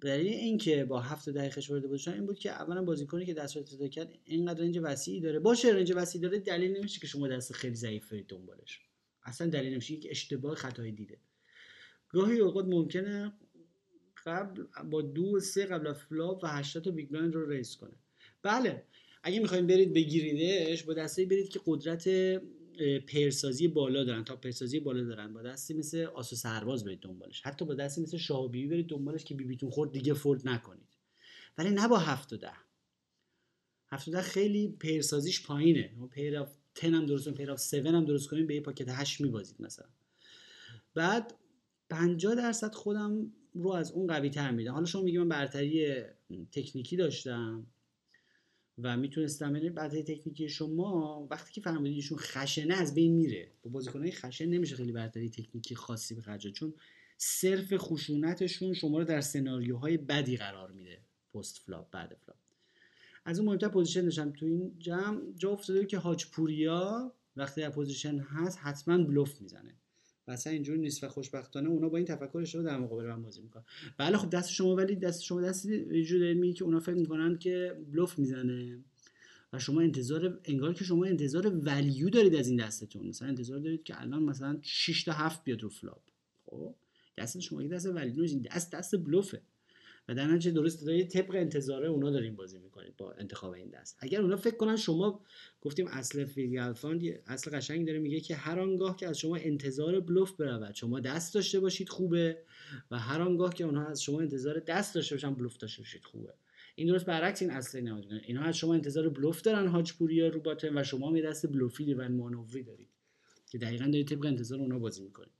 دلیل 0.00 0.32
اینکه 0.32 0.84
با 0.84 1.00
هفت 1.00 1.30
دقیقش 1.30 1.70
وارد 1.70 1.88
بودن 1.88 2.12
این 2.12 2.26
بود 2.26 2.38
که 2.38 2.50
اولا 2.50 2.84
بازیکنی 2.84 3.26
که 3.26 3.34
دست 3.34 3.56
رو 3.56 3.88
کرد 3.88 4.18
اینقدر 4.24 4.60
رنج 4.64 4.80
وسیعی 4.82 5.20
داره. 5.20 5.38
باشه 5.38 5.68
رنج 5.68 5.92
وسیعی 5.96 6.22
داره 6.22 6.38
دلیل 6.38 6.76
نمیشه 6.76 7.00
که 7.00 7.06
شما 7.06 7.28
دست 7.28 7.52
خیلی 7.52 7.74
ضعیف 7.74 8.12
برید 8.12 8.26
دنبالش. 8.26 8.80
اصلا 9.22 9.46
دلیل 9.46 9.72
نمیشه 9.72 9.94
یک 9.94 10.06
اشتباه 10.10 10.54
خطایی 10.54 10.92
دیده. 10.92 11.18
گاهی 12.08 12.38
اوقات 12.38 12.64
ممکنه 12.64 13.32
قبل 14.26 14.62
با 14.90 15.02
دو 15.02 15.40
سه 15.40 15.66
قبل 15.66 15.92
فلاپ 15.92 16.44
و 16.44 16.46
80 16.46 16.84
تا 16.84 16.90
بیگ 16.90 17.08
بلایند 17.08 17.34
رو 17.34 17.50
ریس 17.50 17.76
کنه. 17.76 17.96
بله 18.42 18.84
اگه 19.26 19.40
می‌خوایم 19.40 19.66
برید 19.66 19.92
بگیریدش 19.92 20.82
با 20.82 20.94
دسته 20.94 21.24
برید 21.24 21.48
که 21.48 21.60
قدرت 21.66 22.08
پرسازی 23.08 23.68
بالا 23.68 24.04
دارن 24.04 24.24
تا 24.24 24.36
پرسازی 24.36 24.80
بالا 24.80 25.04
دارن. 25.04 25.32
با 25.32 25.42
دستی 25.42 25.74
مثل 25.74 26.04
آسو 26.04 26.36
سرباز 26.36 26.84
برید 26.84 27.00
دنبالش. 27.00 27.42
حتی 27.44 27.64
با 27.64 27.74
دستی 27.74 28.00
مثل 28.00 28.16
شاه 28.16 28.48
بیبی 28.48 28.68
برید 28.68 28.86
دنبالش 28.86 29.24
که 29.24 29.34
بیبیتون 29.34 29.70
خورد 29.70 29.92
دیگه 29.92 30.14
فورد 30.14 30.48
نکنید. 30.48 30.88
ولی 31.58 31.70
نه 31.70 31.88
با 31.88 31.98
هفت 31.98 32.32
و 32.32 32.36
ده. 32.36 32.52
هفت 33.90 34.08
و 34.08 34.10
ده 34.10 34.22
خیلی 34.22 34.68
pair 34.68 35.03
سازیش 35.03 35.46
پایینه. 35.46 35.94
pair 36.10 36.38
of 36.38 36.56
10 36.74 36.88
هم 36.88 37.06
درست 37.06 37.24
کنید 37.24 37.36
pair 37.36 37.50
of 37.50 37.74
7 37.74 37.86
هم 37.86 38.04
درست 38.04 38.28
کنید 38.28 38.46
به 38.46 38.54
یه 38.54 38.60
pocket 38.60 38.88
8 38.88 39.20
میبازید 39.20 39.56
مثلا. 39.60 39.88
بعد 40.94 41.34
50 41.90 42.34
درصد 42.34 42.74
خودم 42.74 43.32
رو 43.54 43.70
از 43.72 43.92
اون 43.92 44.06
قوی 44.06 44.30
تر 44.30 44.50
میدم. 44.50 44.72
حالا 44.72 44.86
شما 44.86 45.02
میگی 45.02 45.18
من 45.18 45.28
برتری 45.28 45.96
تکنیکی 46.52 46.96
داشتم. 46.96 47.66
و 48.78 48.96
می‌تونستم 48.96 49.56
یعنی 49.56 49.70
بعد 49.70 50.00
تکنیکی 50.00 50.48
شما 50.48 51.26
وقتی 51.30 51.52
که 51.52 51.60
فهمیدید 51.60 51.96
ایشون 51.96 52.18
خشنه 52.18 52.74
از 52.74 52.94
بین 52.94 53.12
میره. 53.12 53.52
با 53.62 53.70
بازیکنای 53.70 54.12
خشن 54.12 54.46
نمیشه 54.46 54.76
خیلی 54.76 54.92
برتری 54.92 55.30
تکنیکی 55.30 55.74
خاصی 55.74 56.14
بخرجه 56.14 56.50
چون 56.50 56.74
صرف 57.16 57.76
خشونتشون 57.76 58.74
شما 58.74 58.98
رو 58.98 59.04
در 59.04 59.20
سناریوهای 59.20 59.96
بدی 59.96 60.36
قرار 60.36 60.70
میده. 60.70 60.98
postflop 61.34 61.90
بعد 61.90 62.08
flop. 62.08 62.38
از 63.24 63.38
اون 63.38 63.48
مهمتر 63.48 63.68
position 63.68 64.02
داشتم 64.02 64.30
تو 64.30 64.46
این 64.46 64.74
جمع. 64.78 65.20
جا 65.36 65.50
افتاده 65.50 65.86
که 65.86 65.98
حاج 65.98 66.26
پوریا 66.26 67.12
وقتی 67.36 67.60
در 67.60 67.70
position 67.70 68.18
هست 68.18 68.58
حتما 68.62 68.98
بلوف 68.98 69.40
می‌زنه. 69.40 69.74
و 70.28 70.30
اصلا 70.30 70.52
اینجوری 70.52 70.78
نیست 70.80 71.04
و 71.04 71.08
خوشبختانه 71.08 71.68
اونا 71.68 71.88
با 71.88 71.96
این 71.96 72.06
تفکر 72.06 72.38
اشتباه 72.38 72.64
در 72.64 72.78
مقابل 72.78 73.04
من 73.04 73.22
بازی 73.22 73.42
می‌کنن. 73.42 73.64
بله 73.98 74.16
خب 74.16 74.30
دست 74.30 74.50
شما 74.50 74.76
ولی 74.76 74.96
دست 74.96 75.22
شما 75.22 75.40
دست 75.40 75.66
اینجوری 75.66 76.34
دارید 76.34 76.54
که 76.54 76.64
اونا 76.64 76.80
فکر 76.80 76.94
می‌کنن 76.94 77.38
که 77.38 77.76
بلوف 77.92 78.18
می‌زنه. 78.18 78.78
و 79.52 79.58
شما 79.58 79.80
انتظار 79.80 80.40
انگار 80.44 80.74
که 80.74 80.84
شما 80.84 81.04
انتظار 81.04 81.46
value 81.46 82.10
دارید 82.10 82.34
از 82.34 82.48
این 82.48 82.56
دستتون. 82.56 83.06
مثلا 83.06 83.28
انتظار 83.28 83.58
دارید 83.58 83.82
که 83.82 84.00
الان 84.00 84.22
مثلا 84.22 84.58
6 84.62 85.04
تا 85.04 85.12
7 85.12 85.44
بیاد 85.44 85.62
رو 85.62 85.68
flop 85.68 86.02
خب؟ 86.46 86.74
دست 87.18 87.40
شما 87.40 87.62
که 87.62 87.68
دست 87.68 87.86
ولیو 87.86 88.22
نیست. 88.22 88.36
دست 88.36 88.72
دست 88.72 88.96
بلوفه. 88.96 89.42
و 90.08 90.14
در 90.14 90.26
نتیجه 90.26 90.50
درست 90.50 90.86
داره 90.86 91.04
طبق 91.04 91.34
انتظاره 91.34 91.88
اونا 91.88 92.10
داریم 92.10 92.36
بازی 92.36 92.58
می‌کنید 92.58 92.96
با 92.96 93.12
انتخاب 93.12 93.52
این 93.52 93.68
دست. 93.68 93.96
اگر 93.98 94.20
اونا 94.20 94.36
فکر 94.36 94.56
کنن 94.56 94.76
شما 94.76 95.20
گفتیم 95.60 95.86
اصل 95.86 96.24
فیلیال 96.24 96.72
فاند 96.72 97.02
اصل 97.26 97.50
قشنگ 97.50 97.86
داره 97.86 97.98
میگه 97.98 98.20
که 98.20 98.34
هر 98.34 98.60
آنگاه 98.60 98.96
که 98.96 99.08
از 99.08 99.18
شما 99.18 99.36
انتظار 99.36 100.00
بلوف 100.00 100.32
برود 100.32 100.74
شما 100.74 101.00
دست 101.00 101.34
داشته 101.34 101.60
باشید 101.60 101.88
خوبه 101.88 102.38
و 102.90 102.98
هر 102.98 103.22
آنگاه 103.22 103.54
که 103.54 103.64
اونها 103.64 103.86
از 103.86 104.02
شما 104.02 104.20
انتظار 104.20 104.58
دست 104.58 104.94
داشته 104.94 105.14
باشن 105.14 105.34
بلوف 105.34 105.56
داشته 105.56 105.82
باشید 105.82 106.04
خوبه. 106.04 106.34
این 106.74 106.86
درست 106.88 107.06
برعکس 107.06 107.42
این 107.42 107.50
اصل 107.50 107.80
نماد 107.80 108.04
اینها 108.26 108.44
از 108.44 108.56
شما 108.56 108.74
انتظار 108.74 109.08
بلوف 109.08 109.42
دارن 109.42 109.66
هاج 109.66 109.92
پوریا 109.92 110.28
رو 110.28 110.40
باتن 110.40 110.78
و 110.78 110.84
شما 110.84 111.10
می 111.10 111.22
دست 111.22 111.46
بلوفی 111.52 111.94
و 111.94 112.08
مانوری 112.08 112.62
دارید 112.62 112.88
که 113.50 113.58
دقیقا 113.58 113.84
دارید 113.84 114.08
طبق 114.08 114.26
انتظار 114.26 114.60
اونا 114.60 114.78
بازی 114.78 115.02
می‌کنید. 115.02 115.32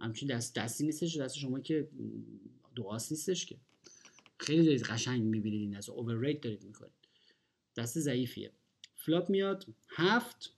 همچین 0.00 0.28
دست 0.28 0.54
دستی 0.54 0.86
نیستش 0.86 1.16
دست 1.16 1.36
شما 1.36 1.60
که 1.60 1.88
دعاست 2.82 3.12
نیستش 3.12 3.46
که. 3.46 3.56
خیلی 4.38 4.64
دارید 4.64 4.82
قشنگ 4.82 5.22
می‌بینید 5.22 5.60
این 5.60 5.78
دست 5.78 5.90
overrate 5.90 6.40
دارید 6.40 6.64
می‌کنید. 6.64 6.92
دست 7.76 7.98
ضعیفیه. 7.98 8.52
flop 8.96 9.30
میاد. 9.30 9.66
هفت. 9.88 10.52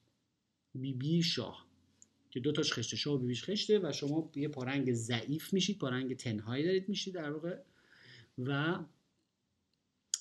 بی 0.74 0.92
بی 0.92 1.22
شاه. 1.22 1.66
که 2.30 2.40
دو 2.40 2.52
تاش 2.52 2.72
خشته 2.72 2.96
شاه 2.96 3.14
و 3.14 3.18
بیش 3.18 3.44
خشته 3.44 3.78
و 3.78 3.92
شما 3.92 4.30
یه 4.36 4.48
پا 4.48 4.59
رنگ 4.59 4.92
ضعیف 4.92 5.52
میشید. 5.52 5.78
پا 5.78 5.88
رنگ 5.88 6.16
تنهایی 6.16 6.64
دارید 6.64 6.88
میشید 6.88 7.14
در 7.14 7.30
واقع. 7.30 7.58
و 8.38 8.78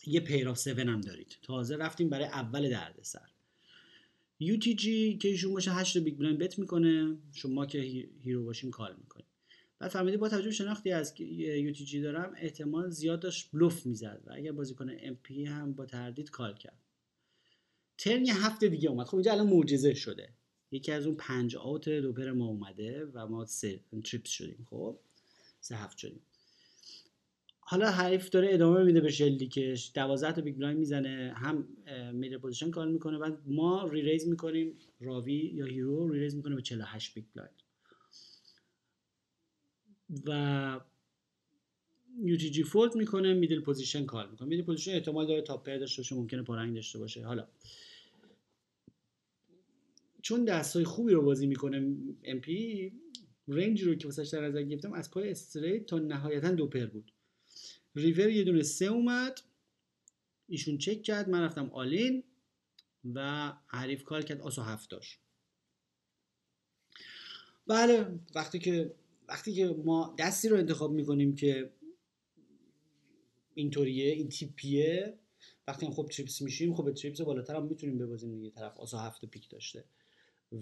یه 0.08 0.20
pair 0.20 0.52
of 0.52 0.68
7 0.68 0.80
هم 0.80 1.02
دارید. 1.02 1.38
تازه 1.41 1.76
رفتیم 1.76 2.10
برای 2.10 2.26
اول 2.26 2.70
درد 2.70 3.00
سر 3.02 3.30
UTG 4.43 4.84
که 5.22 5.28
ایشون 5.28 5.54
باشه 5.54 5.72
8 5.72 5.97
big 5.98 6.18
blind 6.18 6.40
bet 6.40 6.60
می‌کنه. 6.60 7.18
شما 7.34 7.66
که 7.66 7.80
hero 8.24 8.44
باشین 8.43 8.72
call 8.72 8.96
می‌کنید. 8.95 9.29
بعد 9.80 9.90
فهمیدی 9.92 10.18
با 10.18 10.30
توجه 10.30 10.52
شناختی 10.52 10.92
از 10.92 11.14
UTG 11.22 12.02
دارم 12.02 12.34
احتمال 12.38 12.90
زیاد 12.90 13.20
داشت 13.20 13.50
بلوف 13.54 13.86
می‌زد 13.86 14.22
و 14.26 14.34
اگر 14.34 14.52
بازیکن 14.52 14.90
MP 15.00 15.46
هم 15.46 15.74
با 15.74 15.86
تردید 15.86 16.30
call 16.30 16.54
کرد. 16.54 16.78
turn 17.98 18.26
یه 18.26 18.46
هفته 18.46 18.68
دیگه 18.68 18.90
اومد. 18.90 19.06
خب 19.06 19.16
اینجا 19.16 19.32
الان 19.32 19.48
معجزه 19.48 19.94
شده. 19.94 20.30
یکی 20.72 20.92
از 20.92 21.06
اون 21.06 21.16
پنج 21.16 21.56
out 21.56 21.90
دو 21.90 22.04
pair 22.04 22.32
ما 22.32 22.46
اومده 22.46 23.06
و 23.14 23.28
ما 23.28 23.46
سه 23.46 23.80
trips 24.04 24.30
شدیم. 24.30 24.68
خب 24.70 24.98
سه 25.62 25.76
هفت 25.76 25.98
شدیم. 25.98 26.22
حالا 27.60 27.92
حریف 27.92 28.30
داره 28.30 28.54
ادامه 28.54 28.84
میده 28.84 29.02
به 29.02 29.12
شلدی 29.12 29.48
که 29.48 29.76
12 29.94 30.32
تا 30.32 30.42
big 30.42 30.56
blind 30.56 30.80
می‌زنه. 30.80 31.34
هم 31.36 31.68
middle 32.14 32.38
position 32.38 32.72
call 32.72 32.88
می‌کنه. 32.88 33.18
بعد 33.18 33.38
ما 33.46 33.88
reraise 33.88 34.28
می‌کنیم 34.28 34.78
راوی 35.00 35.34
یا 35.34 35.66
hero 35.66 36.10
reraise 36.10 36.36
می‌کنه 36.36 36.56
به 36.56 36.62
48 36.62 37.14
big 37.14 37.26
blind 37.36 37.62
UTG 40.26 42.64
fold 42.64 42.96
می‌کنه 42.95 43.34
middle 43.34 43.62
position 43.62 44.06
call 44.06 44.30
می‌کنه. 44.30 44.47
middle 44.48 44.64
position 44.64 44.92
احتمال 44.91 45.28
داره 45.28 45.41
top 45.42 45.66
pair 45.66 45.78
داشته 45.78 46.01
باشه 46.01 46.16
ممکنه 46.16 46.43
پا 46.44 46.52
رنگ 46.52 46.76
داشته 46.76 46.99
باشه. 46.99 47.26
حالا 47.26 47.47
چون 50.22 50.45
دستای 50.45 50.84
خوبی 50.84 51.14
رو 51.14 51.22
بازی 51.22 51.47
می‌کنه 51.47 51.78
MP 52.24 52.92
range 53.48 53.84
رو 53.84 53.95
که 53.95 54.07
واسش 54.07 54.28
در 54.28 54.41
نظر 54.41 54.64
گرفتم 54.64 54.93
از 54.93 55.12
پای 55.12 55.32
straight 55.32 55.86
تا 55.86 55.99
نهایتا 55.99 56.51
دو 56.51 56.68
pair 56.68 56.86
بود. 56.86 57.12
ریور 57.95 58.30
یه 58.30 58.43
دونه 58.43 58.64
سه 58.64 58.86
اومد. 58.86 59.41
ایشون 60.47 60.78
چک 60.78 61.03
کرد. 61.03 61.30
من 61.30 61.41
رفتم 61.41 61.70
all 61.70 62.02
in 62.02 62.24
و 63.14 63.53
حریف 63.68 64.03
call 64.04 64.22
کرد. 64.22 64.41
آس 64.42 64.55
و 64.55 64.62
هفت 64.62 64.89
داشت. 64.89 65.20
بله 67.68 68.20
وقتی 68.36 68.60
که 68.60 68.95
وقتی 69.30 69.54
که 69.54 69.68
ما 69.68 70.16
دستی 70.20 70.50
رو 70.50 70.58
انتخاب 70.58 70.92
می‌کنیم 70.92 71.36
که 71.36 71.74
اینطوریه 73.54 74.14
این 74.14 74.30
تیپیه 74.30 75.20
وقتی 75.68 75.86
هم 75.86 75.92
خب 75.92 76.08
trips 76.12 76.42
میشیم 76.42 76.74
خب 76.74 76.92
trips 76.92 77.22
بالاتر 77.22 77.56
هم 77.56 77.66
می‌تونیم 77.66 77.98
ببازیم 77.98 78.36
دیگه. 78.36 78.50
طرف 78.50 78.78
آس 78.78 78.91
و 78.91 78.98
هفت 78.98 79.26
پیک 79.26 79.50
داشته 79.50 79.86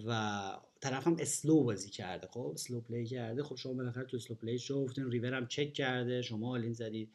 و 0.05 0.61
طرف 0.81 1.07
هم 1.07 1.17
slow 1.19 1.63
بازی 1.63 1.89
کرده. 1.89 2.27
خب 2.27 2.51
slow 2.53 2.81
play 2.81 3.05
کرده. 3.05 3.43
خب 3.43 3.55
شما 3.55 3.73
بالاخره 3.73 4.05
تو 4.05 4.17
slow 4.17 4.35
play 4.35 4.59
شو 4.59 4.83
گفتین 4.83 5.11
river 5.11 5.33
هم 5.33 5.47
چک 5.47 5.73
کرده 5.73 6.21
شما 6.21 6.51
all 6.51 6.65
in 6.65 6.73
زدید. 6.73 7.11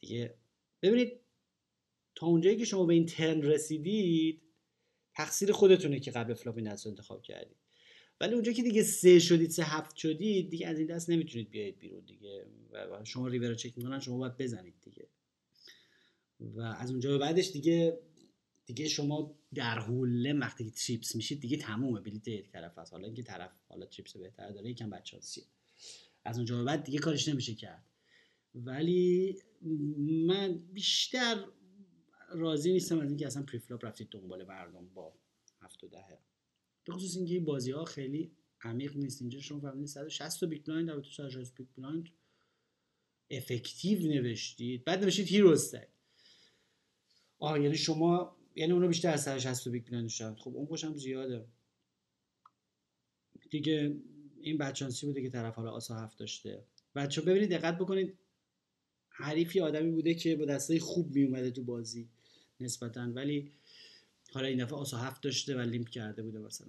دیگه 0.00 0.34
ببینید 0.82 1.20
تا 2.14 2.26
اونجایی 2.26 2.56
که 2.56 2.64
شما 2.64 2.86
به 2.86 2.94
این 2.94 3.06
turn 3.06 3.42
رسیدید 3.42 4.42
تقصیر 5.14 5.52
خودتونه 5.52 6.00
که 6.00 6.10
قبل 6.10 6.34
flop 6.34 6.56
این 6.56 6.68
انتخاب 6.68 7.22
کردید. 7.22 7.56
ولی 8.20 8.34
اونجا 8.34 8.52
که 8.52 8.62
دیگه 8.62 8.82
سه 8.82 9.18
شدید 9.18 9.50
سه 9.50 9.64
هفت 9.64 9.96
شدید 9.96 10.50
دیگه 10.50 10.66
از 10.66 10.78
این 10.78 10.86
دست 10.86 11.10
نمی‌تونید 11.10 11.50
بیایید 11.50 11.78
بیرون 11.78 12.04
دیگه. 12.04 12.46
و 12.72 13.04
شما 13.04 13.28
river 13.28 13.48
رو 13.48 13.54
چک 13.54 13.78
می‌کنن 13.78 14.00
شما 14.00 14.18
باید 14.18 14.36
بزنید 14.36 14.74
دیگه. 14.82 15.08
و 16.40 16.60
از 16.60 16.90
اونجا 16.90 17.10
به 17.10 17.18
بعدش 17.18 17.50
دیگه 17.50 17.98
دیگه 18.66 18.88
شما 18.88 19.34
در 19.54 19.78
حوله 19.78 20.32
وقتی 20.32 20.64
که 20.64 20.70
trips 20.70 21.16
میشید 21.16 21.40
دیگه 21.40 21.56
تمومه. 21.56 22.00
بلیت 22.00 22.28
یک 22.28 22.50
طرف 22.50 22.78
هست 22.78 22.92
حالا 22.92 23.06
اینکه 23.06 23.22
طرف 23.22 23.50
حالا 23.68 23.86
trips 23.86 24.16
بهتر 24.16 24.50
داره 24.50 24.70
یکم 24.70 24.90
بدشانسیه 24.90 25.44
از 26.24 26.36
اونجا 26.36 26.58
به 26.58 26.64
بعد 26.64 26.84
دیگه 26.84 26.98
کارش 26.98 27.28
نمیشه 27.28 27.54
کرد. 27.54 27.84
ولی 28.54 29.36
من 30.26 30.58
بیشتر 30.58 31.44
راضی 32.28 32.72
نیستم 32.72 33.00
از 33.00 33.08
اینکه 33.08 33.26
اصلا 33.26 33.42
preflop 33.42 33.84
رفتید 33.84 34.08
دنبال 34.10 34.44
مردم 34.44 34.88
با 34.94 35.12
هفت 35.60 35.84
و 35.84 35.88
دهه 35.88 36.18
به 36.86 36.92
خصوص 36.92 37.16
اینکه 37.16 37.34
این 37.34 37.44
بازی 37.44 37.70
ها 37.70 37.84
خیلی 37.84 38.32
عمیق 38.60 38.96
نیست. 38.96 39.22
اینجا 39.22 39.40
شما 39.40 39.60
فهمیدید 39.60 39.86
160 39.86 40.40
تا 40.40 40.46
big 40.46 40.64
blind 40.64 41.00
تو 41.00 41.10
160 41.10 41.54
big 41.56 41.66
blind 41.76 42.08
effective 43.30 43.98
نوشتید. 43.98 44.84
بعد 44.84 45.04
نوشتید 45.04 45.28
hero 45.28 45.50
stack 45.50 45.88
آه 47.38 47.60
یعنی 47.60 47.76
شما 47.76 48.36
یعنی 48.54 48.72
اونو 48.72 48.88
بیشتر 48.88 49.10
از 49.10 49.22
160 49.22 49.68
big 49.68 49.86
blind 49.86 50.08
داشتن 50.08 50.34
خب 50.34 50.56
اون 50.56 50.66
خودشم 50.66 50.96
زیاده. 50.96 51.46
دیگه 53.50 53.96
این 54.40 54.58
بدشانسی 54.58 55.06
بوده 55.06 55.22
که 55.22 55.30
طرف 55.30 55.54
حالا 55.54 55.70
آس 55.70 55.86
و 55.86 55.94
هفت 55.94 56.18
داشته؟ 56.18 56.64
بچه 56.94 57.20
ببینید 57.20 57.50
دقت 57.50 57.78
بکنید. 57.78 58.18
حریفی 59.08 59.60
آدمی 59.60 59.90
بوده 59.90 60.14
که 60.14 60.36
با 60.36 60.44
دستای 60.44 60.78
خوب 60.78 61.14
میومده 61.14 61.50
تو 61.50 61.64
بازی 61.64 62.08
نسبتا. 62.60 63.00
ولی 63.00 63.52
حالا 64.36 64.48
این 64.48 64.64
دفعه 64.64 64.78
آس 64.78 64.91
و 64.91 64.98
هفت 64.98 65.22
داشته 65.22 65.56
و 65.56 65.60
limp 65.60 65.88
کرده 65.88 66.22
بوده 66.22 66.38
مثلا. 66.38 66.68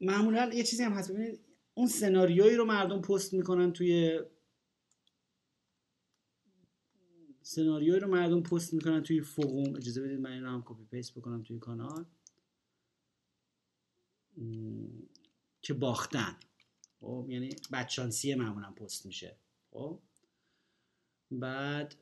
معمولا 0.00 0.50
یه 0.54 0.64
چیزی 0.64 0.82
هم 0.82 0.92
هست. 0.92 1.12
ببینید 1.12 1.40
اون 1.74 1.86
سناریویی 1.86 2.56
رو 2.56 2.64
مردم 2.64 3.00
پست 3.00 3.34
می‌کنن 3.34 3.72
توی 3.72 4.20
سناریویی 7.42 8.00
رو 8.00 8.08
مردم 8.08 8.42
پست 8.42 8.74
می‌کنن 8.74 9.02
توی 9.02 9.20
forum. 9.20 9.76
اجازه 9.76 10.02
بدید 10.02 10.20
من 10.20 10.32
این 10.32 10.42
رو 10.42 10.50
هم 10.50 10.62
copy 10.66 10.84
paste 10.84 11.14
بکنم 11.14 11.42
توی 11.42 11.58
کانال. 11.58 12.04
که 15.62 15.74
باختن. 15.74 16.36
خب 17.00 17.26
یعنی 17.28 17.56
بدشانسی 17.72 18.34
معمولا 18.34 18.70
پست 18.70 19.06
میشه. 19.06 19.36
خب 19.70 20.00
بعد 21.30 21.94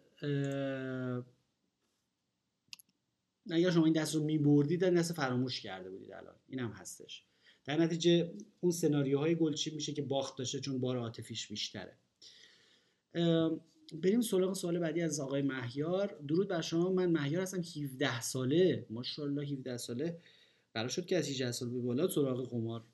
اگر 3.50 3.70
شما 3.70 3.84
این 3.84 3.94
دست 3.94 4.14
رو 4.14 4.24
میبردید 4.24 4.84
این 4.84 4.94
دست 4.94 5.12
فراموش 5.12 5.60
کرده 5.60 5.90
بودید 5.90 6.12
الان. 6.12 6.34
این 6.48 6.60
هم 6.60 6.70
هستش. 6.70 7.24
در 7.64 7.76
نتیجه 7.76 8.32
اون 8.60 8.72
سناریوهای 8.72 9.34
گلچی 9.34 9.70
میشه 9.70 9.92
که 9.92 10.02
باخت 10.02 10.38
داشته 10.38 10.60
چون 10.60 10.80
بار 10.80 10.96
عاطفیش 10.96 11.48
بیشتره. 11.48 11.96
بریم 14.02 14.20
سراغ 14.20 14.54
سوال 14.54 14.78
بعدی 14.78 15.02
از 15.02 15.20
آقای 15.20 15.42
مهیار. 15.42 16.18
درود 16.28 16.48
بر 16.48 16.60
شما. 16.60 16.92
من 16.92 17.10
مهیار 17.10 17.42
هستم 17.42 17.60
17 17.82 18.20
ساله. 18.20 18.86
ماشاءالله 18.90 19.46
17 19.46 19.76
ساله. 19.76 20.18
قرار 20.74 20.88
شد 20.88 21.06
که 21.06 21.16
از 21.16 21.28
18 21.28 21.52
سال 21.52 21.70
به 21.70 21.78
بالا 21.78 22.08
سراغ 22.08 22.50
قمار. 22.50 22.84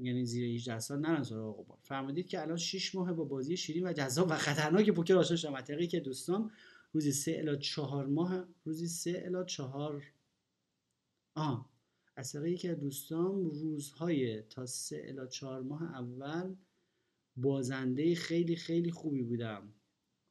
یعنی 0.00 0.24
زیر 0.24 0.54
18 0.54 0.78
سال 0.78 0.98
نرن 0.98 1.22
سراغ 1.22 1.64
قمار. 1.64 1.78
فرمودید 1.82 2.28
که 2.28 2.40
الان 2.40 2.56
6 2.56 2.94
ماه 2.94 3.12
با 3.12 3.24
بازی 3.24 3.56
شیرین 3.56 3.86
و 3.86 3.92
جذاب 3.92 4.30
و 4.30 4.34
خطرناک 4.34 4.90
پوکر 4.90 5.16
آشنا 5.16 5.36
شدم. 5.36 5.86
که 5.86 6.00
دوستان 6.00 6.50
روزی 6.92 7.12
3 7.12 7.36
الی 7.38 7.58
4 7.58 8.06
ماه 8.06 8.44
روزی 8.64 8.88
3 8.88 9.22
الی 9.24 9.46
4 9.46 10.12
آه 11.34 11.70
از 12.16 12.34
یکی 12.34 12.68
از 12.68 12.80
دوستان 12.80 13.44
روزهای 13.44 14.42
تا 14.42 14.66
3 14.66 15.02
الی 15.04 15.28
4 15.30 15.62
ماه 15.62 15.82
اول 15.82 16.56
بازنده 17.36 18.14
خیلی 18.14 18.56
خیلی 18.56 18.90
خوبی 18.90 19.22
بودم. 19.22 19.74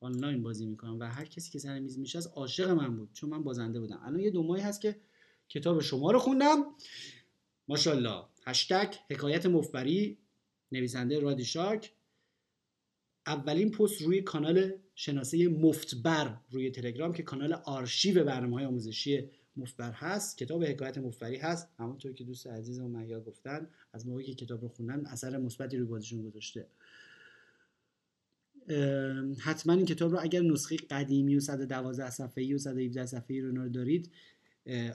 آنلاین 0.01 0.43
بازی 0.43 0.65
می‌کنم 0.65 0.99
و 0.99 1.03
هر 1.03 1.25
کسی 1.25 1.51
که 1.51 1.59
سر 1.59 1.79
میز 1.79 2.15
از 2.15 2.27
عاشق 2.27 2.69
من 2.69 2.97
بود 2.97 3.13
چون 3.13 3.29
من 3.29 3.43
بازنده 3.43 3.79
بودم. 3.79 3.99
الان 4.03 4.19
یه 4.19 4.31
دو 4.31 4.43
ماهی 4.43 4.61
هست 4.61 4.81
که 4.81 4.95
کتاب 5.49 5.81
شما 5.81 6.11
رو 6.11 6.19
خوندم. 6.19 6.65
ماشاءالله. 7.67 8.23
هشتگ 8.45 8.93
حکایت 9.09 9.45
مفبری 9.45 10.17
نویسنده 10.71 11.19
رادی 11.19 11.45
شاک 11.45 11.93
اولین 13.29 13.71
پست 13.71 14.01
روی 14.01 14.21
کانال 14.21 14.71
شناسه 14.95 15.47
مفتبر 15.47 16.37
روی 16.51 16.71
تلگرام 16.71 17.13
که 17.13 17.23
کانال 17.23 17.53
آرشیو 17.53 18.23
برنامه 18.23 18.55
های 18.55 18.65
آموزشی 18.65 19.29
مفبر 19.55 19.91
هست. 19.91 20.37
کتاب 20.37 20.63
حکایت 20.63 20.97
مفبری 20.97 21.37
هست. 21.37 21.69
همونطور 21.79 22.13
که 22.13 22.23
دوست 22.23 22.47
عزیز 22.47 22.79
و 22.79 22.87
مهیا 22.87 23.21
گفتن 23.21 23.67
از 23.93 24.07
موقعی 24.07 24.25
که 24.25 24.45
کتاب 24.45 24.61
رو 24.61 24.67
خوندن 24.67 25.05
اثر 25.05 25.37
مثبتی 25.37 25.77
روی 25.77 25.87
بازیشون 25.87 26.21
گذاشته. 26.21 26.67
حتما 29.39 29.73
این 29.73 29.85
کتاب 29.85 30.11
رو 30.11 30.19
اگر 30.21 30.41
نسخه 30.41 30.77
قدیمی 30.77 31.35
و 31.35 31.39
112 31.39 32.09
صفحه‌ای 32.09 32.53
و 32.53 32.57
117 32.57 33.05
صفحه‌ای 33.05 33.41
رو 33.41 33.69
دارید 33.69 34.11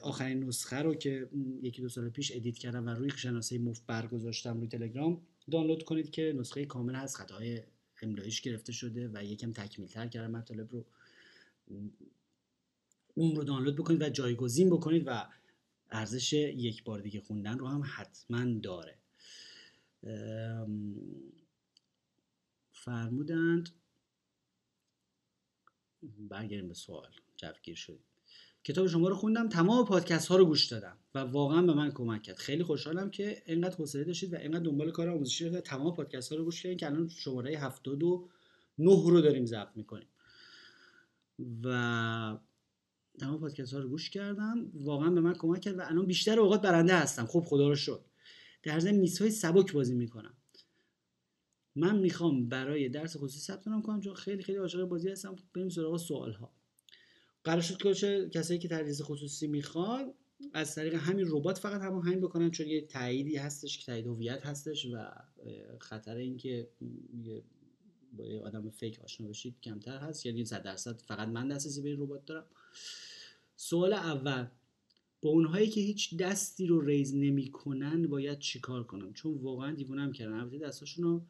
آخرین 0.03 0.45
نسخه 0.45 0.77
رو 0.77 0.95
که 0.95 1.29
یکی 1.63 1.83
دو 1.83 1.89
سال 1.89 2.09
پیش 2.09 2.33
ادیت 2.37 2.59
کردم 2.59 2.87
و 2.87 2.91
روی 2.91 3.11
شناسه 3.11 3.59
مفت 3.59 3.87
برگذاشتم 3.87 4.59
روی 4.59 4.69
تلگرام 4.69 5.23
دانلود 5.51 5.83
کنید 5.83 6.11
که 6.11 6.35
نسخه 6.37 6.67
کامل 6.67 6.95
هست 6.95 7.17
خطاهای 7.17 7.63
املایش 8.05 8.41
گرفته 8.41 8.73
شده 8.73 9.11
و 9.13 9.25
یکم 9.25 9.53
تکمیل 9.53 9.89
تر 9.89 10.07
کردم 10.07 10.31
مطالب 10.31 10.73
رو. 10.73 10.87
اون 13.15 13.37
رو 13.37 13.45
دانلود 13.45 13.77
بکنید 13.77 14.03
و 14.03 14.09
جایگزین 14.09 14.71
بکنید 14.71 15.03
و 15.07 15.27
ارزش 15.91 16.33
یک 16.33 16.85
بار 16.85 17.01
دیگه 17.01 17.21
خوندن 17.21 17.59
رو 17.59 17.69
هم 17.69 17.83
حتما 17.95 18.59
داره. 18.61 18.99
فرمودند 22.73 23.69
برگردیم 26.03 26.69
به 26.69 26.75
سوال. 26.75 27.11
جوگیر 27.37 27.75
شدیم. 27.75 28.14
کتاب 28.65 28.87
شما 28.87 29.09
رو 29.09 29.15
خوندم 29.15 29.49
تمام 29.49 29.85
پادکست 29.85 30.29
ها 30.29 30.37
رو 30.37 30.45
گوش 30.45 30.67
دادم 30.67 30.97
و 31.15 31.19
واقعا 31.19 31.63
به 31.63 31.75
من 31.75 31.91
کمک 31.91 32.23
کرد. 32.23 32.37
خیلی 32.37 32.63
خوشحالم 32.63 33.11
که 33.11 33.43
اینقدر 33.47 33.77
حوصله 33.77 34.05
داشتید 34.05 34.33
و 34.33 34.37
اینقدر 34.37 34.65
دنبال 34.65 34.91
کار 34.91 35.09
آموزشی 35.09 35.49
و 35.49 35.61
تمام 35.61 35.95
پادکست 35.95 36.33
ها 36.33 36.39
رو 36.39 36.45
گوش 36.45 36.63
کردین 36.63 36.79
که 36.79 36.87
الان 36.87 37.09
شماره 37.09 37.59
79 37.59 38.31
رو 38.79 39.21
داریم 39.21 39.47
ضبط 39.47 39.77
می‌کنیم. 39.77 40.09
و 41.65 42.39
تمام 43.21 43.41
پادکست 43.41 43.75
ها 43.75 43.81
رو 43.81 43.89
گوش 43.89 44.11
کردم 44.11 44.71
واقعا 44.75 45.11
به 45.11 45.21
من 45.21 45.35
کمک 45.35 45.61
کرد 45.61 45.79
و 45.79 45.83
الان 45.83 46.07
بیشتر 46.07 46.41
اوقات 46.41 46.63
برنده 46.63 46.95
هستم. 46.95 47.27
خب 47.27 47.41
خدا 47.41 47.69
رو 47.69 47.77
شد 47.77 48.05
در 48.63 48.81
ضمن 48.81 48.95
میس 48.95 49.21
های 49.21 49.31
سبک 49.31 49.73
بازی 49.73 49.95
می‌کنم. 49.95 50.35
من 51.77 51.99
می‌خوام 51.99 52.49
برای 52.49 52.89
درس 52.89 53.17
خصوصی 53.17 53.39
ثبت 53.39 53.69
نام 53.69 53.83
کنم 53.83 54.01
چون 54.01 54.15
خیلی 54.15 54.43
خیلی 54.43 54.59
عاشق 54.59 54.85
بازی 54.85 55.09
هستم. 55.09 55.37
بریم 55.55 55.69
سراغ 55.69 55.97
سوال 55.97 56.33
ها 56.33 56.64
قرار 57.45 57.61
شد 57.61 57.77
که 57.77 58.29
کسایی 58.29 58.59
که 58.59 58.69
تدریس 58.69 59.03
خصوصی 59.03 59.47
می‌خوان 59.47 60.13
از 60.55 60.75
طریق 60.75 60.95
همین 60.95 61.27
ربات 61.29 61.59
فقط 61.59 61.81
هماهنگ 61.81 62.21
بکنن 62.21 62.51
چون 62.51 62.67
یه 62.67 62.81
تاییدی 62.81 63.37
هستش 63.37 63.79
که 63.79 63.85
تایید 63.87 64.07
هویت 64.07 64.47
هستش 64.47 64.87
و 64.87 65.07
خطر 65.79 66.17
اینکه 66.17 66.69
با 68.13 68.27
یه 68.27 68.41
آدم 68.41 68.71
فیک 68.71 69.01
آشنا 69.01 69.29
بشید 69.29 69.55
کمتر 69.63 69.99
هست. 69.99 70.27
یعنی 70.27 70.45
100 70.45 70.63
درصد 70.63 71.01
فقط 71.01 71.29
من 71.29 71.49
دسترسی 71.49 71.83
به 71.83 71.89
این 71.89 72.01
ربات 72.01 72.27
دارم. 72.27 72.47
سوال 73.57 73.93
اول 73.93 74.47
با 75.23 75.31
اونهایی 75.31 75.69
که 75.69 75.81
هیچ 75.81 76.17
دستی 76.17 76.67
رو 76.67 76.81
ریز 76.81 77.15
نمی‌کنن 77.15 78.07
باید 78.07 78.39
چیکار 78.39 78.85
کنم؟ 78.85 79.13
چون 79.13 79.35
واقعا 79.35 79.75
دیوونم 79.75 80.13
کردن. 80.13 80.33
البته 80.33 80.59
دستاشون 80.59 81.05
رو 81.05 81.25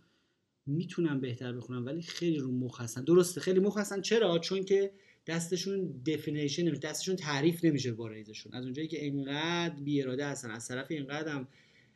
می‌تونم 0.66 1.20
بهتر 1.20 1.52
بخونم 1.52 1.86
ولی 1.86 2.02
خیلی 2.02 2.38
رو 2.38 2.52
مخ 2.52 2.80
هستن. 2.80 3.04
درسته 3.04 3.40
خیلی 3.40 3.60
مخ 3.60 3.78
هستن. 3.78 4.00
چرا؟ 4.00 4.38
چون 4.38 4.64
که 4.64 4.92
دستشون 5.26 6.02
definition 6.06 6.62
نمیشه 6.62 6.80
دستشون 6.80 7.16
تعریف 7.16 7.64
نمیشه 7.64 7.92
با 7.92 8.08
raise 8.08 8.31
شون. 8.31 8.54
از 8.54 8.64
اونجایی 8.64 8.88
که 8.88 9.06
انقدر 9.06 9.74
بی 9.74 10.02
اراده 10.02 10.26
هستن 10.26 10.50
از 10.50 10.68
طرف 10.68 10.90
اینقدر 10.90 11.28
هم 11.28 11.48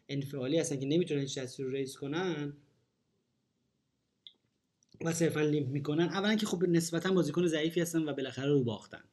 انفعالی 0.08 0.58
هستن 0.58 0.80
که 0.80 0.86
نمی‌تونن 0.86 1.20
هیچ 1.20 1.38
دستی 1.38 1.62
رو 1.62 1.70
raise 1.70 1.96
کنن 1.96 2.52
و 5.00 5.12
صرفا 5.12 5.40
limp 5.40 5.68
می‌کنن 5.68 6.04
اولا 6.04 6.34
که 6.34 6.46
خب 6.46 6.64
نسبتا 6.64 7.12
بازیکن 7.12 7.46
ضعیفی 7.46 7.80
هستن 7.80 8.08
و 8.08 8.12
بالاخره 8.12 8.48
رو 8.48 8.64
باختن. 8.64 9.04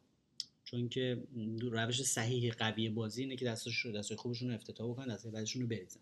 چون 0.63 0.89
که 0.89 1.23
روش 1.61 2.03
صحیح 2.03 2.53
قوی 2.53 2.89
بازی 2.89 3.21
اینه 3.21 3.35
که 3.35 3.45
دستش 3.45 3.85
دستای 3.85 4.17
خوبشون 4.17 4.49
رو 4.49 4.55
افتتاح 4.55 4.91
بکنن 4.91 5.13
دستای 5.13 5.31
بدشون 5.31 5.61
رو 5.61 5.67
بریزن. 5.67 5.99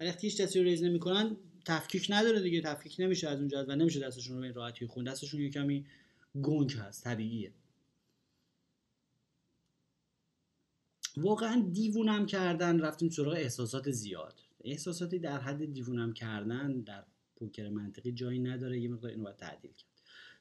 ولی 0.00 0.08
وقتی 0.08 0.26
هیچ 0.26 0.40
دستی 0.40 0.58
رو 0.58 0.64
raise 0.64 0.82
نمی‌کنن 0.82 1.36
تفکیک 1.64 2.06
نداره 2.10 2.40
دیگه 2.40 2.60
تفکیک 2.60 2.96
نمیشه 2.98 3.28
از 3.28 3.38
اونجا 3.38 3.64
و 3.68 3.76
نمیشه 3.76 4.00
دستشون 4.00 4.36
رو 4.36 4.42
به 4.42 4.52
راحتی 4.52 4.86
خوند. 4.86 5.04
دستشون 5.04 5.40
یه 5.40 5.50
کمی 5.50 5.84
گنگ 6.34 6.72
هست 6.72 7.04
طبیعیه. 7.04 7.52
واقعا 11.16 11.68
دیوونم 11.72 12.26
کردن 12.26 12.80
رفتیم 12.80 13.10
سراغ 13.10 13.32
احساسات 13.32 13.90
زیاد. 13.90 14.40
احساساتی 14.64 15.18
در 15.18 15.40
حد 15.40 15.72
دیوونم 15.72 16.12
کردن 16.12 16.80
در 16.80 17.04
پوکر 17.36 17.68
منطقی 17.68 18.12
جایی 18.12 18.38
نداره 18.38 18.80
یه 18.80 18.88
مقدار 18.88 19.10
اینو 19.10 19.22
باید 19.24 19.36
تعدیل 19.36 19.72
کرد. 19.72 19.90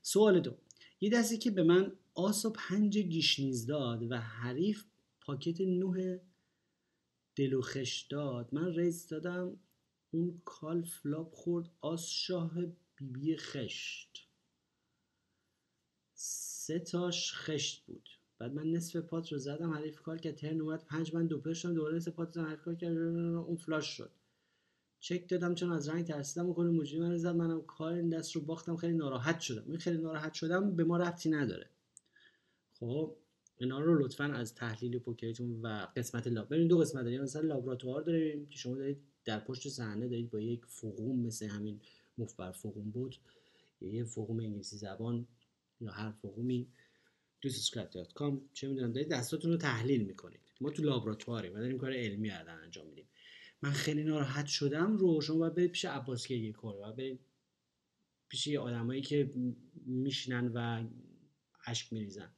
سوال 0.01 0.39
دو 0.39 0.57
یه 1.01 1.09
دستی 1.09 1.37
که 1.37 1.51
به 1.51 1.63
من 1.63 1.91
آس 2.13 2.45
و 2.45 2.49
پنج 2.49 2.97
گشنیز 2.97 3.65
داد 3.65 4.11
و 4.11 4.17
حریف 4.17 4.85
پاکت 5.21 5.61
نوه 5.61 6.19
دلوخش 7.35 8.01
داد 8.09 8.49
من 8.53 8.73
ریز 8.73 9.07
دادم 9.07 9.59
اون 10.11 10.41
کال 10.45 10.83
فلاپ 10.83 11.33
خورد 11.33 11.69
آس 11.81 12.07
شاه 12.07 12.51
بیبی 12.95 13.37
خشت. 13.37 14.30
سه 16.61 16.79
تاش 16.79 17.33
خشت 17.33 17.85
بود. 17.85 18.09
بعد 18.39 18.53
من 18.53 18.71
نصف 18.71 18.95
پات 18.95 19.31
رو 19.31 19.37
زدم 19.37 19.71
حریف 19.73 20.01
کار 20.01 20.17
که 20.17 20.31
ترن 20.31 20.61
اومد 20.61 20.85
پنج 20.85 21.15
من 21.15 21.27
دو 21.27 21.37
پشتم 21.37 21.73
دوباره 21.73 21.95
نصف 21.95 22.11
پات 22.11 22.31
زدم 22.31 22.45
حریف 22.45 22.61
کار 22.61 22.75
کرد 22.75 22.97
اون 22.97 23.55
فلاش 23.55 23.85
شد. 23.85 24.11
چک 24.99 25.29
دادم 25.29 25.55
چون 25.55 25.71
از 25.71 25.89
رنگ 25.89 26.05
ترسیدم 26.05 26.49
و 26.49 26.53
کنه 26.53 26.69
موجی 26.69 26.99
من 26.99 27.17
زد 27.17 27.35
منم 27.35 27.61
کار 27.61 27.93
این 27.93 28.09
دست 28.09 28.35
رو 28.35 28.41
باختم 28.41 28.75
خیلی 28.75 28.93
ناراحت 28.93 29.39
شدم. 29.39 29.63
این 29.67 29.77
خیلی 29.77 29.97
ناراحت 29.97 30.33
شدم 30.33 30.75
به 30.75 30.83
ما 30.83 30.97
ربطی 30.97 31.29
نداره. 31.29 31.69
خب 32.79 33.15
اینا 33.57 33.79
رو 33.79 33.99
لطفا 33.99 34.23
از 34.23 34.55
تحلیل 34.55 34.99
پوکرتون 34.99 35.61
و 35.61 35.87
قسمت 35.95 36.27
لاب 36.27 36.49
بریم 36.49 36.67
دو 36.67 36.77
قسمت 36.77 37.03
داریم. 37.03 37.21
مثلا 37.21 37.41
لابراتوار 37.41 38.01
داریم 38.01 38.45
که 38.45 38.57
شما 38.57 38.75
دارید 38.75 38.97
در 39.25 39.39
پشت 39.39 39.67
صحنه 39.67 40.07
دارید 40.07 40.29
با 40.29 40.39
یک 40.39 40.61
فقوم 40.65 41.19
مثل 41.19 41.45
همین 41.45 41.79
مفبر 42.17 42.51
فقوم 42.51 42.91
بود. 42.91 43.15
یه 43.81 44.03
فقوم 44.03 44.39
انگلیسی 44.39 44.77
زبان. 44.77 45.27
یا 45.81 45.91
هر 45.91 46.11
فقومی 46.11 46.67
دوستسکرات.com 47.41 48.39
چه 48.53 48.67
می‌دونم 48.67 48.91
دارید 48.91 49.09
دستاتون 49.09 49.51
رو 49.51 49.57
تحلیل 49.57 50.03
می‌کنید. 50.03 50.39
ما 50.61 50.69
تو 50.69 50.83
لابراتواریم 50.83 51.53
و 51.53 51.57
داریم 51.57 51.77
کار 51.77 51.93
علمی 51.93 52.29
انجام 52.29 52.87
میدیم. 52.87 53.07
من 53.61 53.71
خیلی 53.71 54.03
ناراحت 54.03 54.45
شدم 54.45 54.97
رو 54.97 55.21
شما 55.21 55.37
باید 55.37 55.55
برید 55.55 55.71
پیش 55.71 55.85
عباس 55.85 56.27
گریه 56.27 56.51
کره 56.51 56.77
باید 56.77 56.95
برید 56.95 57.19
پیش 58.29 58.55
آدمایی 58.55 59.01
که 59.01 59.31
میشینن 59.85 60.51
و 60.55 60.83
اشک 61.65 61.93
میریزن. 61.93 62.31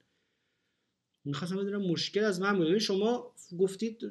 می‌خواستم 1.25 1.57
بدونم 1.57 1.81
مشکل 1.81 2.23
از 2.23 2.41
من 2.41 2.57
بود. 2.57 2.77
شما 2.77 3.35
گفتید 3.59 4.01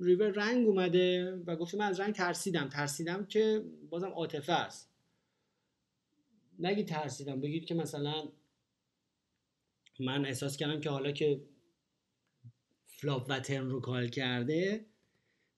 ریور 0.00 0.30
رنگ 0.30 0.66
اومده 0.66 1.36
و 1.46 1.56
گفتید 1.56 1.80
من 1.80 1.86
از 1.86 2.00
رنگ 2.00 2.14
ترسیدم. 2.14 2.68
ترسیدم 2.68 3.26
که 3.26 3.64
بازم 3.90 4.08
عاطفه 4.08 4.52
است. 4.52 4.90
نگید 6.58 6.86
ترسیدم 6.86 7.40
بگید 7.40 7.64
که 7.64 7.74
مثلا 7.74 8.28
من 9.98 10.26
احساس 10.26 10.56
کردم 10.56 10.80
که 10.80 10.90
حالا 10.90 11.12
که 11.12 11.40
flop 12.86 13.26
و 13.28 13.40
turn 13.40 13.70
رو 13.70 13.80
call 13.80 14.08
کرده 14.08 14.86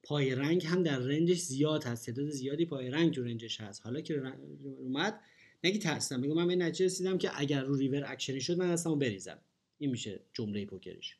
پای 0.02 0.34
رنگ 0.34 0.66
هم 0.66 0.82
در 0.82 0.98
رنجش 0.98 1.38
زیاد 1.38 1.84
هست. 1.84 2.06
تعداد 2.06 2.28
زیادی 2.28 2.66
پای 2.66 2.90
رنگ 2.90 3.14
تو 3.14 3.22
رنجش 3.22 3.60
هست. 3.60 3.82
حالا 3.84 4.00
که 4.00 4.22
اومد 4.78 5.20
نگی 5.64 5.78
ترسیدم 5.78 6.20
میگم 6.20 6.34
من 6.34 6.46
به 6.46 6.56
نتیجه 6.56 6.84
رسیدم 6.84 7.18
که 7.18 7.30
اگر 7.34 7.64
رو 7.64 7.76
river 7.76 8.12
action 8.12 8.36
ی 8.36 8.40
شد 8.40 8.58
من 8.58 8.72
دستمو 8.72 8.96
بریزم. 8.96 9.38
این 9.78 9.90
میشه 9.90 10.20
جمله 10.32 10.66
پوکرش. 10.66 11.16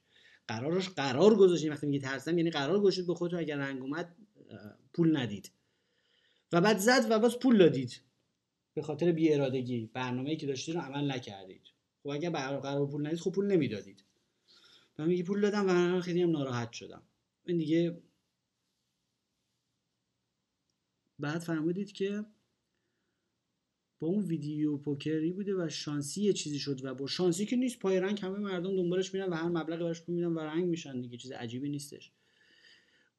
قرارش 0.48 0.88
قرار 0.88 1.34
گذاشتین 1.34 1.72
وقتی 1.72 1.86
میگی 1.86 1.98
ترسیدم 1.98 2.38
یعنی 2.38 2.50
قرار 2.50 2.80
گذاشتید 2.80 3.06
به 3.06 3.14
خودتون 3.14 3.40
اگر 3.40 3.56
رنگ 3.56 3.82
اومد 3.82 4.16
پول 4.92 5.16
ندید. 5.16 5.50
و 6.52 6.60
بعد 6.60 6.78
زد 6.78 7.06
و 7.10 7.18
باز 7.18 7.38
پول 7.38 7.58
دادید. 7.58 8.00
به 8.74 8.82
خاطر 8.82 9.12
بی 9.12 9.32
ارادگی 9.32 9.90
برنامه‌ای 9.92 10.36
که 10.36 10.46
داشتید 10.46 10.74
رو 10.74 10.80
عمل 10.80 11.10
نکردید. 11.10 11.62
خب 12.02 12.08
اگر 12.08 12.30
قرار 12.30 12.86
پول 12.86 13.06
ندید 13.06 13.18
خب 13.18 13.32
پول 13.32 13.46
نمی‌دادید. 13.46 14.04
من 14.98 15.06
میگی 15.06 15.22
پول 15.22 15.40
دادم 15.40 15.96
و 15.96 16.00
خیلی 16.00 16.22
هم 16.22 16.30
ناراحت 16.30 16.72
شدم. 16.72 17.02
این 17.46 17.58
دیگه 17.58 18.02
بعد 21.18 21.38
فرمودید 21.38 21.92
که 21.92 22.24
با 23.98 24.08
اون 24.08 24.24
ویدیو 24.24 24.76
پوکری 24.76 25.32
بوده 25.32 25.54
و 25.54 25.68
شانسی 25.68 26.22
یه 26.22 26.32
چیزی 26.32 26.58
شد 26.58 26.84
و 26.84 26.94
با 26.94 27.06
شانسی 27.06 27.46
که 27.46 27.56
نیست 27.56 27.78
پای 27.78 28.00
رنگ 28.00 28.20
همه 28.22 28.38
مردم 28.38 28.76
دنبالش 28.76 29.14
میرن 29.14 29.28
و 29.28 29.34
هر 29.34 29.48
مبلغی 29.48 29.82
براش 29.82 30.02
پول 30.02 30.14
میدن 30.14 30.32
و 30.32 30.38
رنگ 30.38 30.64
میشن 30.64 31.00
دیگه 31.00 31.16
چیز 31.16 31.32
عجیبی 31.32 31.68
نیستش. 31.68 32.12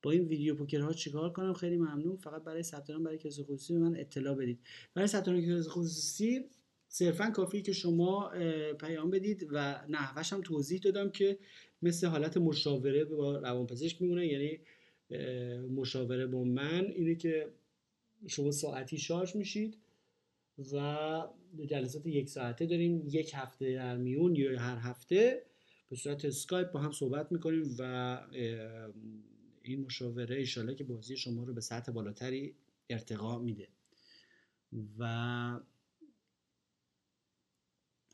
با 0.01 0.11
این 0.11 0.27
ویدیو 0.27 0.55
پوکرها 0.55 0.93
چیکار 0.93 1.34
کنم؟ 1.34 1.53
خیلی 1.53 1.77
ممنون. 1.77 2.17
فقط 2.17 2.43
برای 2.43 2.63
ثبت 2.63 2.91
برای 2.91 3.17
کسی 3.17 3.43
خصوصی 3.43 3.73
به 3.73 3.79
من 3.79 3.95
اطلاع 3.95 4.36
بدید. 4.36 4.59
برای 4.93 5.07
ثبت 5.07 5.29
کسی 5.29 5.69
خصوصی 5.69 6.45
صرفا 6.94 7.30
کافی 7.30 7.62
که 7.62 7.74
شما 7.74 8.32
پیام 8.80 9.10
بدید 9.10 9.48
و 9.52 9.86
نحوش 9.89 10.34
هم 10.34 10.42
توضیح 10.42 10.80
دادم 10.80 11.10
که 11.10 11.39
مثل 11.82 12.08
حالت 12.08 12.38
مشاوره 12.38 13.06
با 13.06 13.38
روانپزشک 13.38 14.02
میمونه 14.02 14.28
یعنی 14.28 14.60
مشاوره 15.68 16.28
با 16.28 16.44
من 16.44 16.86
اینه 16.96 17.16
که 17.16 17.48
شما 18.28 18.52
ساعتی 18.52 18.98
شارژ 18.98 19.36
میشید 19.36 19.78
و 20.74 20.98
جلسات 21.66 22.08
یک 22.08 22.30
ساعته 22.30 22.66
داریم 22.66 23.04
یک 23.08 23.32
هفته 23.36 23.74
در 23.74 23.98
میون 23.98 24.36
یا 24.36 24.60
هر 24.60 24.78
هفته 24.78 25.44
به 25.89 25.96
صورت 25.96 26.26
اسکایپ 26.26 26.72
با 26.72 26.80
هم 26.80 26.92
صحبت 26.92 27.32
می‌کنیم 27.32 27.76
و 27.80 28.20
این 29.62 29.82
مشاوره 29.82 30.36
ایشالا 30.36 30.74
که 30.74 30.84
بازی 30.84 31.18
شما 31.18 31.44
رو 31.44 31.54
به 31.54 31.62
سطح 31.62 31.92
بالاتری 31.92 32.56
ارتقا 32.89 33.39
میده. 33.39 33.68
و 35.00 35.60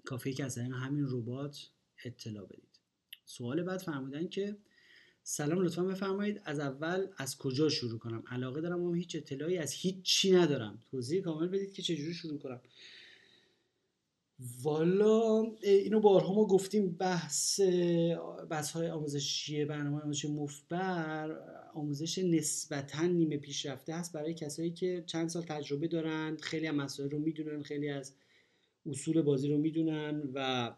کافیه 0.08 0.34
که 0.34 0.46
از 0.46 0.58
همین 0.58 1.06
ربات 1.10 1.70
اطلاع 2.06 2.46
بدید. 2.46 2.80
سوال 3.26 3.64
بعد 3.64 3.80
فرمودن 3.80 4.28
که 4.28 4.58
سلام 5.24 5.62
لطفا 5.62 5.84
بفرمایید 5.84 6.42
از 6.46 6.60
اول 6.60 7.08
از 7.18 7.38
کجا 7.38 7.70
شروع 7.70 8.00
کنم؟ 8.00 8.24
علاقه 8.32 8.62
دارم 8.62 8.80
اما 8.80 8.94
هیچ 8.94 9.16
اطلاعی 9.16 9.58
از 9.58 9.74
هیچ 9.74 10.02
چی 10.04 10.32
ندارم. 10.32 10.80
توضیح 10.92 11.22
کامل 11.22 11.48
بدید 11.48 11.74
که 11.74 11.82
چجوری 11.82 12.14
شروع 12.14 12.40
کنم. 12.40 12.62
والا 14.62 15.44
اینو 15.64 16.00
بارها 16.00 16.34
ما 16.34 16.48
گفتیم 16.48 16.90
بحث 16.90 17.60
بحث 18.50 18.72
های 18.72 18.90
آموزشی 18.90 19.66
برنامه 19.66 20.02
آموزش 20.02 20.26
مفبر 20.26 21.40
آموزش 21.74 22.18
نسبتا 22.18 23.06
نیمه 23.06 23.38
پیشرفته 23.38 23.96
هست 23.96 24.14
برای 24.14 24.34
کسایی 24.34 24.72
که 24.72 25.04
چند 25.06 25.30
سال 25.30 25.44
تجربه 25.44 25.88
دارن 25.88 26.38
خیلی 26.38 26.68
از 26.68 26.76
مسائل 26.76 27.10
رو 27.10 27.20
می‌دونن 27.20 27.64
خیلی 27.64 27.90
از 27.90 28.14
اصول 28.88 29.22
بازی 29.22 29.50
رو 29.50 29.58
می‌دونن 29.58 30.30
و 30.34 30.76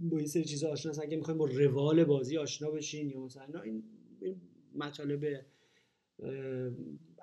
با 0.00 0.20
یه 0.20 0.26
سری 0.26 0.44
چیزا 0.44 0.70
آشنا 0.70 0.90
هستن 0.90 1.02
اگه 1.02 1.16
می‌خوایم 1.16 1.38
با 1.38 1.46
روال 1.46 2.04
بازی 2.04 2.38
آشنا 2.38 2.70
بشین 2.70 3.10
یا 3.10 3.20
مثلا 3.20 3.62
این 3.62 3.84
مطالب 4.74 5.44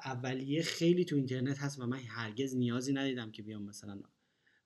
اولیه 0.06 0.62
خیلی 0.62 1.06
تو 1.06 1.16
اینترنت 1.16 1.58
هست 1.58 1.80
و 1.80 1.86
من 1.86 1.98
هرگز 1.98 2.56
نیازی 2.56 2.94
ندیدم 2.94 3.32
که 3.32 3.44
بیام 3.44 3.64
مثلا 3.64 4.02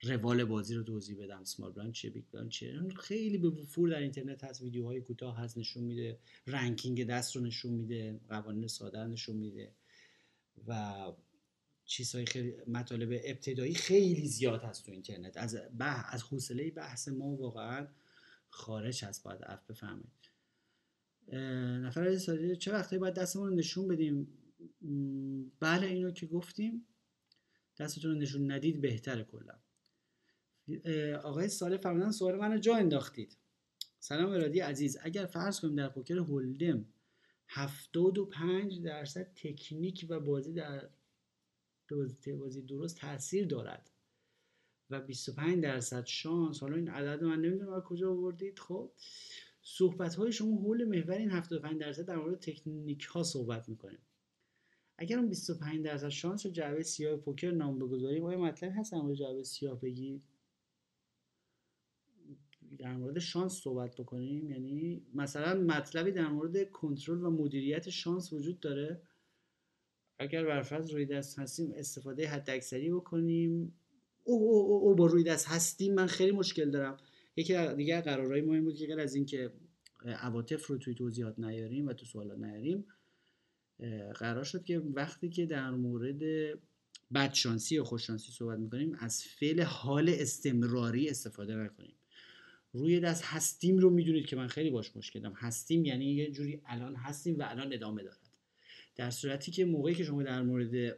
روال 0.03 0.45
بازی 0.45 0.75
رو 0.75 0.83
توضیح 0.83 1.23
بدم. 1.23 1.43
small 1.43 1.71
blind 1.71 1.91
چیه 1.91 2.11
big 2.11 2.23
blind 2.31 2.49
چیه؟ 2.49 2.81
خیلی 2.99 3.37
به 3.37 3.49
وفور 3.49 3.89
در 3.89 3.99
اینترنت 3.99 4.43
هست 4.43 4.61
ویدیوهای 4.61 5.01
کوتاه 5.01 5.37
هست 5.37 5.57
نشون 5.57 5.83
میده 5.83 6.19
ranking 6.47 7.07
دست 7.07 7.35
رو 7.35 7.41
نشون 7.41 7.73
میده 7.73 8.19
قوانین 8.29 8.67
ساده 8.67 9.07
نشون 9.07 9.35
میده 9.35 9.71
و 10.67 10.93
چیزهای 11.89 12.25
خیلی 12.25 12.53
مطالب 12.67 13.21
ابتدایی 13.23 13.73
خیلی 13.73 14.27
زیاد 14.27 14.63
هست 14.63 14.85
تو 14.85 14.91
اینترنت. 14.91 15.37
از 15.37 15.57
بح 15.79 16.13
از 16.13 16.23
حوصله 16.23 16.71
بحث 16.71 17.07
ما 17.07 17.25
واقعا 17.25 17.87
خارج 18.49 19.05
هست 19.05 19.23
باید 19.23 19.39
اف 19.43 19.65
بفهمید 19.69 20.29
نفر 21.83 22.17
سالی 22.17 22.55
چه 22.55 22.73
وقتی 22.73 22.97
باید 22.97 23.13
دستمون 23.13 23.49
رو 23.49 23.55
نشون 23.55 23.87
بدیم؟ 23.87 24.27
بله 25.59 25.87
اینو 25.87 26.11
که 26.11 26.27
گفتیم. 26.27 26.85
دستتون 27.79 28.11
رو 28.11 28.17
نشون 28.17 28.51
ندید 28.51 28.81
بهتره 28.81 29.23
کلا. 29.23 29.59
آقای 31.23 31.47
ساله 31.47 31.77
فرمودن 31.77 32.11
سوال 32.11 32.35
منو 32.35 32.57
جا 32.57 32.75
انداختید. 32.75 33.37
سلام 33.99 34.31
ارادی 34.31 34.59
عزیز. 34.59 34.97
اگر 35.01 35.25
فرض 35.25 35.59
کنیم 35.59 35.75
در 35.75 35.89
پوکر 35.89 36.17
هولدم 36.17 36.85
75 37.47 38.81
درصد 38.81 39.33
تکنیک 39.35 40.05
و 40.09 40.19
بازی 40.19 40.53
در 40.53 40.89
بازی 42.39 42.61
درست 42.61 42.97
تاثیر 42.97 43.47
دارد. 43.47 43.89
و 44.89 44.99
25 44.99 45.63
درصد 45.63 46.05
شانس. 46.05 46.59
حالا 46.59 46.75
این 46.75 46.89
عدد 46.89 47.23
من 47.23 47.41
نمی‌دونم 47.41 47.73
از 47.73 47.83
کجا 47.83 48.11
آوردید. 48.11 48.59
خب 48.59 48.91
صحبت 49.61 50.15
های 50.15 50.31
شما 50.31 50.57
حول 50.57 50.85
محور 50.85 51.15
این 51.15 51.31
75 51.31 51.81
درصد 51.81 52.05
در 52.05 52.15
مورد 52.15 52.39
تکنیک 52.39 53.03
ها 53.03 53.23
صحبت 53.23 53.69
می‌کنیم 53.69 53.99
اگر 54.97 55.17
اون 55.17 55.29
25 55.29 55.85
درصد 55.85 56.09
شانس 56.09 56.45
رو 56.45 56.51
جعبه 56.51 56.83
سیاه 56.83 57.17
پوکر 57.17 57.51
نام 57.51 57.79
بگذاریم 57.79 58.23
آیا 58.23 58.39
مطلب 58.39 58.71
هست 58.75 58.91
در 58.91 58.97
مورد 58.97 59.15
جعبه 59.15 59.43
سیاه 59.43 59.79
بگید 59.79 60.23
در 62.77 62.97
مورد 62.97 63.19
شانس 63.19 63.53
صحبت 63.53 63.95
بکنیم. 63.95 64.51
یعنی 64.51 65.01
مثلا 65.13 65.61
مطلبی 65.61 66.11
در 66.11 66.27
مورد 66.27 66.71
کنترل 66.71 67.23
و 67.23 67.29
مدیریت 67.29 67.89
شانس 67.89 68.33
وجود 68.33 68.59
داره؟ 68.59 69.01
اگر 70.19 70.45
برفرض 70.45 70.91
روی 70.91 71.05
دست 71.05 71.39
هستیم 71.39 71.73
استفاده 71.75 72.27
حد 72.27 72.49
اکثری 72.49 72.91
بکنیم. 72.91 73.73
او, 74.23 74.41
او, 74.41 74.65
او, 74.65 74.89
او 74.89 74.95
با 74.95 75.05
روی 75.05 75.23
دست 75.23 75.47
هستیم 75.47 75.93
من 75.93 76.07
خیلی 76.07 76.31
مشکل 76.31 76.71
دارم. 76.71 76.97
یکی 77.35 77.67
دیگه 77.77 78.01
قرارهای 78.01 78.41
مهم 78.41 78.63
بود 78.63 78.75
که 78.75 79.01
از 79.01 79.15
اینکه 79.15 79.51
عواطف 80.05 80.67
رو 80.67 80.77
توی 80.77 80.95
توضیحات 80.95 81.39
نیاریم 81.39 81.87
و 81.87 81.93
تو 81.93 82.05
سوالات 82.05 82.39
نیاریم 82.39 82.85
قرار 84.15 84.43
شد 84.43 84.63
که 84.63 84.79
وقتی 84.79 85.29
که 85.29 85.45
در 85.45 85.71
مورد 85.71 86.19
بدشانسی 87.13 87.75
یا 87.75 87.83
خوششانسی 87.83 88.31
صحبت 88.31 88.59
می‌کنیم 88.59 88.95
از 88.99 89.23
فعل 89.23 89.61
حال 89.61 90.09
استمراری 90.09 91.09
استفاده 91.09 91.55
نکنیم. 91.55 91.95
روی 92.73 92.99
دست 92.99 93.23
هستیم 93.25 93.77
رو 93.77 93.89
می‌دونید 93.89 94.25
که 94.25 94.35
من 94.35 94.47
خیلی 94.47 94.69
باش 94.69 94.95
مشکل 94.95 95.19
دارم 95.19 95.35
هستیم 95.35 95.85
یعنی 95.85 96.05
یه 96.05 96.31
جوری 96.31 96.61
الان 96.65 96.95
هستیم 96.95 97.39
و 97.39 97.43
الان 97.47 97.73
ادامه 97.73 98.03
دارد 98.03 98.18
در 98.99 99.11
صورتی 99.11 99.51
که 99.51 99.65
موقعی 99.65 99.95
که 99.95 100.03
شما 100.03 100.23
در 100.23 100.41
مورد 100.41 100.97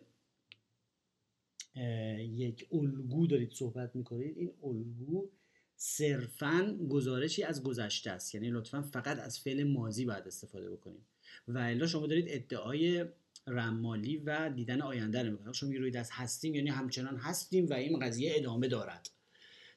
یک 2.18 2.68
الگو 2.72 3.28
دارید 3.28 3.52
صحبت 3.52 3.96
می‌کنید 3.96 4.38
این 4.38 4.52
الگو 4.64 5.30
صرفا 5.76 6.78
گزارشی 6.90 7.44
از 7.44 7.64
گذشته 7.64 8.12
است. 8.12 8.36
یعنی 8.36 8.50
لطفا 8.50 8.82
فقط 8.82 9.20
از 9.20 9.40
فعل 9.40 9.64
ماضی 9.64 10.06
باید 10.06 10.28
استفاده 10.28 10.70
بکنیم. 10.70 11.06
و 11.48 11.58
الا 11.58 11.88
شما 11.88 12.08
دارید 12.08 12.26
ادعای 12.30 13.06
رمالی 13.48 14.18
و 14.18 14.50
دیدن 14.56 14.82
آینده 14.82 15.24
رو 15.24 15.32
می‌کنید. 15.32 15.54
شما 15.54 15.70
روی 15.70 15.92
دست 15.92 16.12
هستیم 16.14 16.56
یعنی 16.56 16.70
همچنان 16.70 17.18
هستیم 17.18 17.68
و 17.70 17.74
این 17.74 18.00
قضیه 18.00 18.34
ادامه 18.36 18.68
دارد. 18.68 19.10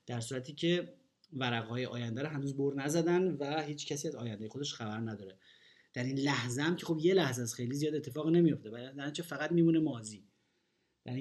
در 0.07 0.21
صورتی 0.21 0.53
که 0.53 0.95
ورقهای 1.33 1.87
آینده 1.87 2.23
رو 2.23 2.29
هنوز 2.29 2.57
بر 2.57 2.75
نزدن 2.75 3.23
و 3.23 3.63
هیچ 3.63 3.87
کسی 3.87 4.09
از 4.09 4.15
آینده 4.15 4.49
خودش 4.49 4.75
خبر 4.75 4.99
نداره. 4.99 5.39
در 5.95 6.05
این 6.05 6.19
لحظه 6.19 6.63
هم 6.63 6.77
که 6.77 6.87
خب 6.87 6.99
یه 7.01 7.15
لحظه 7.15 7.43
از 7.43 7.55
خیلی 7.55 7.75
زیاد 7.75 7.95
اتفاق 7.95 8.29
نمیفته 8.29 8.71
در 8.71 9.13
فقط 9.13 9.53
میمونه 9.53 9.79
مازی 9.79 10.29
در 11.05 11.15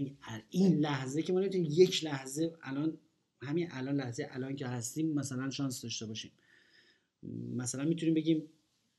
این 0.50 0.80
لحظه 0.80 1.22
که 1.22 1.34
ما 1.34 1.40
نمی‌تونیم 1.40 1.68
یک 1.72 2.04
لحظه 2.04 2.58
الان 2.62 2.98
همین 3.42 3.68
الان 3.72 3.96
لحظه 3.96 4.28
الان 4.32 4.56
که 4.56 4.68
هستیم 4.68 5.14
مثلا 5.14 5.50
شانس 5.50 5.82
داشته 5.82 6.06
باشیم. 6.06 6.32
مثلا 7.56 7.86
می‌تونیم 7.86 8.14
بگیم 8.14 8.50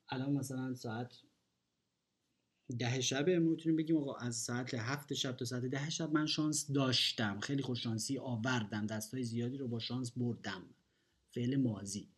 الان 0.09 0.33
مثلا 0.33 0.75
ساعت 0.75 1.17
ده 2.79 3.01
شبه 3.01 3.39
ما 3.39 3.51
می‌تونیم 3.51 3.77
بگیم 3.77 3.97
آقا 3.97 4.15
از 4.15 4.37
ساعت 4.37 4.75
هفت 4.75 5.15
شب 5.15 5.37
تا 5.37 5.45
ساعت 5.45 5.65
ده 5.65 5.91
شب 5.91 6.13
من 6.13 6.27
شانس 6.27 6.73
داشتم. 6.73 7.41
خیلی 7.41 7.63
خوش 7.63 7.83
شانسی 7.83 8.19
آوردم 8.19 8.87
دستای 8.87 9.25
زیادی 9.25 9.57
رو 9.57 9.69
با 9.69 9.79
شانس 9.79 10.13
بردم. 10.17 10.63
فعل 11.31 11.57
ماضی. 11.57 12.14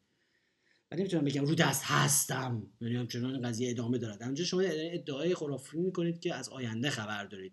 ولی 0.91 1.01
نمی‌تونم 1.01 1.25
بگم 1.25 1.45
رو 1.45 1.55
دست 1.55 1.83
هستم. 1.85 2.67
یعنی 2.81 2.97
همچنان 2.97 3.43
قضیه 3.43 3.71
ادامه 3.71 3.99
دارد. 3.99 4.23
اونجا 4.23 4.45
شما 4.45 4.61
ادعای 4.61 5.35
خرافی 5.35 5.79
می‌کنید 5.79 6.21
که 6.21 6.35
از 6.35 6.49
آینده 6.49 6.91
خبر 6.91 7.25
دارید. 7.25 7.53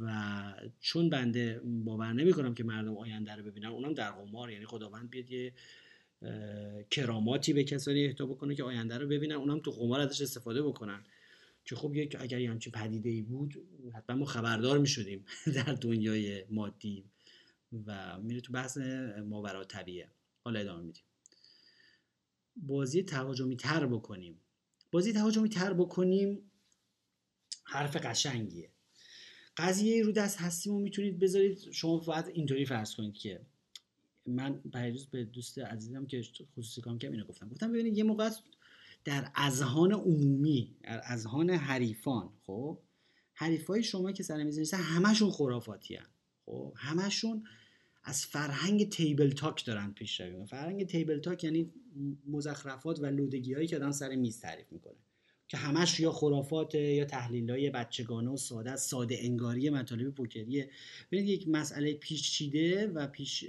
و 0.00 0.54
چون 0.80 1.10
بنده 1.10 1.60
باور 1.64 2.12
نمی 2.12 2.32
کنم 2.32 2.54
که 2.54 2.64
مردم 2.64 2.96
آینده 2.96 3.34
رو 3.34 3.42
ببینن 3.42 3.66
اونم 3.66 3.94
در 3.94 4.10
قمار. 4.10 4.50
یعنی 4.50 4.66
خداوند 4.66 5.10
بیاد 5.10 5.30
یه 5.30 5.52
کراماتی 6.90 7.52
به 7.52 7.64
کسانی 7.64 8.06
اهدا 8.06 8.26
بکنه 8.26 8.54
که 8.54 8.64
آینده 8.64 8.98
رو 8.98 9.08
ببینن 9.08 9.34
اونم 9.34 9.60
تو 9.60 9.70
قمار 9.70 10.00
ازش 10.00 10.20
استفاده 10.22 10.62
بکنن. 10.62 11.04
که 11.64 11.76
خب 11.76 11.94
یک 11.94 12.16
اگر 12.20 12.40
یه 12.40 12.50
همچین 12.50 12.72
پدیده 12.72 13.10
ای 13.10 13.22
بود 13.22 13.54
حتما 13.94 14.16
ما 14.16 14.24
خبردار 14.24 14.78
می 14.78 14.86
شدیم 14.86 15.24
در 15.56 15.72
دنیای 15.80 16.44
مادی 16.50 17.04
و 17.86 18.18
میره 18.20 18.40
تو 18.40 18.52
بحث 18.52 18.78
ماورا 19.24 19.64
طبیعه. 19.64 20.08
حالا 20.44 20.60
ادامه 20.60 20.82
میدیم. 20.82 21.04
بازی 22.56 23.02
تهاجمی 23.02 23.56
تر 23.56 23.86
بکنیم. 23.86 24.40
بازی 24.90 25.12
تهاجمی 25.12 25.48
تر 25.48 25.72
بکنیم 25.72 26.50
حرف 27.64 27.96
قشنگیه. 27.96 28.70
قضیه 29.56 30.02
رو 30.02 30.12
دست 30.12 30.40
هستیم 30.40 30.74
و 30.74 30.78
می‌تونید 30.78 31.18
بذارید. 31.18 31.58
شما 31.58 31.98
باید 31.98 32.26
اینطوری 32.28 32.66
فرض 32.66 32.94
کنید 32.94 33.14
که 33.14 33.40
من 34.26 34.60
پیروز 34.72 35.06
به 35.06 35.24
دوست 35.24 35.58
عزیزم 35.58 36.06
که 36.06 36.22
خصوصی 36.56 36.80
کام 36.80 36.98
کم 36.98 37.12
اینو 37.12 37.24
گفتم. 37.24 37.48
گفتم 37.48 37.72
ببینید 37.72 37.98
یه 37.98 38.04
موقع 38.04 38.30
در 39.04 39.30
اذهان 39.34 39.92
عمومی 39.92 40.76
در 40.82 41.00
اذهان 41.04 41.50
حریفان 41.50 42.32
خب 42.46 42.78
حریفای 43.34 43.82
شما 43.82 44.12
که 44.12 44.22
سر 44.22 44.42
میز 44.42 44.74
همشون 44.74 45.30
خرافاتی 45.30 45.94
هن. 45.94 46.06
خب 46.46 46.72
همشون 46.76 47.44
از 48.04 48.26
فرهنگ 48.26 48.88
تیبل 48.88 49.30
تاک 49.30 49.64
دارن 49.64 49.92
پیش 49.92 50.20
روی 50.20 50.46
فرهنگ 50.46 50.86
تیبل 50.86 51.18
تاک 51.18 51.44
یعنی 51.44 51.72
مزخرفات 52.26 53.00
و 53.00 53.06
لودگی 53.06 53.54
هایی 53.54 53.66
که 53.66 53.76
آدم 53.76 53.92
سر 53.92 54.14
میز 54.14 54.40
تعریف 54.40 54.72
می‌کنه. 54.72 54.96
که 55.48 55.58
همش 55.58 56.00
یا 56.00 56.12
خرافات 56.12 56.74
یا 56.74 57.04
تحلیل 57.04 57.50
های 57.50 57.70
بچگانه 57.70 58.30
و 58.30 58.36
ساده 58.36 58.76
ساده 58.76 59.18
انگاری 59.20 59.70
مطالب 59.70 60.14
پوکریه. 60.14 60.70
ببینید 61.12 61.28
یک 61.28 61.48
مسئله 61.48 61.94
پیچیده 61.94 62.86
و 62.86 63.06
پیش 63.06 63.44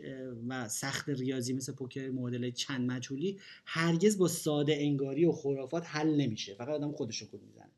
و 0.48 0.70
سخت 0.70 1.10
ریاضی 1.10 1.54
مثل 1.54 1.74
پوکر 1.74 2.10
معادله 2.10 2.52
چند 2.52 2.92
مجهولی 2.92 3.40
هرگز 3.66 4.18
با 4.18 4.28
ساده 4.28 4.76
انگاری 4.76 5.26
و 5.26 5.32
خرافات 5.32 5.84
حل 5.86 6.16
نمیشه. 6.16 6.54
فقط 6.54 6.70
آدم 6.70 6.92
خودش 6.92 7.18
رو 7.18 7.28
می‌زنه. 7.48 7.72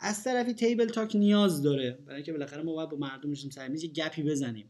از 0.00 0.24
طرفی 0.24 0.54
تیبل 0.54 0.88
تاک 0.88 1.16
نیاز 1.16 1.62
داره. 1.62 1.90
برای 1.90 2.16
اینکه 2.16 2.32
بالاخره 2.32 2.62
ما 2.62 2.72
باید 2.72 2.88
با 2.88 2.96
مردم 2.96 3.28
میشیم 3.28 3.50
سر 3.50 3.68
میز 3.68 3.92
گپی 3.92 4.22
بزنیم. 4.22 4.66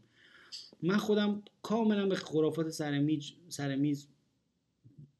من 0.83 0.97
خودم 0.97 1.43
کاملا 1.61 2.07
به 2.07 2.15
خرافات 2.15 2.69
سر 2.69 3.75
میز 3.75 4.07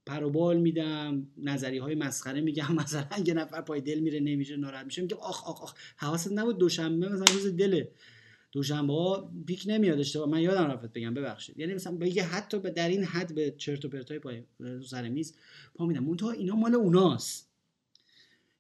پروبال 0.06 0.58
میدم 0.58 1.28
نظری 1.38 1.78
های 1.78 1.96
مسخره 1.96 2.42
میگم. 2.42 2.76
مثلا 2.82 3.08
یه 3.26 3.34
نفر 3.34 3.62
پای 3.62 3.82
دل 3.82 4.00
میره 4.00 4.20
نمیشه 4.20 4.58
ناراحت 4.58 4.86
میشه 4.86 5.02
میگه 5.02 5.16
آخ 5.16 5.50
آخ 5.50 5.62
آخ. 5.62 5.74
حواست 5.98 6.32
نبود 6.32 6.58
دوشنبه 6.58 7.10
مثلا 7.10 7.36
روز 7.36 7.56
دله 7.56 7.92
دوشنبه 8.52 8.94
ها 8.94 9.32
پیک 9.48 9.64
نمیاد 9.68 10.00
اشتباه. 10.00 10.30
من 10.30 10.42
یادم 10.42 10.64
رفت 10.64 10.94
بگم 10.94 11.14
ببخشید. 11.14 11.60
یعنی 11.60 11.74
مثلا 11.74 11.96
بگه 11.96 12.24
حتی 12.24 12.60
به 12.60 12.70
در 12.70 12.90
این 12.90 13.04
حد 13.04 13.36
به 13.36 13.56
چرت 13.58 13.86
و 13.86 13.90
پرتای 13.90 14.20
پای 14.20 14.44
سر 14.88 15.10
میز 15.10 15.36
پا 15.76 15.86
میدم. 15.86 16.04
منتها 16.04 16.32
اینا 16.32 16.56
مال 16.56 16.76
اوناست. 16.76 17.52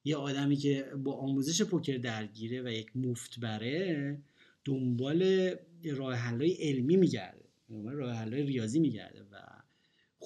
یه 0.03 0.15
آدمی 0.15 0.55
که 0.55 0.91
با 1.03 1.13
آموزش 1.13 1.61
پوکر 1.61 1.97
درگیره 1.97 2.61
و 2.61 2.67
یک 2.67 2.97
مفت 2.97 3.39
بره 3.39 4.17
دنبال 4.65 5.51
راه 5.95 6.13
حلای 6.15 6.53
علمی 6.53 6.97
میگرده. 6.97 7.45
دنبال 7.69 7.93
راه 7.93 8.13
حلای 8.13 8.43
ریاضی 8.43 8.79
میگرده 8.79 9.21
و 9.31 9.54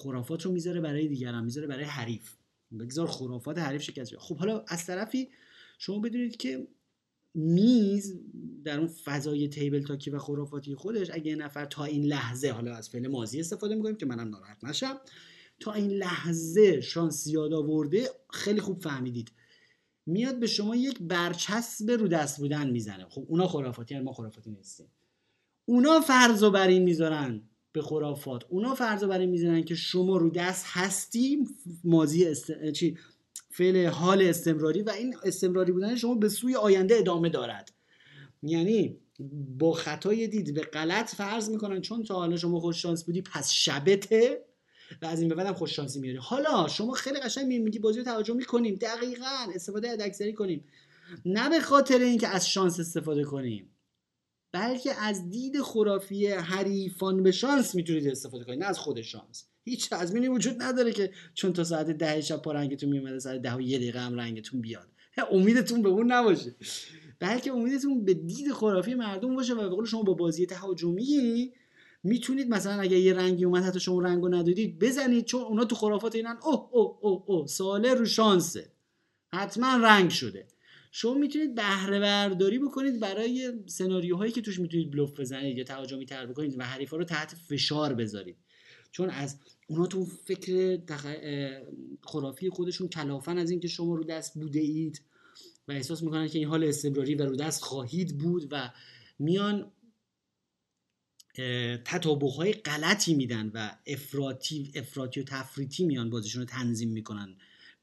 خرافات 0.00 0.42
رو 0.42 0.52
می‌ذاره 0.52 0.80
برای 0.80 1.08
دیگران 1.08 1.44
می‌ذاره 1.44 1.66
برای 1.66 1.84
حریف. 1.84 2.36
بگذار 2.80 3.06
خرافات 3.06 3.58
حریف 3.58 3.82
شکست 3.82 4.16
خب 4.16 4.36
حالا 4.36 4.64
از 4.68 4.86
طرفی 4.86 5.28
شما 5.78 5.98
بدونید 5.98 6.36
که 6.36 6.68
میز 7.34 8.14
در 8.64 8.78
اون 8.78 8.88
فضای 8.88 9.48
تیبل 9.48 9.82
تاکی 9.82 10.10
و 10.10 10.18
خرافاتی 10.18 10.74
خودش 10.74 11.10
اگه 11.12 11.36
نفر 11.36 11.64
تا 11.64 11.84
این 11.84 12.04
لحظه 12.04 12.50
حالا 12.50 12.74
از 12.74 12.88
فعل 12.88 13.08
ماضی 13.08 13.40
استفاده 13.40 13.74
می‌کنیم 13.74 13.96
که 13.96 14.06
منم 14.06 14.28
ناراحت 14.28 14.64
نشم. 14.64 15.00
تا 15.60 15.72
این 15.72 15.90
لحظه 15.90 16.80
شانس 16.80 17.24
زیاد 17.24 17.52
آورده 17.52 18.08
خیلی 18.30 18.60
خوب 18.60 18.82
فهمیدید. 18.82 19.32
میاد 20.06 20.40
به 20.40 20.46
شما 20.46 20.76
یک 20.76 20.98
برچسب 21.00 21.90
رو 21.90 22.08
دست 22.08 22.38
بودن 22.38 22.70
می‌زنه. 22.70 23.06
خب 23.08 23.24
اونا 23.28 23.48
خرافاتی 23.48 23.98
ما 23.98 24.12
خرافاتی 24.12 24.50
نیستیم. 24.50 24.86
اونا 25.64 26.00
فرض 26.00 26.42
و 26.42 26.50
بر 26.50 26.68
این 26.68 26.82
می‌ذارن. 26.82 27.49
به 27.72 27.82
خرافات. 27.82 28.42
اونا 28.48 28.74
فرض 28.74 29.04
برای 29.04 29.26
می‌زنن 29.26 29.62
که 29.62 29.74
شما 29.74 30.16
رو 30.16 30.30
دست 30.30 30.64
هستی 30.68 31.44
ماضی 31.84 32.24
است... 32.24 32.70
چی؟ 32.72 32.98
فعل 33.50 33.86
حال 33.86 34.22
استمراری 34.22 34.82
و 34.82 34.90
این 34.90 35.14
استمراری 35.24 35.72
بودن 35.72 35.96
شما 35.96 36.14
به 36.14 36.28
سوی 36.28 36.54
آینده 36.54 36.96
ادامه 36.96 37.28
دارد. 37.28 37.72
یعنی 38.42 38.98
با 39.58 39.72
خطای 39.72 40.28
دید 40.28 40.54
به 40.54 40.60
غلط 40.60 41.14
فرض 41.14 41.50
می‌کنن 41.50 41.80
چون 41.80 42.02
تا 42.02 42.14
حالا 42.14 42.36
شما 42.36 42.60
خوش 42.60 42.82
شانس 42.82 43.04
بودی 43.04 43.22
پس 43.22 43.50
شبته 43.50 44.44
و 45.02 45.06
از 45.06 45.20
این 45.20 45.28
به 45.28 45.34
بعدم 45.34 45.52
خوش 45.52 45.76
شانسی 45.76 46.00
میاری 46.00 46.18
حالا 46.18 46.68
شما 46.68 46.92
خیلی 46.92 47.20
قشنگ 47.20 47.46
میگی 47.46 47.78
بازی 47.78 47.98
رو 47.98 48.04
توجه 48.04 48.34
می‌کنیم. 48.34 48.74
دقیقا 48.74 49.46
استفاده 49.54 49.88
از 49.88 50.00
اکثری 50.00 50.32
کنیم. 50.32 50.64
نه 51.24 51.50
به 51.50 51.60
خاطر 51.60 51.98
اینکه 51.98 52.28
از 52.28 52.48
شانس 52.48 52.80
استفاده 52.80 53.24
کنیم. 53.24 53.70
بلکه 54.52 55.02
از 55.02 55.30
دید 55.30 55.62
خرافی 55.62 56.26
حریفان 56.26 57.22
به 57.22 57.32
شانس 57.32 57.74
می‌تونید 57.74 58.08
استفاده 58.08 58.44
کنید 58.44 58.58
نه 58.58 58.66
از 58.66 58.78
خود 58.78 59.00
شانس. 59.00 59.44
هیچ 59.64 59.90
تضمینی 59.90 60.28
وجود 60.28 60.62
نداره 60.62 60.92
که 60.92 61.10
چون 61.34 61.52
تا 61.52 61.64
ساعت 61.64 61.90
ده 61.90 62.20
شب 62.20 62.42
پا 62.42 62.52
رنگتون 62.52 62.90
میومده 62.90 63.18
ساعت 63.18 63.42
ده 63.42 63.54
و 63.54 63.60
یه 63.60 63.78
دقیقه 63.78 64.00
هم 64.00 64.14
رنگتون 64.14 64.60
بیاد. 64.60 64.88
امیدتون 65.30 65.82
به 65.82 65.88
اون 65.88 66.12
نباشه. 66.12 66.54
بلکه 67.18 67.52
امیدتون 67.52 68.04
به 68.04 68.14
دید 68.14 68.52
خرافی 68.52 68.94
مردم 68.94 69.36
باشه 69.36 69.54
و 69.54 69.56
به 69.56 69.68
قول 69.68 69.86
شما 69.86 70.02
با 70.02 70.14
بازی 70.14 70.46
تهاجمی 70.46 71.52
می‌تونید 72.02 72.48
مثلا 72.48 72.80
اگه 72.80 72.98
یه 72.98 73.14
رنگی 73.14 73.44
اومد 73.44 73.64
حتی 73.64 73.80
شما 73.80 74.00
رنگو 74.00 74.28
ندادید 74.28 74.78
بزنید 74.78 75.24
چون 75.24 75.42
اونا 75.42 75.64
تو 75.64 75.74
خرافات 75.74 76.14
اینن 76.14 76.36
اوه 76.42 76.68
اوه 76.72 76.98
اوه 77.00 77.24
اوه 77.26 77.46
ساله 77.46 77.94
رو 77.94 78.04
شانسه. 78.04 78.72
حتما 79.32 79.76
رنگ 79.76 80.10
شده. 80.10 80.46
شما 80.90 81.14
می‌تونید 81.14 81.54
بهره 81.54 82.00
برداری 82.00 82.58
بکنید 82.58 83.00
برای 83.00 83.52
سناریوهایی 83.66 84.32
که 84.32 84.40
توش 84.42 84.60
می‌تونید 84.60 84.90
بلوف 84.90 85.20
بزنید 85.20 85.58
یا 85.58 85.64
تهاجمی 85.64 86.06
تر 86.06 86.26
بکنید 86.26 86.58
و 86.58 86.62
حریفا 86.62 86.96
رو 86.96 87.04
تحت 87.04 87.34
فشار 87.34 87.94
بذارید. 87.94 88.36
چون 88.92 89.10
از 89.10 89.38
اونا 89.66 89.86
تو 89.86 90.04
فکر 90.04 90.80
خرافی 92.02 92.50
خودشون 92.50 92.88
کلافن 92.88 93.38
از 93.38 93.50
اینکه 93.50 93.68
شما 93.68 93.94
رو 93.94 94.04
دست 94.04 94.34
بوده 94.34 94.60
اید 94.60 95.02
و 95.68 95.72
احساس 95.72 96.02
می‌کنن 96.02 96.28
که 96.28 96.38
این 96.38 96.48
حال 96.48 96.64
استمراری 96.64 97.14
و 97.14 97.26
رو 97.26 97.36
دست 97.36 97.62
خواهید 97.62 98.18
بود 98.18 98.48
و 98.50 98.70
میان 99.18 99.72
تطابق 101.84 102.30
های 102.30 102.52
غلطی 102.52 103.14
میدن 103.14 103.50
و 103.54 103.76
افراطی 103.86 104.72
افراطی 104.74 105.20
و 105.20 105.22
تفریطی 105.22 105.84
میان 105.84 106.10
بازیشون 106.10 106.42
رو 106.42 106.48
تنظیم 106.48 106.88
می‌کنن. 106.88 107.36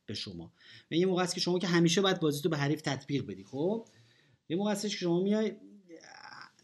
به 0.08 0.14
شما. 0.14 0.54
و 0.92 0.96
یه 0.96 1.06
موقع 1.06 1.24
است 1.24 1.36
که 1.36 1.42
شما 1.42 1.60
که 1.60 1.68
همیشه 1.68 2.02
باید 2.02 2.20
بازی 2.20 2.42
تو 2.42 2.50
به 2.50 2.58
حریف 2.58 2.82
تطبیق 2.82 3.26
بدی 3.26 3.44
خب؟ 3.44 3.88
یه 4.50 4.58
موقع 4.58 4.72
هستش 4.72 4.92
که 4.92 4.98
شما 4.98 5.20
میای 5.20 5.52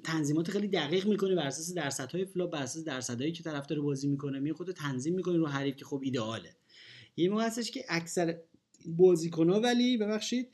تنظیمات 0.04 0.52
خیلی 0.52 0.68
دقیق 0.68 1.08
می‌کنی 1.08 1.36
بر 1.36 1.48
اساس 1.48 1.74
درصدهای 1.74 2.26
flop 2.26 2.52
بر 2.52 2.62
اساس 2.62 2.84
درصدهایی 2.84 3.32
که 3.32 3.44
طرف 3.44 3.66
داره 3.66 3.82
بازی 3.82 4.08
می‌کنه 4.08 4.40
می 4.40 4.54
خود 4.54 4.72
تنظیم 4.72 5.16
می‌کنی 5.16 5.38
رو 5.38 5.48
حریف 5.48 5.76
که 5.76 5.86
خب 5.86 6.02
ایدئاله 6.04 6.56
یه 7.18 7.30
موقع 7.30 7.46
هستش 7.46 7.72
که 7.72 7.86
اکثر 7.90 8.38
بازیکن‌ها 8.86 9.60
ولی 9.60 9.98
ببخشید 9.98 10.50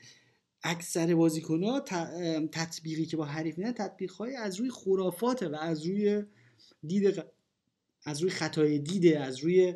اکثر 0.62 1.14
بازیکن‌ها 1.14 1.80
تطبیقی 2.52 3.06
که 3.06 3.16
با 3.16 3.24
حریف 3.24 3.58
میدن 3.58 3.72
تطبیق‌های 3.72 4.36
از 4.36 4.56
روی 4.56 4.70
خرافاته 4.70 5.48
و 5.48 5.56
از 5.56 5.86
روی 5.86 6.22
دید 6.86 7.22
از 8.04 8.20
روی 8.20 8.30
خطای 8.30 8.78
دیده 8.78 9.20
از 9.20 9.38
روی 9.38 9.74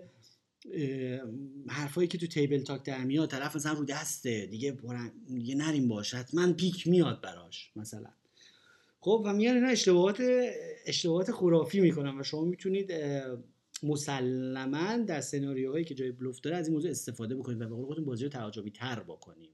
حرفایی 1.69 2.09
که 2.09 2.19
تو 2.19 2.27
تیبل 2.27 2.63
تاک 2.63 2.83
در 2.83 3.05
میاد 3.05 3.31
طرف 3.31 3.57
مثلا 3.57 3.73
رو 3.73 3.85
دسته 3.85 4.47
دیگه 4.47 4.77
دیگه 5.35 5.55
نریم 5.55 5.89
باش 5.89 6.15
حتما 6.15 6.53
پیک 6.53 6.87
میاد 6.87 7.21
براش 7.21 7.73
مثلا. 7.77 8.11
خب 9.01 9.23
و 9.25 9.33
میان 9.33 9.55
اینا 9.55 9.69
اشتباهات 9.69 10.23
اشتباهات 10.87 11.33
خرافی 11.33 11.81
می‌کنن 11.81 12.21
و 12.21 12.23
شما 12.23 12.45
می‌تونید 12.45 12.93
مسلما 13.83 14.97
در 14.97 15.21
سناریوهایی 15.21 15.85
که 15.85 15.95
جای 15.95 16.13
بلوف 16.13 16.41
داره 16.41 16.57
از 16.57 16.67
این 16.67 16.75
موضوع 16.75 16.91
استفاده 16.91 17.35
بکنید 17.35 17.61
و 17.61 17.69
به 17.69 17.75
قول 17.75 17.85
خودتون 17.85 18.05
بازی 18.05 18.25
رو 18.25 18.31
تهاجمی 18.31 18.71
تر 18.71 19.01
بکنیم. 19.01 19.51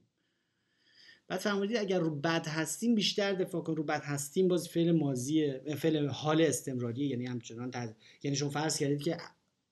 بعد 1.27 1.39
فرمودید 1.39 1.77
اگر 1.77 1.99
رو 1.99 2.15
بد 2.15 2.47
هستیم 2.47 2.95
بیشتر 2.95 3.33
دفاع 3.33 3.61
کن 3.61 3.75
رو 3.75 3.83
بد 3.83 4.01
هستیم 4.03 4.47
باز 4.47 4.67
فعل 4.67 4.91
ماضی 4.91 5.53
فعل 5.77 6.07
حال 6.07 6.41
استمراری 6.41 7.05
یعنی 7.05 7.25
همچنان 7.25 7.71
تد... 7.71 7.95
یعنی 8.23 8.37
شما 8.37 8.49
فرض 8.49 8.77
کردید 8.77 9.01
که 9.01 9.17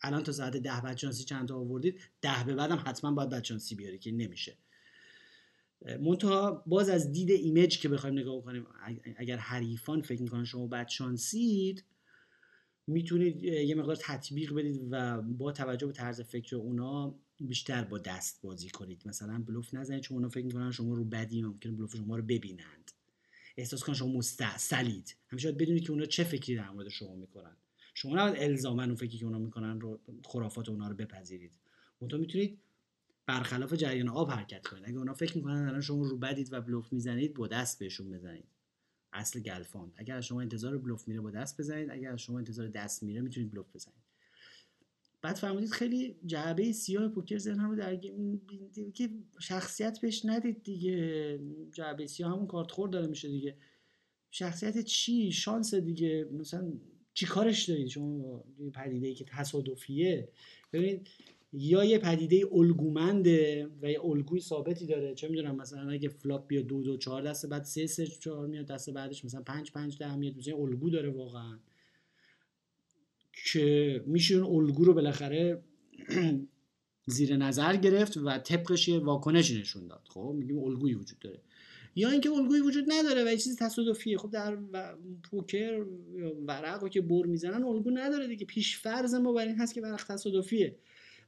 الان 0.01 0.23
تا 0.23 0.31
ساعت 0.31 0.57
ده 0.57 0.81
بچانسی 0.81 1.23
چند 1.23 1.47
تا 1.47 1.55
آوردید 1.55 1.99
ده 2.21 2.43
به 2.45 2.55
بعدم 2.55 2.83
حتما 2.85 3.11
باید 3.11 3.29
بچانسی 3.29 3.75
بیاری 3.75 3.99
که 3.99 4.11
نمیشه. 4.11 4.57
منتها 6.01 6.63
باز 6.67 6.89
از 6.89 7.11
دید 7.11 7.31
ایمیج 7.31 7.79
که 7.79 7.89
بخوایم 7.89 8.19
نگاه 8.19 8.43
کنیم 8.43 8.67
اگر 9.17 9.37
حریفان 9.37 10.01
فکر 10.01 10.21
می‌کنن 10.21 10.43
شما 10.45 10.67
بچانسید 10.67 11.83
می‌تونید 12.87 13.43
یه 13.43 13.75
مقدار 13.75 13.95
تطبیق 13.95 14.53
بدید 14.53 14.87
و 14.91 15.21
با 15.21 15.51
توجه 15.51 15.87
به 15.87 15.93
طرز 15.93 16.21
فکر 16.21 16.55
اونا 16.55 17.15
بیشتر 17.39 17.83
با 17.83 17.97
دست 17.97 18.41
بازی 18.41 18.69
کنید. 18.69 19.01
مثلا 19.05 19.43
بلوف 19.47 19.73
نزنید 19.73 20.01
چون 20.01 20.17
اونا 20.17 20.29
فکر 20.29 20.45
می‌کنن 20.45 20.71
شما 20.71 20.93
رو 20.93 21.03
بدی 21.03 21.41
ممکن 21.41 21.75
بلوف 21.75 21.95
شما 21.95 22.15
رو 22.17 22.23
ببینند. 22.23 22.91
احساس 23.57 23.83
کنن 23.83 23.95
شما 23.95 24.11
مستعصلید 24.17 25.15
همیشه 25.27 25.51
بدونید 25.51 25.83
که 25.83 25.91
اونا 25.91 26.05
چه 26.05 26.23
فکری 26.23 26.55
در 26.55 26.69
مورد 26.69 26.89
شما 26.89 27.15
می‌کنن. 27.15 27.57
شما 27.99 28.15
نباید 28.15 28.43
الزاما 28.43 28.83
اون 28.83 28.95
فکری 28.95 29.17
که 29.17 29.25
اونا 29.25 29.39
می‌کنن 29.39 29.81
رو 29.81 29.99
خرافات 30.25 30.69
اونا 30.69 30.87
رو 30.87 30.95
بپذیرید. 30.95 31.51
منتها 32.01 32.19
می‌تونید 32.19 32.59
برخلاف 33.25 33.73
جریان 33.73 34.09
آب 34.09 34.31
حرکت 34.31 34.67
کنید. 34.67 34.83
اگه 34.87 34.97
اونا 34.97 35.13
فکر 35.13 35.37
می‌کنن 35.37 35.67
الان 35.67 35.81
شما 35.81 36.07
رو 36.07 36.17
بدید 36.17 36.53
و 36.53 36.61
بلوف 36.61 36.93
می‌زنید 36.93 37.33
با 37.33 37.47
دست 37.47 37.79
بهشون 37.79 38.09
بزنید. 38.09 38.45
اصل 39.13 39.39
گلفاند 39.39 39.93
اگر 39.95 40.21
شما 40.21 40.41
انتظار 40.41 40.77
بلوف 40.77 41.07
میره 41.07 41.21
با 41.21 41.31
دست 41.31 41.57
بزنید. 41.57 41.89
اگر 41.91 42.15
شما 42.15 42.37
انتظار 42.37 42.67
دست 42.67 43.03
میره 43.03 43.21
می‌تونید 43.21 43.51
بلوف 43.51 43.75
بزنید. 43.75 44.03
بعد 45.21 45.35
فرمودید 45.35 45.71
خیلی 45.71 46.15
جعبه 46.25 46.71
سیاه 46.71 47.07
پوکر 47.07 47.37
ذهن 47.37 47.59
رو 47.59 47.75
درگیر 47.75 48.13
که 48.93 49.09
شخصیت 49.39 50.01
بهش 50.01 50.25
ندید 50.25 50.63
دیگه. 50.63 51.39
جعبه 51.73 52.07
سیاه 52.07 52.31
همون 52.31 52.47
کارت 52.47 52.71
خور 52.71 52.89
داره 52.89 53.07
میشه 53.07 53.29
دیگه. 53.29 53.57
شخصیت 54.31 54.79
چی؟ 54.79 55.31
شانس 55.31 55.75
دیگه. 55.75 56.29
مثلا 56.31 56.71
چی 57.20 57.26
کارش 57.26 57.70
دارید؟ 57.70 57.88
شما 57.88 58.43
پدیده 58.74 59.07
ای 59.07 59.13
که 59.13 59.26
تصادفیه. 59.28 60.30
ببینید 60.74 61.07
یا 61.53 61.84
یه 61.84 61.97
پدیده 61.97 62.47
الگومنده 62.51 63.70
و 63.82 63.91
یه 63.91 64.05
الگوی 64.05 64.39
ثابتی 64.39 64.86
داره. 64.86 65.15
چه 65.15 65.28
می‌دونم 65.28 65.55
مثلا 65.55 65.89
اگه 65.89 66.09
flop 66.09 66.47
بیا 66.47 66.61
دو 66.61 66.84
دو 66.84 66.97
چهار 66.97 67.22
دست 67.22 67.45
بعد 67.45 67.63
سه 67.63 67.88
سه 67.88 68.07
چهار 68.07 68.47
میاد 68.47 68.65
دست 68.65 68.89
بعدش 68.89 69.26
مثلا 69.26 69.41
پنج 69.41 69.72
پنج 69.72 69.97
ده 69.97 70.15
میاد 70.15 70.38
مثلا 70.38 70.57
الگو 70.57 70.89
داره 70.89 71.09
واقعا. 71.09 71.59
که 73.51 74.03
میشه 74.05 74.36
اون 74.36 74.65
الگو 74.65 74.86
رو 74.86 74.93
بالاخره 74.93 75.63
زیر 77.05 77.38
نظر 77.38 77.76
گرفت 77.76 78.17
و 78.17 78.38
طبقش 78.38 78.88
یه 78.88 78.99
واکنشی 78.99 79.59
نشون 79.59 79.88
داد. 79.88 80.07
خب 80.09 80.36
میگیم 80.38 80.59
الگویی 80.59 80.93
وجود 80.93 81.20
داره. 81.20 81.41
یا 81.95 82.09
اینکه 82.09 82.31
الگویی 82.31 82.61
وجود 82.61 82.85
نداره 82.87 83.23
و 83.23 83.27
یه 83.27 83.37
چیزی 83.37 83.55
تصادفیه. 83.55 84.17
خب 84.17 84.31
در 84.31 84.57
پوکر 85.31 85.85
ورق 86.47 86.81
رو 86.81 86.89
که 86.89 87.01
بر 87.01 87.25
می‌زنن 87.25 87.63
الگو 87.63 87.91
نداره 87.91 88.27
دیگه. 88.27 88.45
پیش 88.45 88.77
فرض 88.77 89.13
ما 89.13 89.33
بر 89.33 89.45
این 89.45 89.55
هست 89.55 89.73
که 89.73 89.81
ورق 89.81 90.03
تصادفیه. 90.03 90.75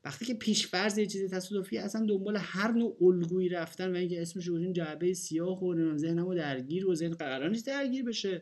وقتی 0.05 0.25
که 0.25 0.33
پیش 0.33 0.67
فرض 0.67 0.97
یه 0.97 1.05
چیزی 1.05 1.27
تصادفی 1.27 1.77
اصلا 1.77 2.05
دنبال 2.05 2.37
هر 2.37 2.71
نوع 2.71 2.97
الگویی 3.01 3.49
رفتن 3.49 3.91
و 3.91 3.95
اینکه 3.95 4.21
اسمش 4.21 4.47
رو 4.47 4.55
این 4.55 4.73
جعبه 4.73 5.13
سیاه 5.13 5.63
و 5.63 5.97
ذهنمو 5.97 6.35
درگیر 6.35 6.87
و 6.87 6.95
ذهن 6.95 7.13
قرار 7.13 7.49
نیست 7.49 7.67
درگیر 7.67 8.03
بشه. 8.05 8.41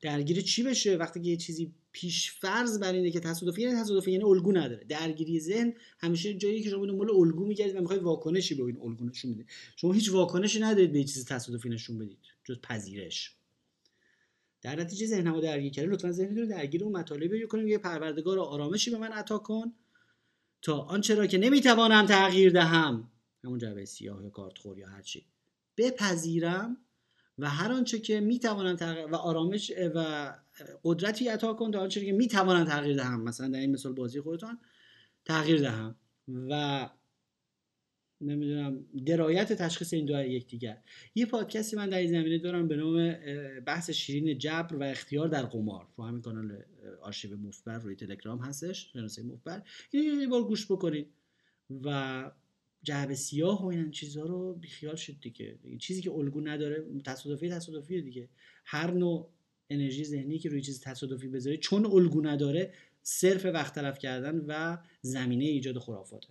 درگیر 0.00 0.40
چی 0.40 0.62
بشه؟ 0.62 0.96
وقتی 0.96 1.20
که 1.20 1.28
یه 1.28 1.36
چیزی 1.36 1.72
پیش 1.92 2.32
فرض 2.32 2.78
بر 2.78 2.92
اینه 2.92 3.10
که 3.10 3.20
تصادفی 3.20 3.62
یعنی 3.62 3.80
تصادفی 3.80 4.12
یعنی 4.12 4.24
الگو 4.24 4.52
نداره. 4.52 4.84
درگیری 4.88 5.40
ذهن 5.40 5.74
همیشه 5.98 6.34
جایی 6.34 6.62
که 6.62 6.70
شما 6.70 6.86
دنبال 6.86 7.10
الگو 7.10 7.46
میگردید 7.46 7.76
و 7.76 7.80
می‌خواید 7.80 8.02
واکنشی 8.02 8.54
به 8.54 8.62
این 8.62 8.78
الگو 8.82 9.04
نشون 9.04 9.32
بدید. 9.32 9.46
شما 9.76 9.92
هیچ 9.92 10.10
واکنشی 10.10 10.60
ندارید 10.60 10.92
به 10.92 11.04
چیز 11.04 11.24
تصادفی 11.24 11.68
نشون 11.68 11.98
بدید 11.98 12.18
جز 12.44 12.60
پذیرش. 12.60 13.36
در 14.62 14.80
نتیجه 14.80 15.06
ذهنمو 15.06 15.40
درگیر 15.40 15.72
کرده 15.72 15.88
لطفا 15.88 16.12
ذهنتون 16.12 16.36
رو 16.36 16.46
درگیر 16.46 16.84
اون 16.84 16.96
مطالبی 16.96 17.46
کنید 17.46 17.68
یه 17.68 17.78
پروردگار 17.78 18.38
آرامشی 18.38 18.90
به 18.90 18.98
من 18.98 19.12
عطا 19.12 19.38
کن 19.38 19.72
تا 20.62 20.78
آنچه 20.78 21.14
را 21.14 21.26
که 21.26 21.38
نمی‌توانم 21.38 22.06
تغییر 22.06 22.52
دهم 22.52 23.10
همون 23.44 23.58
جعبه 23.58 23.84
سیاه 23.84 24.24
یا 24.24 24.30
کارت 24.30 24.58
خور 24.58 24.78
یا 24.78 24.88
هر 24.88 25.02
چی 25.02 25.24
بپذیرم 25.76 26.76
و 27.38 27.50
هر 27.50 27.72
آنچه 27.72 27.98
که 27.98 28.20
می‌توانم 28.20 28.76
تغییر 28.76 29.06
و 29.06 29.14
آرامش 29.14 29.72
و 29.94 30.32
قدرتی 30.84 31.28
عطا 31.28 31.54
کن 31.54 31.70
تا 31.70 31.80
آنچه 31.80 32.04
که 32.04 32.12
می‌توانم 32.12 32.64
تغییر 32.64 32.96
دهم 32.96 33.22
مثلا 33.22 33.48
در 33.48 33.58
این 33.58 33.70
مثال 33.70 33.92
بازی 33.92 34.20
خودتان 34.20 34.58
تغییر 35.24 35.60
دهم 35.60 35.96
و 36.28 36.90
نمی‌دونم 38.20 38.84
درایت 39.06 39.52
تشخیص 39.52 39.92
این 39.92 40.04
دو 40.04 40.24
یکدیگر 40.24 40.82
یه 41.14 41.26
پادکستی 41.26 41.76
من 41.76 41.88
در 41.88 41.98
این 41.98 42.10
زمینه 42.10 42.38
دارم 42.38 42.68
به 42.68 42.76
نام 42.76 43.14
بحث 43.60 43.90
شیرین 43.90 44.38
جبر 44.38 44.76
و 44.76 44.82
اختیار 44.82 45.28
در 45.28 45.42
قمار. 45.42 45.88
رو 45.96 46.04
همین 46.04 46.22
کانال 46.22 46.62
آرشیو 47.02 47.36
مفبر 47.36 47.78
روی 47.78 47.96
تلگرام 47.96 48.38
هستش 48.38 48.92
شناسه 48.92 49.22
مفبر. 49.22 49.62
این 49.90 50.20
یه 50.20 50.28
بار 50.28 50.44
گوش 50.44 50.72
بکنید 50.72 51.12
و 51.84 52.30
جعبه 52.82 53.14
سیاه 53.14 53.62
و 53.62 53.66
این 53.66 53.90
چیزها 53.90 54.26
رو 54.26 54.54
بیخیال 54.54 54.96
شد 54.96 55.20
دیگه. 55.20 55.58
چیزی 55.78 56.02
که 56.02 56.12
الگو 56.12 56.40
نداره 56.40 56.84
تصادفی 57.04 57.48
تصادفی 57.48 58.02
دیگه. 58.02 58.28
هر 58.64 58.90
نوع 58.90 59.30
انرژی 59.70 60.04
ذهنی 60.04 60.38
که 60.38 60.48
روی 60.48 60.60
چیز 60.60 60.80
تصادفی 60.80 61.28
بذاری 61.28 61.56
چون 61.56 61.86
الگو 61.86 62.20
نداره 62.20 62.72
صرف 63.02 63.44
وقت 63.44 63.74
تلف 63.74 63.98
کردن 63.98 64.44
و 64.46 64.78
زمینه 65.02 65.44
ایجاد 65.44 65.78
خرافاته. 65.78 66.28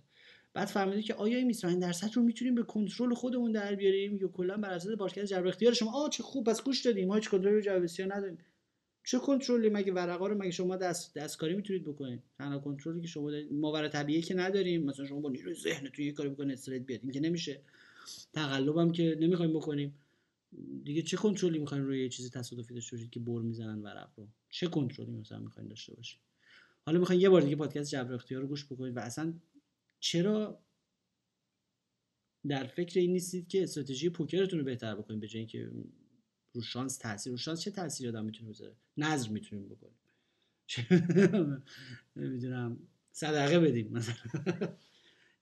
بعد 0.54 0.68
فهمیدید 0.68 1.04
که 1.04 1.14
آیا 1.14 1.38
این 1.38 1.48
25 1.48 1.82
درصد 1.82 2.10
رو 2.14 2.22
می‌تونیم 2.22 2.54
به 2.54 2.62
کنترل 2.62 3.14
خودمون 3.14 3.52
در 3.52 3.74
بیاریم؟ 3.74 4.16
یا 4.16 4.28
کلا 4.28 4.56
بر 4.56 4.70
اساس 4.70 4.92
باشگاه 4.92 5.24
جبر 5.24 5.48
اختیار 5.48 5.72
شما؟ 5.72 5.92
آ 5.92 6.08
چه 6.08 6.22
خوب 6.22 6.46
پس 6.46 6.62
گوش 6.62 6.80
دادیم. 6.80 7.08
ما 7.08 7.14
هیچ 7.14 7.28
کنترلی 7.28 7.54
رو 7.54 7.60
جبر 7.60 8.14
نداریم. 8.16 8.38
چه 9.04 9.18
کنترلی 9.18 9.68
مگه 9.68 9.92
ورقا 9.92 10.26
رو 10.26 10.38
مگه 10.38 10.50
شما 10.50 10.76
دست 10.76 11.14
دستکاری 11.14 11.54
می‌تونید 11.54 11.84
بکنید؟ 11.84 12.22
تنها 12.38 12.58
کنترلی 12.58 13.00
که 13.00 13.06
شما 13.06 13.30
دارید 13.30 13.52
ماور 13.52 13.88
طبیعی 13.88 14.22
که 14.22 14.34
نداریم. 14.34 14.84
مثلا 14.84 15.06
شما 15.06 15.20
با 15.20 15.30
نیروی 15.30 15.54
ذهنتون 15.54 16.04
یه 16.04 16.12
کاری 16.12 16.28
بکنید 16.28 16.52
استریت 16.52 16.82
بیاد 16.82 17.00
این 17.02 17.12
که 17.12 17.20
نمیشه. 17.20 17.60
تقلبم 18.32 18.92
که 18.92 19.16
نمی‌خوایم 19.20 19.52
بکنیم. 19.52 19.94
دیگه 20.84 21.02
چه 21.02 21.16
کنترلی 21.16 21.58
می‌خواین 21.58 21.84
روی 21.84 22.02
یه 22.02 22.08
چیزی 22.08 22.30
تصادفی 22.30 22.74
داشته 22.74 22.96
باشید 22.96 23.10
که 23.10 23.20
بر 23.20 23.40
می‌زنن 23.40 23.82
ورق 23.82 24.10
رو؟ 24.16 24.28
چه 24.50 24.66
کنترلی 24.66 25.10
مثلا 25.10 25.38
می‌خواین 25.38 25.68
داشته 25.68 25.94
باشید؟ 25.94 26.20
حالا 26.82 26.98
می‌خواین 26.98 27.20
یه 27.20 27.28
بار 27.28 27.42
دیگه 27.42 27.56
پادکست 27.56 27.90
جبر 27.90 28.14
اختیار 28.14 28.42
رو 28.42 28.48
گوش 28.48 28.66
بکنید 28.66 28.96
و 28.96 29.00
اصلا 29.00 29.34
چرا 30.00 30.62
در 32.48 32.66
فکر 32.66 33.00
این 33.00 33.12
نیستید 33.12 33.48
که 33.48 33.62
استراتژی 33.62 34.10
پوکرتون 34.10 34.58
رو 34.58 34.64
بهتر 34.64 34.94
بکنید 34.94 35.20
به 35.20 35.28
جای 35.28 35.38
اینکه 35.38 35.70
رو 36.52 36.62
شانس 36.62 36.98
تاثیر 36.98 37.30
رو 37.30 37.36
شانس 37.36 37.60
چه 37.60 37.70
تاثیری 37.70 38.08
آدم 38.08 38.24
می‌تونه 38.24 38.50
بذاره؟ 38.50 38.76
نظر 38.96 39.28
می‌تونیم 39.28 39.68
بکنیم. 39.68 39.96
نمی‌دونم. 42.16 42.78
صدقه 43.12 43.60
بدیم 43.60 43.92
مثلا. 43.92 44.14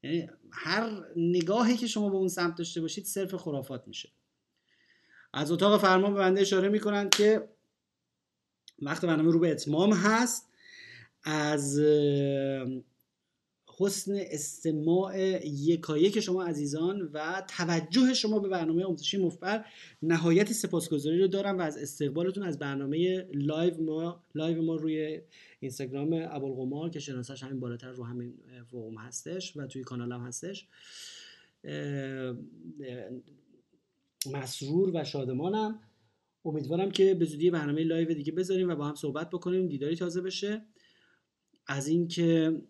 یعنی 0.02 0.28
هر 0.52 1.04
نگاهی 1.16 1.76
که 1.76 1.86
شما 1.86 2.10
به 2.10 2.16
اون 2.16 2.28
سمت 2.28 2.58
داشته 2.58 2.80
باشید 2.80 3.04
صرف 3.04 3.34
خرافات 3.34 3.88
میشه. 3.88 4.12
از 5.32 5.50
اتاق 5.52 5.80
فرمان 5.80 6.14
به 6.14 6.20
بنده 6.20 6.40
اشاره 6.40 6.68
می‌کنند 6.68 7.10
که 7.10 7.48
وقت 8.82 9.04
برنامه 9.04 9.32
رو 9.32 9.38
به 9.38 9.50
اتمام 9.50 9.92
هست. 9.92 10.48
از 11.24 11.80
حسن 13.78 14.12
استماع 14.16 15.46
یکایک 15.46 16.20
شما 16.20 16.44
عزیزان 16.44 17.10
و 17.12 17.42
توجه 17.48 18.14
شما 18.14 18.38
به 18.38 18.48
برنامه 18.48 18.84
آموزشی 18.84 19.16
مفبر 19.16 19.64
نهایت 20.02 20.52
سپاسگزاری 20.52 21.18
رو 21.20 21.26
دارم 21.26 21.58
و 21.58 21.62
از 21.62 21.78
استقبالتون 21.78 22.42
از 22.42 22.58
برنامه 22.58 23.26
لایو 23.34 23.82
ما 23.82 24.24
لایو 24.34 24.62
ما 24.62 24.74
روی 24.74 25.20
اینستاگرام 25.60 26.26
ابوالقمار 26.30 26.90
که 26.90 27.00
شناسش 27.00 27.42
همین 27.42 27.60
بالاتر 27.60 27.90
رو 27.90 28.04
همین 28.04 28.34
فوقم 28.70 28.96
هستش 28.98 29.56
و 29.56 29.66
توی 29.66 29.82
کانالم 29.82 30.26
هستش. 30.26 30.66
مسرور 34.26 34.90
و 34.94 35.04
شادمانم. 35.04 35.80
امیدوارم 36.44 36.90
که 36.90 37.14
به 37.14 37.24
زودی 37.24 37.50
برنامه 37.50 37.84
live 37.84 38.14
دیگه 38.14 38.32
بذاریم 38.32 38.68
و 38.68 38.74
با 38.74 38.88
هم 38.88 38.94
صحبت 38.94 39.30
بکنیم. 39.30 39.68
دیداری 39.68 39.96
تازه 39.96 40.20
بشه. 40.20 40.62
از 41.66 41.88
اینکه 41.88 42.62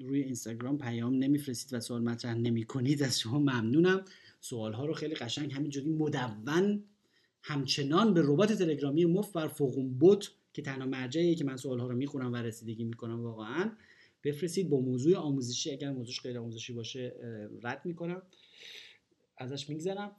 روی 0.00 0.22
اینستاگرام 0.22 0.78
پیام 0.78 1.14
نمیفرستید 1.14 1.78
و 1.78 1.80
سوال 1.80 2.02
مطرح 2.02 2.34
نمی 2.34 2.64
کنید 2.64 3.02
از 3.02 3.20
شما 3.20 3.38
ممنونم. 3.38 4.04
سوال 4.40 4.72
ها 4.72 4.86
رو 4.86 4.94
خیلی 4.94 5.14
قشنگ 5.14 5.52
همینجوری 5.52 5.90
مدون 5.90 6.84
همچنان 7.42 8.14
به 8.14 8.22
ربات 8.24 8.52
تلگرامی 8.52 9.04
مفت 9.04 9.32
بر 9.32 9.48
فوقون 9.48 9.98
بوت 9.98 10.30
که 10.52 10.62
تنها 10.62 10.86
مرجعیه 10.86 11.34
که 11.34 11.44
من 11.44 11.56
سوال 11.56 11.80
ها 11.80 11.86
رو 11.86 11.96
می‌خونم 11.96 12.32
و 12.32 12.36
رسیدگی 12.36 12.84
می‌کنم 12.84 13.20
واقعا. 13.20 13.70
بفرستید 14.24 14.70
با 14.70 14.80
موضوع 14.80 15.16
آموزشی. 15.16 15.70
اگر 15.70 15.92
موضوعش 15.92 16.22
غیر 16.22 16.38
آموزشی 16.38 16.72
باشه 16.72 17.14
رد 17.62 17.82
می‌کنم. 17.84 18.22
ازش 19.38 19.68
میگذرم 19.68 20.16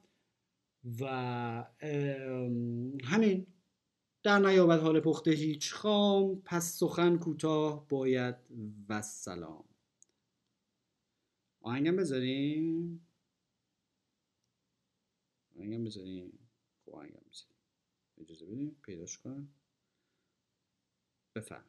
و 0.99 1.05
همین. 3.03 3.47
در 4.23 4.39
نیابد 4.39 4.79
حال 4.79 4.99
پخته 4.99 5.31
هیچ 5.31 5.73
خام 5.73 6.41
پس 6.45 6.79
سخن 6.79 7.17
کوتاه 7.17 7.87
باید 7.87 8.35
و 8.89 9.01
سلام. 9.01 9.63
آهنگم 11.61 11.95
بذاریم. 11.95 13.07
آهنگم 15.57 15.83
بذاریم. 15.83 16.39
خب 16.85 16.95
آهنگم 16.95 17.21
بذاریم. 17.31 17.55
اجازه 18.17 18.45
بدیم 18.45 18.75
پیداش 18.83 19.17
کنم. 19.17 19.49
بفهم 21.35 21.63